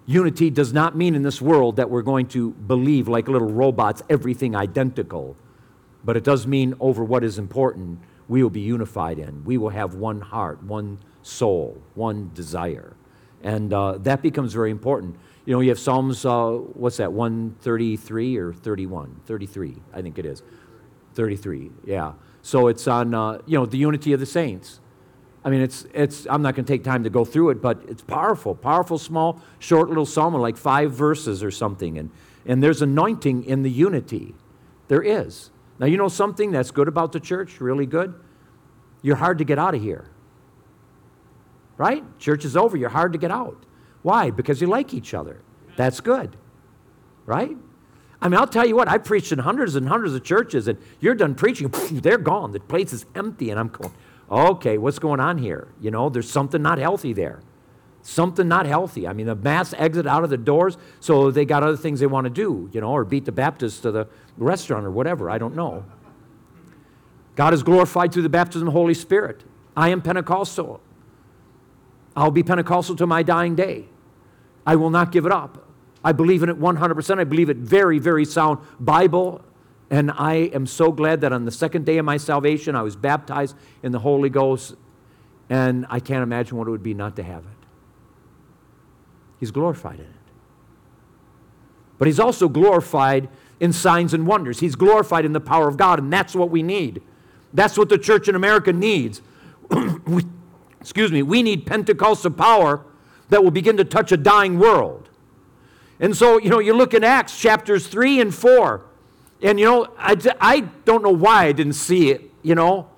Unity 0.05 0.51
does 0.51 0.71
not 0.71 0.95
mean 0.95 1.15
in 1.15 1.23
this 1.23 1.41
world 1.41 1.77
that 1.77 1.89
we're 1.89 2.03
going 2.03 2.27
to 2.27 2.51
believe 2.51 3.07
like 3.07 3.27
little 3.27 3.49
robots 3.49 4.03
everything 4.07 4.55
identical, 4.55 5.35
but 6.03 6.15
it 6.15 6.23
does 6.23 6.45
mean 6.45 6.75
over 6.79 7.03
what 7.03 7.23
is 7.23 7.39
important 7.39 7.99
we 8.27 8.43
will 8.43 8.49
be 8.49 8.61
unified 8.61 9.19
in. 9.19 9.43
We 9.43 9.57
will 9.57 9.69
have 9.69 9.95
one 9.95 10.21
heart, 10.21 10.61
one 10.63 10.99
soul, 11.21 11.81
one 11.93 12.31
desire. 12.33 12.95
And 13.43 13.73
uh, 13.73 13.97
that 13.99 14.21
becomes 14.21 14.53
very 14.53 14.71
important. 14.71 15.15
You 15.45 15.53
know, 15.53 15.59
you 15.59 15.69
have 15.69 15.79
Psalms, 15.79 16.25
uh, 16.25 16.51
what's 16.51 16.97
that, 16.97 17.13
133 17.13 18.37
or 18.37 18.53
31? 18.53 19.21
33, 19.25 19.75
I 19.93 20.01
think 20.01 20.17
it 20.17 20.25
is. 20.25 20.41
33, 21.15 21.71
yeah. 21.85 22.13
So 22.41 22.67
it's 22.67 22.87
on, 22.87 23.13
uh, 23.13 23.39
you 23.45 23.57
know, 23.57 23.65
the 23.65 23.77
unity 23.77 24.13
of 24.13 24.19
the 24.19 24.25
saints. 24.25 24.79
I 25.43 25.49
mean, 25.49 25.61
it's, 25.61 25.85
it's, 25.93 26.25
I'm 26.27 26.41
not 26.41 26.55
going 26.55 26.65
to 26.65 26.73
take 26.73 26.83
time 26.83 27.03
to 27.03 27.09
go 27.09 27.23
through 27.23 27.51
it, 27.51 27.61
but 27.61 27.81
it's 27.87 28.01
powerful. 28.01 28.55
Powerful, 28.55 28.97
small, 28.97 29.41
short 29.59 29.89
little 29.89 30.05
psalm, 30.05 30.33
like 30.35 30.57
five 30.57 30.91
verses 30.91 31.43
or 31.43 31.51
something. 31.51 31.97
And, 31.97 32.09
and 32.45 32.61
there's 32.61 32.81
anointing 32.81 33.45
in 33.45 33.61
the 33.61 33.69
unity. 33.69 34.35
There 34.87 35.01
is. 35.01 35.51
Now, 35.79 35.85
you 35.85 35.97
know 35.97 36.07
something 36.07 36.51
that's 36.51 36.71
good 36.71 36.87
about 36.87 37.11
the 37.11 37.19
church, 37.19 37.59
really 37.61 37.85
good? 37.85 38.13
You're 39.01 39.17
hard 39.17 39.37
to 39.37 39.43
get 39.43 39.59
out 39.59 39.75
of 39.75 39.81
here. 39.81 40.09
Right? 41.77 42.03
Church 42.19 42.45
is 42.45 42.57
over, 42.57 42.77
you're 42.77 42.89
hard 42.89 43.13
to 43.13 43.19
get 43.19 43.31
out. 43.31 43.65
Why? 44.01 44.31
Because 44.31 44.61
you 44.61 44.67
like 44.67 44.93
each 44.93 45.13
other. 45.13 45.41
That's 45.75 45.99
good. 45.99 46.37
Right? 47.25 47.57
I 48.25 48.27
mean, 48.27 48.39
I'll 48.39 48.47
tell 48.47 48.65
you 48.65 48.75
what, 48.75 48.87
I 48.87 48.97
preached 48.97 49.31
in 49.31 49.37
hundreds 49.37 49.75
and 49.75 49.87
hundreds 49.87 50.15
of 50.15 50.23
churches, 50.23 50.67
and 50.67 50.79
you're 50.99 51.13
done 51.13 51.35
preaching, 51.35 51.71
they're 51.91 52.17
gone. 52.17 52.53
The 52.53 52.59
place 52.59 52.91
is 52.91 53.05
empty, 53.13 53.51
and 53.51 53.59
I'm 53.59 53.67
going, 53.67 53.93
okay, 54.31 54.79
what's 54.79 54.97
going 54.97 55.19
on 55.19 55.37
here? 55.37 55.67
You 55.79 55.91
know, 55.91 56.09
there's 56.09 56.27
something 56.27 56.59
not 56.59 56.79
healthy 56.79 57.13
there. 57.13 57.41
Something 58.01 58.47
not 58.47 58.65
healthy. 58.65 59.07
I 59.07 59.13
mean, 59.13 59.27
the 59.27 59.35
mass 59.35 59.75
exit 59.77 60.07
out 60.07 60.23
of 60.23 60.31
the 60.31 60.37
doors, 60.37 60.75
so 60.99 61.29
they 61.29 61.45
got 61.45 61.61
other 61.61 61.77
things 61.77 61.99
they 61.99 62.07
want 62.07 62.25
to 62.25 62.31
do, 62.31 62.67
you 62.73 62.81
know, 62.81 62.89
or 62.89 63.05
beat 63.05 63.25
the 63.25 63.31
Baptists 63.31 63.79
to 63.81 63.91
the 63.91 64.07
restaurant 64.37 64.87
or 64.87 64.91
whatever. 64.91 65.29
I 65.29 65.37
don't 65.37 65.55
know. 65.55 65.85
God 67.35 67.53
is 67.53 67.61
glorified 67.61 68.11
through 68.11 68.23
the 68.23 68.29
baptism 68.29 68.67
of 68.67 68.73
the 68.73 68.79
Holy 68.79 68.95
Spirit. 68.95 69.43
I 69.77 69.89
am 69.89 70.01
Pentecostal. 70.01 70.81
I'll 72.15 72.31
be 72.31 72.41
Pentecostal 72.41 72.95
to 72.95 73.05
my 73.05 73.21
dying 73.21 73.53
day. 73.53 73.85
I 74.65 74.77
will 74.77 74.89
not 74.89 75.11
give 75.11 75.27
it 75.27 75.31
up. 75.31 75.64
I 76.05 76.11
believe 76.11 76.43
in 76.43 76.49
it 76.49 76.59
100%. 76.59 77.19
I 77.19 77.23
believe 77.23 77.49
it 77.49 77.57
very, 77.57 77.97
very 77.97 78.25
sound 78.25 78.59
Bible. 78.79 79.43
And 79.89 80.11
I 80.11 80.35
am 80.53 80.67
so 80.67 80.91
glad 80.91 81.21
that 81.21 81.33
on 81.33 81.45
the 81.45 81.51
second 81.51 81.85
day 81.85 81.97
of 81.97 82.05
my 82.05 82.17
salvation, 82.17 82.75
I 82.75 82.83
was 82.83 82.95
baptized 82.95 83.55
in 83.81 83.91
the 83.91 83.99
Holy 83.99 84.29
Ghost. 84.29 84.75
And 85.49 85.87
I 85.89 85.99
can't 85.99 86.21
imagine 86.21 86.57
what 86.57 86.67
it 86.67 86.71
would 86.71 86.83
be 86.83 86.93
not 86.93 87.15
to 87.15 87.23
have 87.23 87.43
it. 87.43 87.65
He's 89.39 89.49
glorified 89.49 89.99
in 89.99 90.05
it. 90.05 90.11
But 91.97 92.07
He's 92.07 92.19
also 92.19 92.47
glorified 92.49 93.27
in 93.59 93.73
signs 93.73 94.13
and 94.13 94.27
wonders. 94.27 94.59
He's 94.59 94.75
glorified 94.75 95.25
in 95.25 95.33
the 95.33 95.41
power 95.41 95.67
of 95.67 95.75
God, 95.75 95.99
and 95.99 96.13
that's 96.13 96.35
what 96.35 96.51
we 96.51 96.61
need. 96.61 97.01
That's 97.51 97.77
what 97.77 97.89
the 97.89 97.97
church 97.97 98.27
in 98.27 98.35
America 98.35 98.71
needs. 98.71 99.21
we, 100.05 100.23
excuse 100.79 101.11
me, 101.11 101.23
we 101.23 101.41
need 101.41 101.65
Pentecostal 101.65 102.31
power 102.31 102.85
that 103.29 103.43
will 103.43 103.51
begin 103.51 103.77
to 103.77 103.83
touch 103.83 104.11
a 104.11 104.17
dying 104.17 104.59
world. 104.59 105.04
And 105.99 106.15
so, 106.15 106.37
you 106.39 106.49
know, 106.49 106.59
you 106.59 106.73
look 106.73 106.93
in 106.93 107.03
Acts 107.03 107.39
chapters 107.39 107.87
3 107.87 108.21
and 108.21 108.35
4, 108.35 108.81
and, 109.41 109.59
you 109.59 109.65
know, 109.65 109.87
I, 109.97 110.17
I 110.39 110.59
don't 110.85 111.03
know 111.03 111.11
why 111.11 111.45
I 111.45 111.51
didn't 111.51 111.73
see 111.73 112.11
it, 112.11 112.31
you 112.41 112.55
know. 112.55 112.89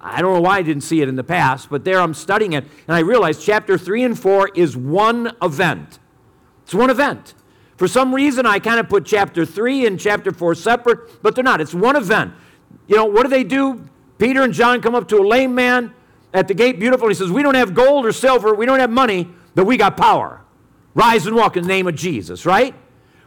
I 0.00 0.22
don't 0.22 0.34
know 0.34 0.40
why 0.40 0.58
I 0.58 0.62
didn't 0.62 0.82
see 0.82 1.00
it 1.00 1.08
in 1.08 1.16
the 1.16 1.24
past, 1.24 1.68
but 1.68 1.84
there 1.84 2.00
I'm 2.00 2.14
studying 2.14 2.52
it, 2.52 2.64
and 2.86 2.96
I 2.96 3.00
realized 3.00 3.42
chapter 3.42 3.76
3 3.76 4.04
and 4.04 4.18
4 4.18 4.50
is 4.54 4.76
one 4.76 5.34
event. 5.42 5.98
It's 6.64 6.74
one 6.74 6.90
event. 6.90 7.34
For 7.76 7.88
some 7.88 8.14
reason, 8.14 8.46
I 8.46 8.58
kind 8.58 8.80
of 8.80 8.88
put 8.88 9.04
chapter 9.04 9.44
3 9.44 9.86
and 9.86 10.00
chapter 10.00 10.32
4 10.32 10.54
separate, 10.54 11.22
but 11.22 11.34
they're 11.34 11.44
not. 11.44 11.60
It's 11.60 11.74
one 11.74 11.96
event. 11.96 12.32
You 12.86 12.96
know, 12.96 13.04
what 13.06 13.24
do 13.24 13.28
they 13.28 13.44
do? 13.44 13.88
Peter 14.18 14.42
and 14.42 14.52
John 14.52 14.80
come 14.80 14.94
up 14.94 15.08
to 15.08 15.18
a 15.18 15.26
lame 15.26 15.54
man 15.54 15.92
at 16.32 16.48
the 16.48 16.54
gate, 16.54 16.78
beautiful. 16.78 17.08
He 17.08 17.14
says, 17.14 17.30
We 17.30 17.42
don't 17.42 17.54
have 17.54 17.74
gold 17.74 18.06
or 18.06 18.12
silver, 18.12 18.54
we 18.54 18.64
don't 18.64 18.78
have 18.78 18.90
money, 18.90 19.28
but 19.54 19.66
we 19.66 19.76
got 19.76 19.96
power. 19.96 20.40
Rise 20.96 21.26
and 21.26 21.36
walk 21.36 21.58
in 21.58 21.62
the 21.62 21.68
name 21.68 21.86
of 21.86 21.94
Jesus, 21.94 22.46
right? 22.46 22.74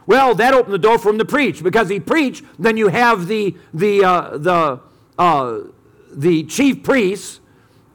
Well, 0.04 0.34
that 0.34 0.54
opened 0.54 0.74
the 0.74 0.78
door 0.78 0.98
for 0.98 1.10
him 1.10 1.18
to 1.18 1.24
preach 1.24 1.62
because 1.62 1.88
he 1.88 2.00
preached. 2.00 2.44
Then 2.58 2.76
you 2.76 2.88
have 2.88 3.28
the 3.28 3.56
the 3.72 4.04
uh, 4.04 4.38
the 4.38 4.80
uh, 5.16 5.58
the 6.10 6.42
chief 6.44 6.82
priests 6.82 7.38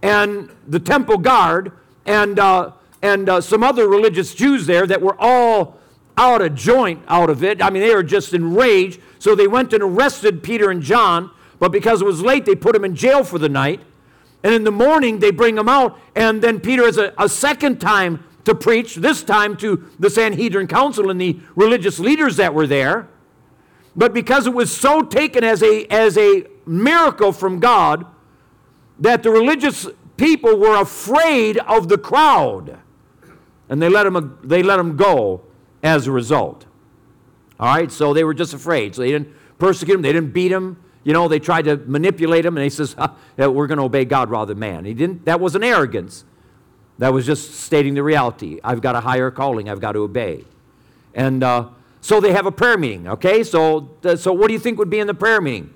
and 0.01 0.49
the 0.65 0.80
temple 0.80 1.17
guard 1.17 1.73
and 2.05 2.39
uh, 2.39 2.71
and 3.01 3.28
uh, 3.28 3.41
some 3.41 3.63
other 3.63 3.89
religious 3.89 4.34
Jews 4.34 4.65
there 4.65 4.88
that 4.88 5.01
were 5.01 5.17
all 5.19 5.78
out 6.17 6.41
of 6.41 6.55
joint 6.55 7.03
out 7.09 7.30
of 7.30 7.43
it. 7.43 7.61
I 7.61 7.69
mean, 7.69 7.82
they 7.82 7.93
were 7.93 8.01
just 8.01 8.34
enraged. 8.34 9.01
So 9.19 9.36
they 9.36 9.47
went 9.47 9.73
and 9.73 9.84
arrested 9.84 10.41
Peter 10.41 10.71
and 10.71 10.82
John, 10.82 11.32
but 11.59 11.73
because 11.73 12.01
it 12.01 12.05
was 12.05 12.21
late, 12.21 12.45
they 12.45 12.55
put 12.55 12.71
them 12.71 12.86
in 12.86 12.95
jail 12.95 13.26
for 13.26 13.39
the 13.39 13.49
night. 13.49 13.82
And 14.41 14.53
in 14.53 14.63
the 14.63 14.71
morning, 14.71 15.19
they 15.19 15.32
bring 15.32 15.57
him 15.57 15.67
out. 15.67 15.99
And 16.15 16.41
then 16.41 16.61
Peter 16.61 16.86
has 16.86 16.97
a, 16.97 17.13
a 17.17 17.28
second 17.28 17.82
time 17.82 18.23
to 18.45 18.55
preach, 18.55 18.95
this 18.95 19.23
time 19.23 19.57
to 19.57 19.89
the 19.99 20.09
Sanhedrin 20.09 20.67
Council 20.67 21.09
and 21.09 21.19
the 21.19 21.39
religious 21.55 21.99
leaders 21.99 22.37
that 22.37 22.53
were 22.53 22.67
there. 22.67 23.07
But 23.95 24.13
because 24.13 24.47
it 24.47 24.53
was 24.53 24.75
so 24.75 25.01
taken 25.01 25.43
as 25.43 25.63
a, 25.63 25.85
as 25.87 26.17
a 26.17 26.45
miracle 26.65 27.31
from 27.31 27.59
God, 27.59 28.05
that 28.99 29.23
the 29.23 29.31
religious 29.31 29.87
people 30.17 30.57
were 30.57 30.79
afraid 30.79 31.57
of 31.57 31.89
the 31.89 31.97
crowd. 31.97 32.79
And 33.67 33.81
they 33.81 33.89
let 33.89 34.05
him, 34.05 34.37
they 34.43 34.63
let 34.63 34.79
him 34.79 34.95
go 34.95 35.41
as 35.83 36.07
a 36.07 36.11
result. 36.11 36.65
All 37.59 37.73
right, 37.73 37.91
so 37.91 38.13
they 38.13 38.23
were 38.23 38.33
just 38.33 38.53
afraid. 38.53 38.95
So 38.95 39.01
they 39.01 39.11
didn't 39.11 39.33
persecute 39.57 39.95
him, 39.95 40.01
they 40.01 40.13
didn't 40.13 40.33
beat 40.33 40.51
him. 40.51 40.81
You 41.03 41.13
know, 41.13 41.27
they 41.27 41.39
tried 41.39 41.65
to 41.65 41.77
manipulate 41.77 42.45
him, 42.45 42.57
and 42.57 42.63
he 42.63 42.69
says, 42.69 42.95
We're 43.37 43.67
going 43.67 43.77
to 43.77 43.83
obey 43.83 44.05
God 44.05 44.29
rather 44.29 44.53
than 44.53 44.59
man. 44.59 44.85
He 44.85 44.93
didn't, 44.93 45.25
that 45.25 45.39
wasn't 45.39 45.63
arrogance. 45.63 46.25
That 46.97 47.13
was 47.13 47.25
just 47.25 47.55
stating 47.55 47.93
the 47.93 48.03
reality. 48.03 48.59
I've 48.63 48.81
got 48.81 48.95
a 48.95 49.01
higher 49.01 49.31
calling, 49.31 49.69
I've 49.69 49.81
got 49.81 49.93
to 49.93 49.99
obey. 49.99 50.45
And 51.13 51.43
uh, 51.43 51.69
so 52.01 52.21
they 52.21 52.33
have 52.33 52.45
a 52.45 52.51
prayer 52.51 52.77
meeting, 52.77 53.07
okay? 53.07 53.43
So, 53.43 53.89
so 54.17 54.31
what 54.31 54.47
do 54.47 54.53
you 54.53 54.59
think 54.59 54.77
would 54.77 54.89
be 54.89 54.99
in 54.99 55.07
the 55.07 55.13
prayer 55.13 55.41
meeting? 55.41 55.73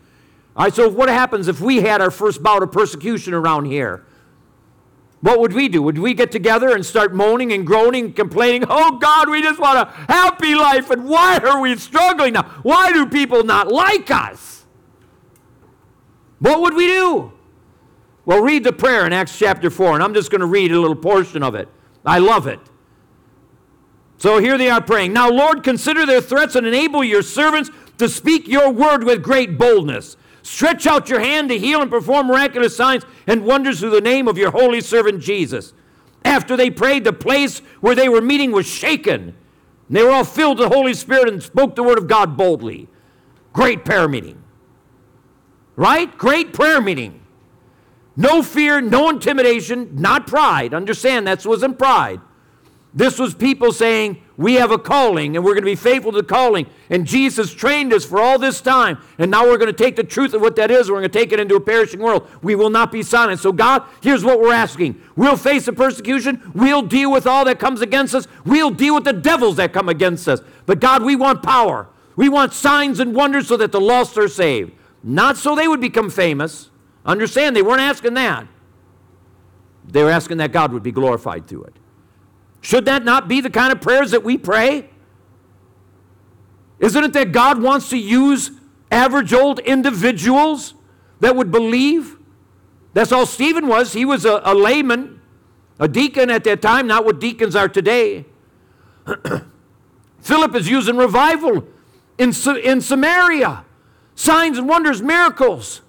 All 0.55 0.65
right, 0.65 0.73
so 0.73 0.89
what 0.89 1.09
happens 1.09 1.47
if 1.47 1.61
we 1.61 1.77
had 1.77 2.01
our 2.01 2.11
first 2.11 2.43
bout 2.43 2.63
of 2.63 2.71
persecution 2.71 3.33
around 3.33 3.65
here? 3.65 4.05
What 5.21 5.39
would 5.39 5.53
we 5.53 5.67
do? 5.67 5.81
Would 5.81 5.97
we 5.97 6.13
get 6.13 6.31
together 6.31 6.73
and 6.73 6.85
start 6.85 7.13
moaning 7.13 7.51
and 7.51 7.67
groaning, 7.67 8.13
complaining, 8.13 8.65
oh 8.69 8.97
God, 8.97 9.29
we 9.29 9.41
just 9.41 9.59
want 9.59 9.77
a 9.77 9.91
happy 9.91 10.55
life, 10.55 10.89
and 10.89 11.09
why 11.09 11.37
are 11.39 11.59
we 11.59 11.75
struggling 11.75 12.33
now? 12.33 12.43
Why 12.63 12.93
do 12.93 13.05
people 13.05 13.43
not 13.43 13.69
like 13.69 14.09
us? 14.11 14.65
What 16.39 16.61
would 16.61 16.73
we 16.73 16.87
do? 16.87 17.33
Well, 18.29 18.43
read 18.43 18.63
the 18.63 18.71
prayer 18.71 19.07
in 19.07 19.11
Acts 19.11 19.39
chapter 19.39 19.71
4, 19.71 19.95
and 19.95 20.03
I'm 20.03 20.13
just 20.13 20.29
going 20.29 20.41
to 20.41 20.45
read 20.45 20.71
a 20.71 20.79
little 20.79 20.95
portion 20.95 21.41
of 21.41 21.55
it. 21.55 21.67
I 22.05 22.19
love 22.19 22.45
it. 22.45 22.59
So 24.19 24.37
here 24.37 24.55
they 24.55 24.69
are 24.69 24.81
praying. 24.81 25.13
Now, 25.13 25.31
Lord, 25.31 25.63
consider 25.63 26.05
their 26.05 26.21
threats 26.21 26.53
and 26.53 26.67
enable 26.67 27.03
your 27.03 27.23
servants 27.23 27.71
to 27.97 28.07
speak 28.07 28.47
your 28.47 28.69
word 28.69 29.03
with 29.03 29.23
great 29.23 29.57
boldness. 29.57 30.15
Stretch 30.43 30.85
out 30.85 31.09
your 31.09 31.21
hand 31.21 31.49
to 31.49 31.57
heal 31.57 31.81
and 31.81 31.89
perform 31.89 32.27
miraculous 32.27 32.77
signs 32.77 33.03
and 33.25 33.45
wonders 33.45 33.79
through 33.79 33.89
the 33.89 33.99
name 33.99 34.27
of 34.27 34.37
your 34.37 34.51
holy 34.51 34.81
servant 34.81 35.23
Jesus. 35.23 35.73
After 36.23 36.55
they 36.55 36.69
prayed, 36.69 37.05
the 37.05 37.13
place 37.13 37.63
where 37.81 37.95
they 37.95 38.09
were 38.09 38.21
meeting 38.21 38.51
was 38.51 38.67
shaken. 38.67 39.35
They 39.89 40.03
were 40.03 40.11
all 40.11 40.23
filled 40.23 40.59
with 40.59 40.69
the 40.69 40.75
Holy 40.75 40.93
Spirit 40.93 41.29
and 41.29 41.41
spoke 41.41 41.73
the 41.73 41.81
word 41.81 41.97
of 41.97 42.05
God 42.05 42.37
boldly. 42.37 42.89
Great 43.53 43.83
prayer 43.83 44.07
meeting. 44.07 44.43
Right? 45.75 46.15
Great 46.15 46.53
prayer 46.53 46.79
meeting. 46.79 47.18
No 48.19 48.43
fear, 48.43 48.81
no 48.81 49.09
intimidation, 49.09 49.95
not 49.95 50.27
pride. 50.27 50.73
Understand, 50.73 51.25
that 51.25 51.45
wasn't 51.45 51.79
pride. 51.79 52.19
This 52.93 53.17
was 53.17 53.33
people 53.33 53.71
saying, 53.71 54.21
We 54.35 54.55
have 54.55 54.71
a 54.71 54.77
calling 54.77 55.37
and 55.37 55.45
we're 55.45 55.53
going 55.53 55.63
to 55.63 55.71
be 55.71 55.75
faithful 55.75 56.11
to 56.11 56.17
the 56.17 56.27
calling. 56.27 56.65
And 56.89 57.07
Jesus 57.07 57.53
trained 57.53 57.93
us 57.93 58.03
for 58.03 58.19
all 58.19 58.37
this 58.37 58.59
time. 58.59 58.97
And 59.19 59.31
now 59.31 59.45
we're 59.45 59.57
going 59.57 59.73
to 59.73 59.83
take 59.83 59.95
the 59.95 60.03
truth 60.03 60.33
of 60.33 60.41
what 60.41 60.57
that 60.57 60.69
is. 60.69 60.91
We're 60.91 60.97
going 60.97 61.09
to 61.09 61.17
take 61.17 61.31
it 61.31 61.39
into 61.39 61.55
a 61.55 61.61
perishing 61.61 62.01
world. 62.01 62.27
We 62.41 62.55
will 62.55 62.69
not 62.69 62.91
be 62.91 63.03
silent. 63.03 63.39
So, 63.39 63.53
God, 63.53 63.83
here's 64.01 64.25
what 64.25 64.41
we're 64.41 64.51
asking 64.51 65.01
we'll 65.15 65.37
face 65.37 65.67
the 65.67 65.71
persecution. 65.71 66.51
We'll 66.53 66.81
deal 66.81 67.13
with 67.13 67.25
all 67.25 67.45
that 67.45 67.57
comes 67.57 67.79
against 67.79 68.13
us. 68.13 68.27
We'll 68.43 68.71
deal 68.71 68.95
with 68.95 69.05
the 69.05 69.13
devils 69.13 69.55
that 69.55 69.71
come 69.71 69.87
against 69.87 70.27
us. 70.27 70.41
But, 70.65 70.81
God, 70.81 71.03
we 71.03 71.15
want 71.15 71.41
power. 71.41 71.87
We 72.17 72.27
want 72.27 72.51
signs 72.51 72.99
and 72.99 73.15
wonders 73.15 73.47
so 73.47 73.55
that 73.55 73.71
the 73.71 73.79
lost 73.79 74.17
are 74.17 74.27
saved. 74.27 74.73
Not 75.03 75.37
so 75.37 75.55
they 75.55 75.69
would 75.69 75.79
become 75.79 76.09
famous. 76.09 76.69
Understand, 77.05 77.55
they 77.55 77.61
weren't 77.61 77.81
asking 77.81 78.13
that. 78.15 78.47
They 79.87 80.03
were 80.03 80.11
asking 80.11 80.37
that 80.37 80.51
God 80.51 80.71
would 80.71 80.83
be 80.83 80.91
glorified 80.91 81.47
through 81.47 81.63
it. 81.63 81.75
Should 82.61 82.85
that 82.85 83.03
not 83.03 83.27
be 83.27 83.41
the 83.41 83.49
kind 83.49 83.71
of 83.71 83.81
prayers 83.81 84.11
that 84.11 84.23
we 84.23 84.37
pray? 84.37 84.89
Isn't 86.79 87.03
it 87.03 87.13
that 87.13 87.31
God 87.31 87.61
wants 87.61 87.89
to 87.89 87.97
use 87.97 88.51
average 88.91 89.33
old 89.33 89.59
individuals 89.59 90.73
that 91.19 91.35
would 91.35 91.51
believe? 91.51 92.17
That's 92.93 93.11
all 93.11 93.25
Stephen 93.25 93.67
was. 93.67 93.93
He 93.93 94.05
was 94.05 94.25
a, 94.25 94.41
a 94.43 94.53
layman, 94.53 95.21
a 95.79 95.87
deacon 95.87 96.29
at 96.29 96.43
that 96.43 96.61
time, 96.61 96.87
not 96.87 97.05
what 97.05 97.19
deacons 97.19 97.55
are 97.55 97.69
today. 97.69 98.25
Philip 100.19 100.55
is 100.55 100.69
using 100.69 100.97
revival 100.97 101.65
in, 102.17 102.33
in 102.63 102.81
Samaria, 102.81 103.65
signs 104.15 104.57
and 104.57 104.67
wonders, 104.67 105.01
miracles. 105.01 105.81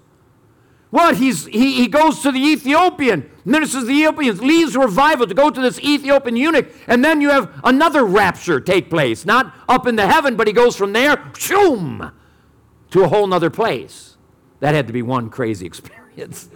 What? 0.91 1.15
He's, 1.15 1.45
he, 1.45 1.75
he 1.75 1.87
goes 1.87 2.21
to 2.21 2.31
the 2.31 2.39
Ethiopian, 2.39 3.29
ministers 3.45 3.85
the 3.85 3.93
Ethiopians, 3.93 4.41
leaves 4.41 4.75
revival 4.75 5.25
to 5.25 5.33
go 5.33 5.49
to 5.49 5.61
this 5.61 5.79
Ethiopian 5.79 6.35
eunuch, 6.35 6.69
and 6.85 7.03
then 7.03 7.21
you 7.21 7.29
have 7.29 7.49
another 7.63 8.03
rapture 8.03 8.59
take 8.59 8.89
place. 8.89 9.25
Not 9.25 9.55
up 9.69 9.87
in 9.87 9.95
the 9.95 10.07
heaven, 10.07 10.35
but 10.35 10.47
he 10.47 10.53
goes 10.53 10.75
from 10.75 10.91
there, 10.91 11.31
shoom, 11.37 12.11
to 12.91 13.03
a 13.03 13.07
whole 13.07 13.25
nother 13.25 13.49
place. 13.49 14.17
That 14.59 14.75
had 14.75 14.85
to 14.87 14.93
be 14.93 15.01
one 15.01 15.29
crazy 15.29 15.65
experience. 15.65 16.49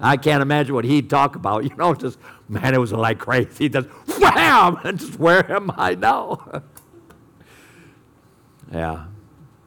I 0.00 0.16
can't 0.16 0.42
imagine 0.42 0.74
what 0.74 0.84
he'd 0.84 1.08
talk 1.08 1.36
about. 1.36 1.64
You 1.64 1.76
know, 1.76 1.94
just, 1.94 2.18
man, 2.48 2.74
it 2.74 2.78
was 2.78 2.92
like 2.92 3.18
crazy. 3.18 3.68
Just 3.68 3.88
wham! 4.18 4.78
And 4.84 4.98
just, 4.98 5.18
where 5.18 5.48
am 5.52 5.70
I 5.76 5.94
now? 5.94 6.50
yeah, 8.72 9.04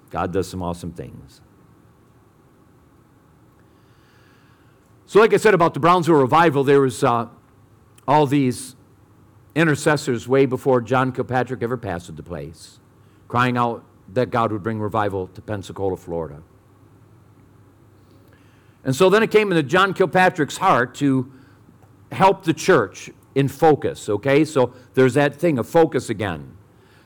God 0.09 0.33
does 0.33 0.49
some 0.49 0.63
awesome 0.63 0.91
things. 0.91 1.41
So, 5.07 5.19
like 5.19 5.33
I 5.33 5.37
said 5.37 5.53
about 5.53 5.73
the 5.73 5.79
Brownsville 5.79 6.15
revival, 6.15 6.63
there 6.63 6.81
was 6.81 7.03
uh, 7.03 7.27
all 8.07 8.25
these 8.25 8.75
intercessors 9.53 10.27
way 10.27 10.45
before 10.45 10.81
John 10.81 11.11
Kilpatrick 11.11 11.61
ever 11.61 11.77
passed 11.77 12.13
the 12.15 12.23
place, 12.23 12.79
crying 13.27 13.55
out 13.55 13.83
that 14.13 14.31
God 14.31 14.51
would 14.51 14.63
bring 14.63 14.79
revival 14.79 15.27
to 15.27 15.41
Pensacola, 15.41 15.95
Florida. 15.95 16.41
And 18.83 18.95
so 18.95 19.09
then 19.09 19.23
it 19.23 19.31
came 19.31 19.51
into 19.51 19.63
John 19.63 19.93
Kilpatrick's 19.93 20.57
heart 20.57 20.93
to 20.95 21.31
help 22.11 22.43
the 22.43 22.53
church 22.53 23.09
in 23.33 23.47
focus, 23.47 24.09
okay? 24.09 24.45
So 24.45 24.73
there's 24.93 25.15
that 25.15 25.35
thing 25.35 25.57
of 25.57 25.67
focus 25.67 26.09
again. 26.09 26.55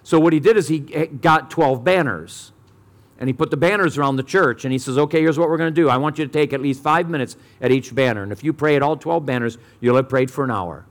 So 0.04 0.20
what 0.20 0.34
he 0.34 0.39
did 0.39 0.58
is 0.58 0.68
he 0.68 0.80
got 0.80 1.50
12 1.50 1.84
banners 1.84 2.52
and 3.20 3.28
he 3.28 3.34
put 3.34 3.51
the 3.51 3.57
banners 3.57 3.97
around 3.97 4.15
the 4.15 4.24
church 4.24 4.63
and 4.65 4.72
he 4.72 4.80
says 4.80 4.97
okay 4.97 5.22
here's 5.22 5.38
what 5.38 5.49
we're 5.49 5.57
going 5.57 5.74
to 5.74 5.82
do. 5.82 5.89
I 5.89 5.97
want 5.97 6.17
you 6.17 6.26
to 6.26 6.32
take 6.32 6.53
at 6.53 6.61
least 6.61 6.82
five 6.82 7.09
minutes 7.09 7.38
at 7.61 7.72
each 7.72 7.93
banner 7.93 8.24
and 8.24 8.32
if 8.32 8.43
you 8.43 8.53
pray 8.53 8.76
at 8.76 8.82
all 8.82 8.97
12 8.97 9.26
banners 9.26 9.57
you'll 9.80 9.97
have 9.97 10.09
prayed 10.09 10.32
for 10.32 10.43
an 10.43 10.51
hour. 10.51 10.86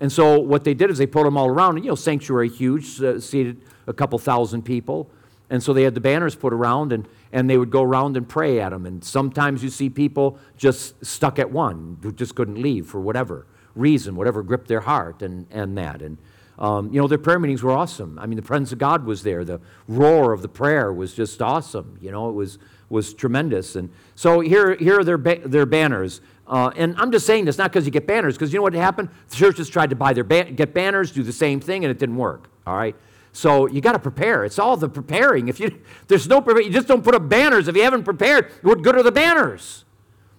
And 0.00 0.12
so 0.12 0.38
what 0.38 0.64
they 0.64 0.74
did 0.74 0.90
is 0.90 0.98
they 0.98 1.06
put 1.06 1.24
them 1.24 1.36
all 1.36 1.48
around 1.48 1.76
and 1.76 1.84
you 1.84 1.90
know 1.90 1.96
sanctuary 1.96 2.48
huge 2.48 3.02
uh, 3.02 3.18
seated 3.18 3.62
a 3.86 3.92
couple 3.92 4.18
thousand 4.18 4.62
people. 4.62 5.10
And 5.50 5.62
so 5.62 5.72
they 5.72 5.82
had 5.82 5.94
the 5.94 6.00
banners 6.00 6.34
put 6.34 6.52
around 6.52 6.92
and, 6.92 7.06
and 7.32 7.48
they 7.48 7.58
would 7.58 7.70
go 7.70 7.82
around 7.82 8.16
and 8.16 8.28
pray 8.28 8.60
at 8.60 8.70
them 8.70 8.86
and 8.86 9.02
sometimes 9.02 9.64
you 9.64 9.70
see 9.70 9.90
people 9.90 10.38
just 10.56 11.04
stuck 11.04 11.38
at 11.38 11.50
one 11.50 11.98
who 12.02 12.12
just 12.12 12.34
couldn't 12.34 12.60
leave 12.60 12.86
for 12.86 13.00
whatever 13.00 13.46
reason 13.74 14.14
whatever 14.14 14.42
gripped 14.42 14.68
their 14.68 14.80
heart 14.80 15.22
and, 15.22 15.46
and 15.50 15.76
that. 15.76 16.02
And 16.02 16.18
um, 16.58 16.92
you 16.92 17.00
know, 17.00 17.08
their 17.08 17.18
prayer 17.18 17.38
meetings 17.38 17.62
were 17.62 17.72
awesome. 17.72 18.18
I 18.18 18.26
mean, 18.26 18.36
the 18.36 18.42
presence 18.42 18.72
of 18.72 18.78
God 18.78 19.04
was 19.04 19.22
there. 19.22 19.44
The 19.44 19.60
roar 19.88 20.32
of 20.32 20.42
the 20.42 20.48
prayer 20.48 20.92
was 20.92 21.14
just 21.14 21.42
awesome. 21.42 21.98
You 22.00 22.10
know, 22.10 22.28
it 22.28 22.32
was, 22.32 22.58
was 22.88 23.12
tremendous. 23.12 23.74
And 23.76 23.90
so 24.14 24.40
here, 24.40 24.74
here 24.76 25.00
are 25.00 25.04
their, 25.04 25.18
ba- 25.18 25.40
their 25.44 25.66
banners. 25.66 26.20
Uh, 26.46 26.70
and 26.76 26.94
I'm 26.96 27.10
just 27.10 27.26
saying 27.26 27.46
this 27.46 27.58
not 27.58 27.72
because 27.72 27.86
you 27.86 27.90
get 27.90 28.06
banners, 28.06 28.34
because 28.34 28.52
you 28.52 28.58
know 28.58 28.62
what 28.62 28.74
happened? 28.74 29.08
The 29.30 29.36
churches 29.36 29.68
tried 29.68 29.90
to 29.90 29.96
buy 29.96 30.12
their 30.12 30.24
ba- 30.24 30.50
get 30.50 30.74
banners, 30.74 31.10
do 31.10 31.22
the 31.22 31.32
same 31.32 31.60
thing, 31.60 31.84
and 31.84 31.90
it 31.90 31.98
didn't 31.98 32.16
work. 32.16 32.48
All 32.66 32.76
right. 32.76 32.94
So 33.32 33.66
you 33.66 33.80
got 33.80 33.92
to 33.92 33.98
prepare. 33.98 34.44
It's 34.44 34.60
all 34.60 34.76
the 34.76 34.88
preparing. 34.88 35.48
If 35.48 35.58
you 35.58 35.82
there's 36.06 36.28
no 36.28 36.42
you 36.56 36.70
just 36.70 36.86
don't 36.86 37.02
put 37.02 37.16
up 37.16 37.28
banners. 37.28 37.66
If 37.66 37.74
you 37.74 37.82
haven't 37.82 38.04
prepared, 38.04 38.48
what 38.62 38.82
good 38.82 38.94
are 38.94 39.02
the 39.02 39.10
banners? 39.10 39.84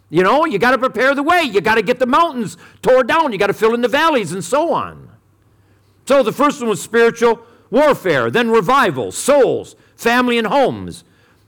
You 0.09 0.23
know, 0.23 0.45
you 0.45 0.59
got 0.59 0.71
to 0.71 0.77
prepare 0.77 1.13
the 1.13 1.23
way. 1.23 1.41
You 1.41 1.59
got 1.59 1.75
to 1.75 1.81
get 1.81 1.99
the 1.99 2.05
mountains 2.05 2.57
tore 2.81 3.03
down. 3.03 3.33
You 3.33 3.37
got 3.37 3.47
to 3.47 3.53
fill 3.53 3.73
in 3.73 3.81
the 3.81 3.89
valleys 3.89 4.31
and 4.31 4.41
so 4.41 4.71
on. 4.73 5.04
So 6.07 6.23
the 6.23 6.31
first 6.31 6.59
one 6.59 6.69
was 6.69 6.81
spiritual 6.81 7.41
warfare, 7.71 8.29
then 8.29 8.49
revival, 8.49 9.11
souls, 9.11 9.75
family 9.95 10.37
and 10.37 10.47
homes, 10.47 11.03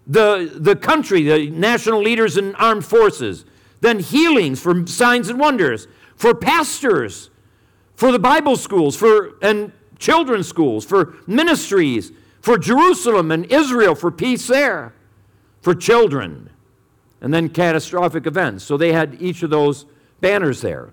the, 0.05 0.51
the 0.55 0.75
country, 0.75 1.23
the 1.23 1.49
national 1.49 2.01
leaders 2.01 2.37
and 2.37 2.55
armed 2.55 2.85
forces, 2.85 3.45
then 3.81 3.99
healings 3.99 4.59
for 4.59 4.87
signs 4.87 5.29
and 5.29 5.39
wonders, 5.39 5.87
for 6.15 6.33
pastors, 6.33 7.29
for 7.95 8.11
the 8.11 8.19
Bible 8.19 8.55
schools, 8.55 8.95
for 8.95 9.35
and 9.41 9.71
children's 9.99 10.47
schools, 10.47 10.85
for 10.85 11.15
ministries, 11.27 12.11
for 12.41 12.57
Jerusalem 12.57 13.31
and 13.31 13.45
Israel, 13.51 13.95
for 13.95 14.11
peace 14.11 14.47
there, 14.47 14.93
for 15.61 15.75
children, 15.75 16.49
and 17.21 17.33
then 17.33 17.49
catastrophic 17.49 18.25
events. 18.25 18.63
So 18.63 18.77
they 18.77 18.93
had 18.93 19.21
each 19.21 19.43
of 19.43 19.49
those 19.49 19.85
banners 20.21 20.61
there. 20.61 20.91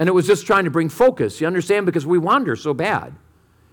And 0.00 0.08
it 0.08 0.12
was 0.12 0.26
just 0.26 0.46
trying 0.46 0.64
to 0.64 0.70
bring 0.70 0.88
focus, 0.88 1.42
you 1.42 1.46
understand? 1.46 1.84
Because 1.84 2.06
we 2.06 2.16
wander 2.16 2.56
so 2.56 2.72
bad. 2.72 3.14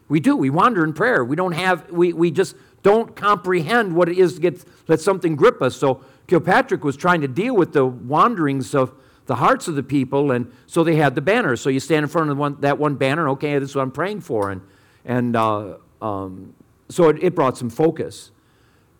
We 0.09 0.19
do. 0.19 0.35
We 0.35 0.49
wander 0.49 0.83
in 0.83 0.91
prayer. 0.91 1.23
We 1.23 1.37
don't 1.37 1.53
have, 1.53 1.89
we, 1.89 2.11
we 2.11 2.31
just 2.31 2.55
don't 2.83 3.15
comprehend 3.15 3.95
what 3.95 4.09
it 4.09 4.17
is 4.17 4.35
to 4.35 4.41
get, 4.41 4.63
let 4.89 4.99
something 4.99 5.37
grip 5.37 5.61
us. 5.61 5.77
So 5.77 6.03
Kilpatrick 6.27 6.83
was 6.83 6.97
trying 6.97 7.21
to 7.21 7.29
deal 7.29 7.55
with 7.55 7.71
the 7.71 7.85
wanderings 7.85 8.75
of 8.75 8.93
the 9.25 9.35
hearts 9.35 9.69
of 9.69 9.75
the 9.75 9.83
people, 9.83 10.31
and 10.31 10.51
so 10.65 10.83
they 10.83 10.97
had 10.97 11.15
the 11.15 11.21
banner. 11.21 11.55
So 11.55 11.69
you 11.69 11.79
stand 11.79 12.03
in 12.03 12.09
front 12.09 12.29
of 12.29 12.37
one, 12.37 12.59
that 12.59 12.77
one 12.77 12.95
banner, 12.95 13.29
okay, 13.29 13.57
this 13.57 13.69
is 13.69 13.75
what 13.75 13.83
I'm 13.83 13.91
praying 13.91 14.21
for. 14.21 14.51
And, 14.51 14.61
and 15.05 15.33
uh, 15.35 15.77
um, 16.01 16.53
so 16.89 17.07
it, 17.07 17.23
it 17.23 17.35
brought 17.35 17.57
some 17.57 17.69
focus. 17.69 18.31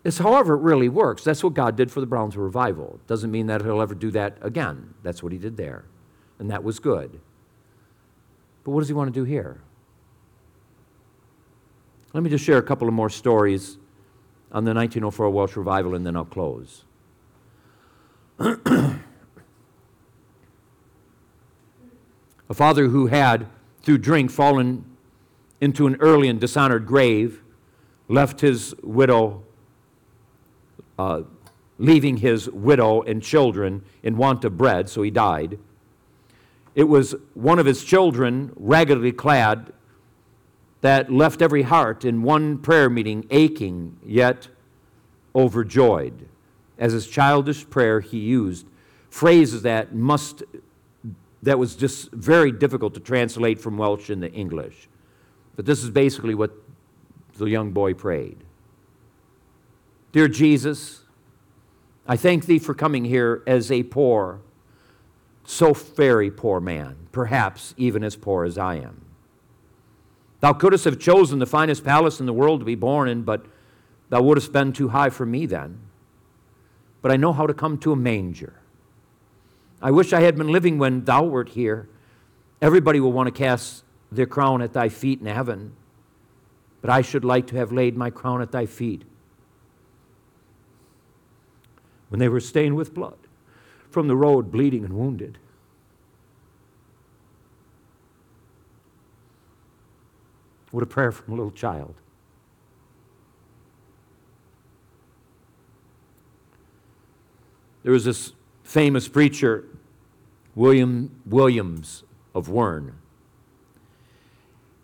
It's 0.02 0.16
however 0.16 0.54
it 0.54 0.60
really 0.60 0.88
works. 0.88 1.24
That's 1.24 1.44
what 1.44 1.52
God 1.52 1.76
did 1.76 1.92
for 1.92 2.00
the 2.00 2.06
Brownsville 2.06 2.42
revival. 2.42 3.00
Doesn't 3.06 3.30
mean 3.30 3.48
that 3.48 3.60
he'll 3.62 3.82
ever 3.82 3.94
do 3.94 4.10
that 4.12 4.38
again. 4.40 4.94
That's 5.02 5.22
what 5.22 5.32
he 5.32 5.38
did 5.38 5.58
there. 5.58 5.84
And 6.38 6.50
that 6.50 6.62
was 6.62 6.78
good. 6.78 7.20
But 8.64 8.70
what 8.70 8.80
does 8.80 8.88
he 8.88 8.94
want 8.94 9.12
to 9.12 9.20
do 9.20 9.24
here? 9.24 9.60
Let 12.12 12.22
me 12.22 12.30
just 12.30 12.44
share 12.44 12.58
a 12.58 12.62
couple 12.62 12.88
of 12.88 12.94
more 12.94 13.10
stories 13.10 13.78
on 14.50 14.64
the 14.64 14.72
1904 14.72 15.30
Welsh 15.30 15.56
revival 15.56 15.94
and 15.94 16.06
then 16.06 16.16
I'll 16.16 16.24
close. 16.24 16.84
a 18.38 18.94
father 22.54 22.88
who 22.88 23.08
had, 23.08 23.46
through 23.82 23.98
drink, 23.98 24.30
fallen 24.30 24.84
into 25.60 25.86
an 25.86 25.96
early 26.00 26.28
and 26.28 26.40
dishonored 26.40 26.86
grave, 26.86 27.42
left 28.08 28.40
his 28.40 28.74
widow, 28.82 29.42
uh, 30.98 31.22
leaving 31.78 32.18
his 32.18 32.48
widow 32.50 33.02
and 33.02 33.22
children 33.22 33.84
in 34.02 34.16
want 34.16 34.44
of 34.44 34.56
bread, 34.56 34.88
so 34.88 35.02
he 35.02 35.10
died. 35.10 35.58
It 36.78 36.88
was 36.88 37.16
one 37.34 37.58
of 37.58 37.66
his 37.66 37.82
children, 37.82 38.52
raggedly 38.54 39.10
clad, 39.10 39.72
that 40.80 41.12
left 41.12 41.42
every 41.42 41.62
heart 41.62 42.04
in 42.04 42.22
one 42.22 42.58
prayer 42.58 42.88
meeting 42.88 43.26
aching 43.30 43.98
yet 44.06 44.46
overjoyed. 45.34 46.28
As 46.78 46.92
his 46.92 47.08
childish 47.08 47.68
prayer, 47.68 47.98
he 47.98 48.18
used 48.20 48.64
phrases 49.10 49.62
that 49.62 49.92
must 49.92 50.44
that 51.42 51.58
was 51.58 51.74
just 51.74 52.12
very 52.12 52.52
difficult 52.52 52.94
to 52.94 53.00
translate 53.00 53.58
from 53.58 53.76
Welsh 53.76 54.08
into 54.08 54.30
English. 54.30 54.88
But 55.56 55.66
this 55.66 55.82
is 55.82 55.90
basically 55.90 56.36
what 56.36 56.52
the 57.38 57.46
young 57.46 57.72
boy 57.72 57.94
prayed. 57.94 58.36
Dear 60.12 60.28
Jesus, 60.28 61.02
I 62.06 62.16
thank 62.16 62.46
thee 62.46 62.60
for 62.60 62.72
coming 62.72 63.04
here 63.04 63.42
as 63.48 63.72
a 63.72 63.82
poor, 63.82 64.42
so 65.50 65.72
very 65.72 66.30
poor 66.30 66.60
man, 66.60 66.94
perhaps 67.10 67.72
even 67.78 68.04
as 68.04 68.16
poor 68.16 68.44
as 68.44 68.58
I 68.58 68.74
am. 68.74 69.00
Thou 70.40 70.52
couldst 70.52 70.84
have 70.84 70.98
chosen 70.98 71.38
the 71.38 71.46
finest 71.46 71.82
palace 71.84 72.20
in 72.20 72.26
the 72.26 72.34
world 72.34 72.60
to 72.60 72.66
be 72.66 72.74
born 72.74 73.08
in, 73.08 73.22
but 73.22 73.46
thou 74.10 74.20
wouldst 74.20 74.52
been 74.52 74.74
too 74.74 74.88
high 74.88 75.08
for 75.08 75.24
me 75.24 75.46
then. 75.46 75.80
But 77.00 77.12
I 77.12 77.16
know 77.16 77.32
how 77.32 77.46
to 77.46 77.54
come 77.54 77.78
to 77.78 77.92
a 77.92 77.96
manger. 77.96 78.60
I 79.80 79.90
wish 79.90 80.12
I 80.12 80.20
had 80.20 80.36
been 80.36 80.52
living 80.52 80.76
when 80.76 81.04
thou 81.04 81.24
wert 81.24 81.48
here. 81.48 81.88
Everybody 82.60 83.00
will 83.00 83.12
want 83.12 83.28
to 83.28 83.32
cast 83.32 83.84
their 84.12 84.26
crown 84.26 84.60
at 84.60 84.74
thy 84.74 84.90
feet 84.90 85.18
in 85.18 85.26
heaven, 85.26 85.72
but 86.82 86.90
I 86.90 87.00
should 87.00 87.24
like 87.24 87.46
to 87.46 87.56
have 87.56 87.72
laid 87.72 87.96
my 87.96 88.10
crown 88.10 88.42
at 88.42 88.52
thy 88.52 88.66
feet. 88.66 89.02
When 92.10 92.18
they 92.18 92.28
were 92.28 92.38
stained 92.38 92.76
with 92.76 92.92
blood 92.92 93.27
from 93.98 94.06
the 94.06 94.14
road, 94.14 94.52
bleeding 94.52 94.84
and 94.84 94.92
wounded. 94.92 95.38
What 100.70 100.84
a 100.84 100.86
prayer 100.86 101.10
from 101.10 101.34
a 101.34 101.36
little 101.36 101.50
child. 101.50 101.96
There 107.82 107.90
was 107.90 108.04
this 108.04 108.34
famous 108.62 109.08
preacher, 109.08 109.64
William 110.54 111.20
Williams 111.26 112.04
of 112.36 112.46
Wern. 112.46 112.92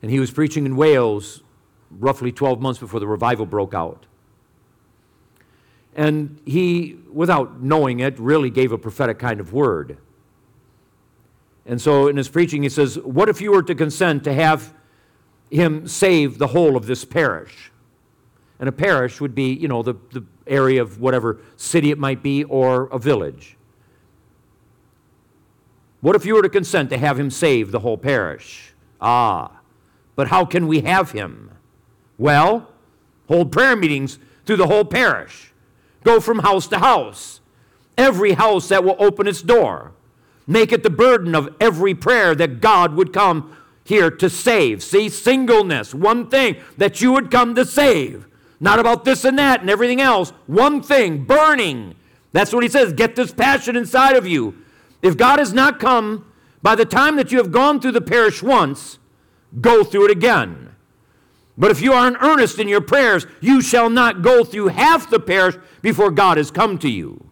And 0.03 0.11
he 0.11 0.19
was 0.19 0.33
preaching 0.33 0.67
in 0.67 0.75
Wales 0.75 1.45
roughly 1.89 2.33
12 2.33 2.61
months 2.61 2.81
before 2.81 2.99
the 2.99 3.07
revival 3.07 3.47
broke 3.47 3.75
out. 3.75 4.07
And 5.95 6.41
he, 6.45 6.99
without 7.13 7.63
knowing 7.63 8.01
it, 8.01 8.19
really 8.19 8.51
gave 8.51 8.73
a 8.73 8.79
prophetic 8.79 9.19
kind 9.19 9.41
of 9.41 9.53
word. 9.53 9.99
And 11.67 11.81
so 11.81 12.09
in 12.09 12.17
his 12.17 12.29
preaching, 12.29 12.63
he 12.63 12.69
says, 12.69 12.99
What 12.99 13.29
if 13.29 13.41
you 13.41 13.53
were 13.53 13.63
to 13.63 13.75
consent 13.75 14.25
to 14.25 14.33
have 14.33 14.75
him 15.55 15.87
save 15.87 16.39
the 16.39 16.49
whole 16.49 16.77
of 16.77 16.87
this 16.87 17.05
parish. 17.05 17.71
And 18.59 18.69
a 18.69 18.73
parish 18.73 19.21
would 19.21 19.35
be, 19.35 19.53
you 19.53 19.69
know, 19.69 19.83
the, 19.83 19.95
the 20.13 20.25
area 20.47 20.83
of 20.83 21.01
whatever 21.01 21.41
city 21.57 21.91
it 21.91 21.99
might 21.99 22.23
be 22.23 22.45
or 22.45 22.87
a 22.87 22.99
village. 22.99 23.57
What 26.01 26.17
if 26.17 26.27
you 26.27 26.35
were 26.35 26.43
to 26.43 26.49
consent 26.49 26.91
to 26.91 26.99
have 26.99 27.19
him 27.19 27.31
save 27.31 27.71
the 27.71 27.81
whole 27.81 27.97
parish? 27.97 28.75
Ah, 29.01 29.61
but 30.17 30.29
how 30.29 30.45
can 30.45 30.67
we 30.67 30.81
have 30.81 31.13
him? 31.13 31.51
Well, 32.19 32.69
hold 33.29 33.51
prayer 33.51 33.75
meetings 33.75 34.19
through 34.45 34.57
the 34.57 34.67
whole 34.67 34.85
parish. 34.85 35.53
Go 36.05 36.21
from 36.21 36.41
house 36.41 36.69
to 36.69 36.79
house. 36.79 37.41
Every 37.99 38.33
house 38.33 38.69
that 38.69 38.85
will 38.85 38.97
open 38.99 39.27
its 39.27 39.43
door. 39.43 39.93
Make 40.47 40.73
it 40.73 40.83
the 40.83 40.91
burden 40.91 41.35
of 41.35 41.55
every 41.59 41.95
prayer 41.95 42.35
that 42.35 42.61
God 42.61 42.95
would 42.95 43.13
come 43.13 43.57
here 43.85 44.11
to 44.11 44.31
save. 44.31 44.83
See, 44.83 45.09
singleness, 45.09 45.95
one 45.95 46.29
thing 46.29 46.57
that 46.77 47.01
you 47.01 47.13
would 47.13 47.31
come 47.31 47.55
to 47.55 47.65
save. 47.65 48.27
Not 48.61 48.79
about 48.79 49.05
this 49.05 49.25
and 49.25 49.39
that 49.39 49.61
and 49.61 49.71
everything 49.71 50.01
else. 50.01 50.31
One 50.47 50.83
thing, 50.83 51.25
burning. 51.25 51.95
That's 52.33 52.53
what 52.53 52.63
he 52.63 52.69
says. 52.69 52.93
Get 52.93 53.17
this 53.17 53.33
passion 53.33 53.77
inside 53.77 54.17
of 54.17 54.27
you. 54.27 54.57
If 55.03 55.17
God 55.17 55.39
has 55.39 55.53
not 55.53 55.81
come 55.81 56.31
by 56.63 56.75
the 56.75 56.87
time 56.87 57.17
that 57.17 57.31
you 57.31 57.39
have 57.39 57.53
gone 57.53 57.81
through 57.81 57.93
the 57.93 58.01
parish 58.01 58.43
once, 58.43 58.99
go 59.61 59.85
through 59.85 60.07
it 60.07 60.11
again. 60.11 60.74
But 61.57 61.71
if 61.71 61.81
you 61.81 61.93
are 61.93 62.09
in 62.09 62.17
earnest 62.17 62.59
in 62.59 62.69
your 62.69 62.81
prayers, 62.81 63.27
you 63.41 63.61
shall 63.63 63.89
not 63.89 64.23
go 64.23 64.45
through 64.45 64.69
half 64.69 65.09
the 65.09 65.21
parish 65.21 65.57
before 65.83 66.11
God 66.11 66.37
has 66.37 66.51
come 66.51 66.79
to 66.79 66.89
you. 66.89 67.31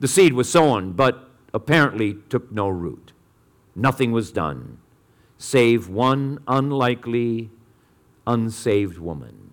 The 0.00 0.08
seed 0.08 0.32
was 0.32 0.50
sown, 0.50 0.92
but 0.92 1.30
apparently 1.54 2.18
took 2.28 2.50
no 2.50 2.68
root. 2.68 3.12
Nothing 3.74 4.12
was 4.12 4.32
done 4.32 4.78
save 5.38 5.86
one 5.86 6.38
unlikely, 6.48 7.50
unsaved 8.26 8.98
woman. 8.98 9.50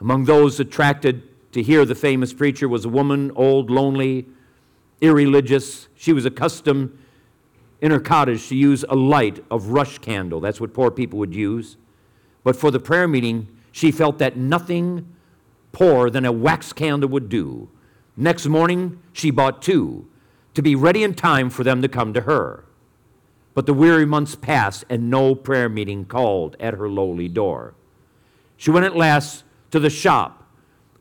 Among 0.00 0.24
those 0.24 0.58
attracted 0.58 1.22
to 1.52 1.62
hear 1.62 1.84
the 1.84 1.94
famous 1.94 2.32
preacher 2.32 2.68
was 2.68 2.84
a 2.84 2.88
woman, 2.88 3.30
old, 3.36 3.70
lonely, 3.70 4.26
irreligious. 5.00 5.86
She 5.94 6.12
was 6.12 6.26
accustomed 6.26 6.98
in 7.80 7.90
her 7.90 8.00
cottage 8.00 8.48
to 8.48 8.56
use 8.56 8.84
a 8.88 8.96
light 8.96 9.44
of 9.50 9.68
rush 9.68 9.98
candle. 9.98 10.40
That's 10.40 10.60
what 10.60 10.74
poor 10.74 10.90
people 10.90 11.18
would 11.18 11.34
use. 11.34 11.76
But 12.42 12.56
for 12.56 12.70
the 12.70 12.80
prayer 12.80 13.08
meeting, 13.08 13.48
she 13.72 13.90
felt 13.90 14.18
that 14.18 14.36
nothing 14.36 15.14
poorer 15.72 16.08
than 16.08 16.24
a 16.24 16.32
wax 16.32 16.72
candle 16.72 17.10
would 17.10 17.28
do. 17.28 17.68
Next 18.16 18.46
morning, 18.46 19.00
she 19.12 19.30
bought 19.30 19.60
two 19.60 20.08
to 20.54 20.62
be 20.62 20.74
ready 20.74 21.04
in 21.04 21.12
time 21.12 21.50
for 21.50 21.64
them 21.64 21.82
to 21.82 21.88
come 21.88 22.14
to 22.14 22.22
her. 22.22 22.64
But 23.52 23.66
the 23.66 23.74
weary 23.74 24.06
months 24.06 24.34
passed, 24.34 24.84
and 24.88 25.10
no 25.10 25.34
prayer 25.34 25.68
meeting 25.68 26.06
called 26.06 26.56
at 26.58 26.74
her 26.74 26.88
lowly 26.88 27.28
door. 27.28 27.74
She 28.56 28.70
went 28.70 28.86
at 28.86 28.96
last 28.96 29.44
to 29.70 29.78
the 29.78 29.90
shop 29.90 30.46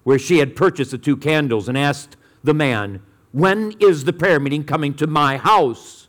where 0.03 0.19
she 0.19 0.39
had 0.39 0.55
purchased 0.55 0.91
the 0.91 0.97
two 0.97 1.15
candles 1.15 1.69
and 1.69 1.77
asked 1.77 2.17
the 2.43 2.53
man, 2.53 3.01
When 3.31 3.73
is 3.79 4.03
the 4.03 4.13
prayer 4.13 4.39
meeting 4.39 4.63
coming 4.63 4.93
to 4.95 5.07
my 5.07 5.37
house? 5.37 6.04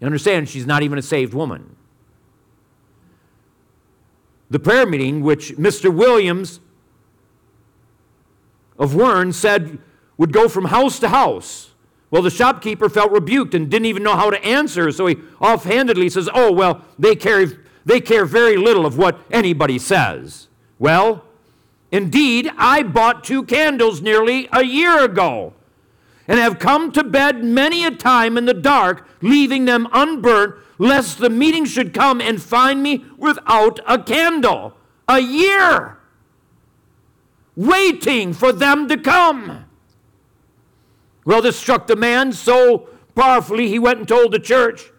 You 0.00 0.06
understand, 0.06 0.48
she's 0.48 0.66
not 0.66 0.82
even 0.82 0.98
a 0.98 1.02
saved 1.02 1.32
woman. 1.32 1.74
The 4.50 4.58
prayer 4.58 4.86
meeting, 4.86 5.22
which 5.22 5.56
Mr. 5.56 5.92
Williams 5.92 6.60
of 8.78 8.92
Wern 8.92 9.32
said 9.32 9.78
would 10.18 10.32
go 10.32 10.48
from 10.48 10.66
house 10.66 10.98
to 11.00 11.08
house, 11.08 11.72
well, 12.10 12.22
the 12.22 12.30
shopkeeper 12.30 12.88
felt 12.88 13.10
rebuked 13.10 13.54
and 13.54 13.68
didn't 13.68 13.86
even 13.86 14.02
know 14.02 14.14
how 14.14 14.30
to 14.30 14.42
answer, 14.44 14.92
so 14.92 15.06
he 15.06 15.16
offhandedly 15.40 16.08
says, 16.08 16.28
Oh, 16.32 16.52
well, 16.52 16.82
they 16.98 17.16
care, 17.16 17.46
they 17.84 18.00
care 18.00 18.24
very 18.24 18.56
little 18.56 18.86
of 18.86 18.96
what 18.96 19.18
anybody 19.30 19.78
says. 19.78 20.46
Well, 20.78 21.24
indeed, 21.90 22.50
I 22.56 22.84
bought 22.84 23.24
two 23.24 23.42
candles 23.42 24.00
nearly 24.00 24.48
a 24.52 24.64
year 24.64 25.04
ago 25.04 25.54
and 26.28 26.38
have 26.38 26.58
come 26.58 26.92
to 26.92 27.04
bed 27.04 27.44
many 27.44 27.84
a 27.84 27.90
time 27.90 28.36
in 28.36 28.44
the 28.44 28.54
dark, 28.54 29.06
leaving 29.20 29.64
them 29.64 29.88
unburnt, 29.92 30.54
lest 30.78 31.18
the 31.18 31.30
meeting 31.30 31.64
should 31.64 31.94
come 31.94 32.20
and 32.20 32.42
find 32.42 32.82
me 32.82 33.04
without 33.16 33.80
a 33.86 34.02
candle. 34.02 34.76
A 35.08 35.20
year! 35.20 35.98
Waiting 37.54 38.32
for 38.32 38.52
them 38.52 38.88
to 38.88 38.96
come. 38.96 39.64
Well, 41.24 41.42
this 41.42 41.58
struck 41.58 41.86
the 41.86 41.96
man 41.96 42.32
so 42.32 42.88
powerfully, 43.14 43.68
he 43.68 43.78
went 43.78 44.00
and 44.00 44.08
told 44.08 44.32
the 44.32 44.38
church. 44.38 44.92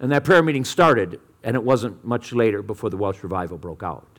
And 0.00 0.10
that 0.10 0.24
prayer 0.24 0.42
meeting 0.42 0.64
started, 0.64 1.20
and 1.44 1.54
it 1.54 1.62
wasn't 1.62 2.04
much 2.04 2.32
later 2.32 2.60
before 2.62 2.90
the 2.90 2.96
Welsh 2.96 3.22
revival 3.22 3.56
broke 3.56 3.82
out. 3.82 4.11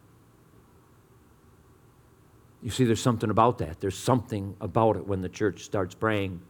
You 2.64 2.70
see, 2.70 2.86
there's 2.86 3.02
something 3.02 3.30
about 3.30 3.58
that. 3.58 3.82
There's 3.82 3.98
something 3.98 4.56
about 4.62 4.96
it 4.96 5.06
when 5.06 5.20
the 5.20 5.28
church 5.28 5.64
starts 5.64 5.94
praying, 5.94 6.42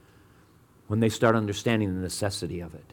when 0.88 1.00
they 1.00 1.10
start 1.10 1.36
understanding 1.36 1.96
the 1.96 2.02
necessity 2.02 2.60
of 2.60 2.76
it. 2.76 2.93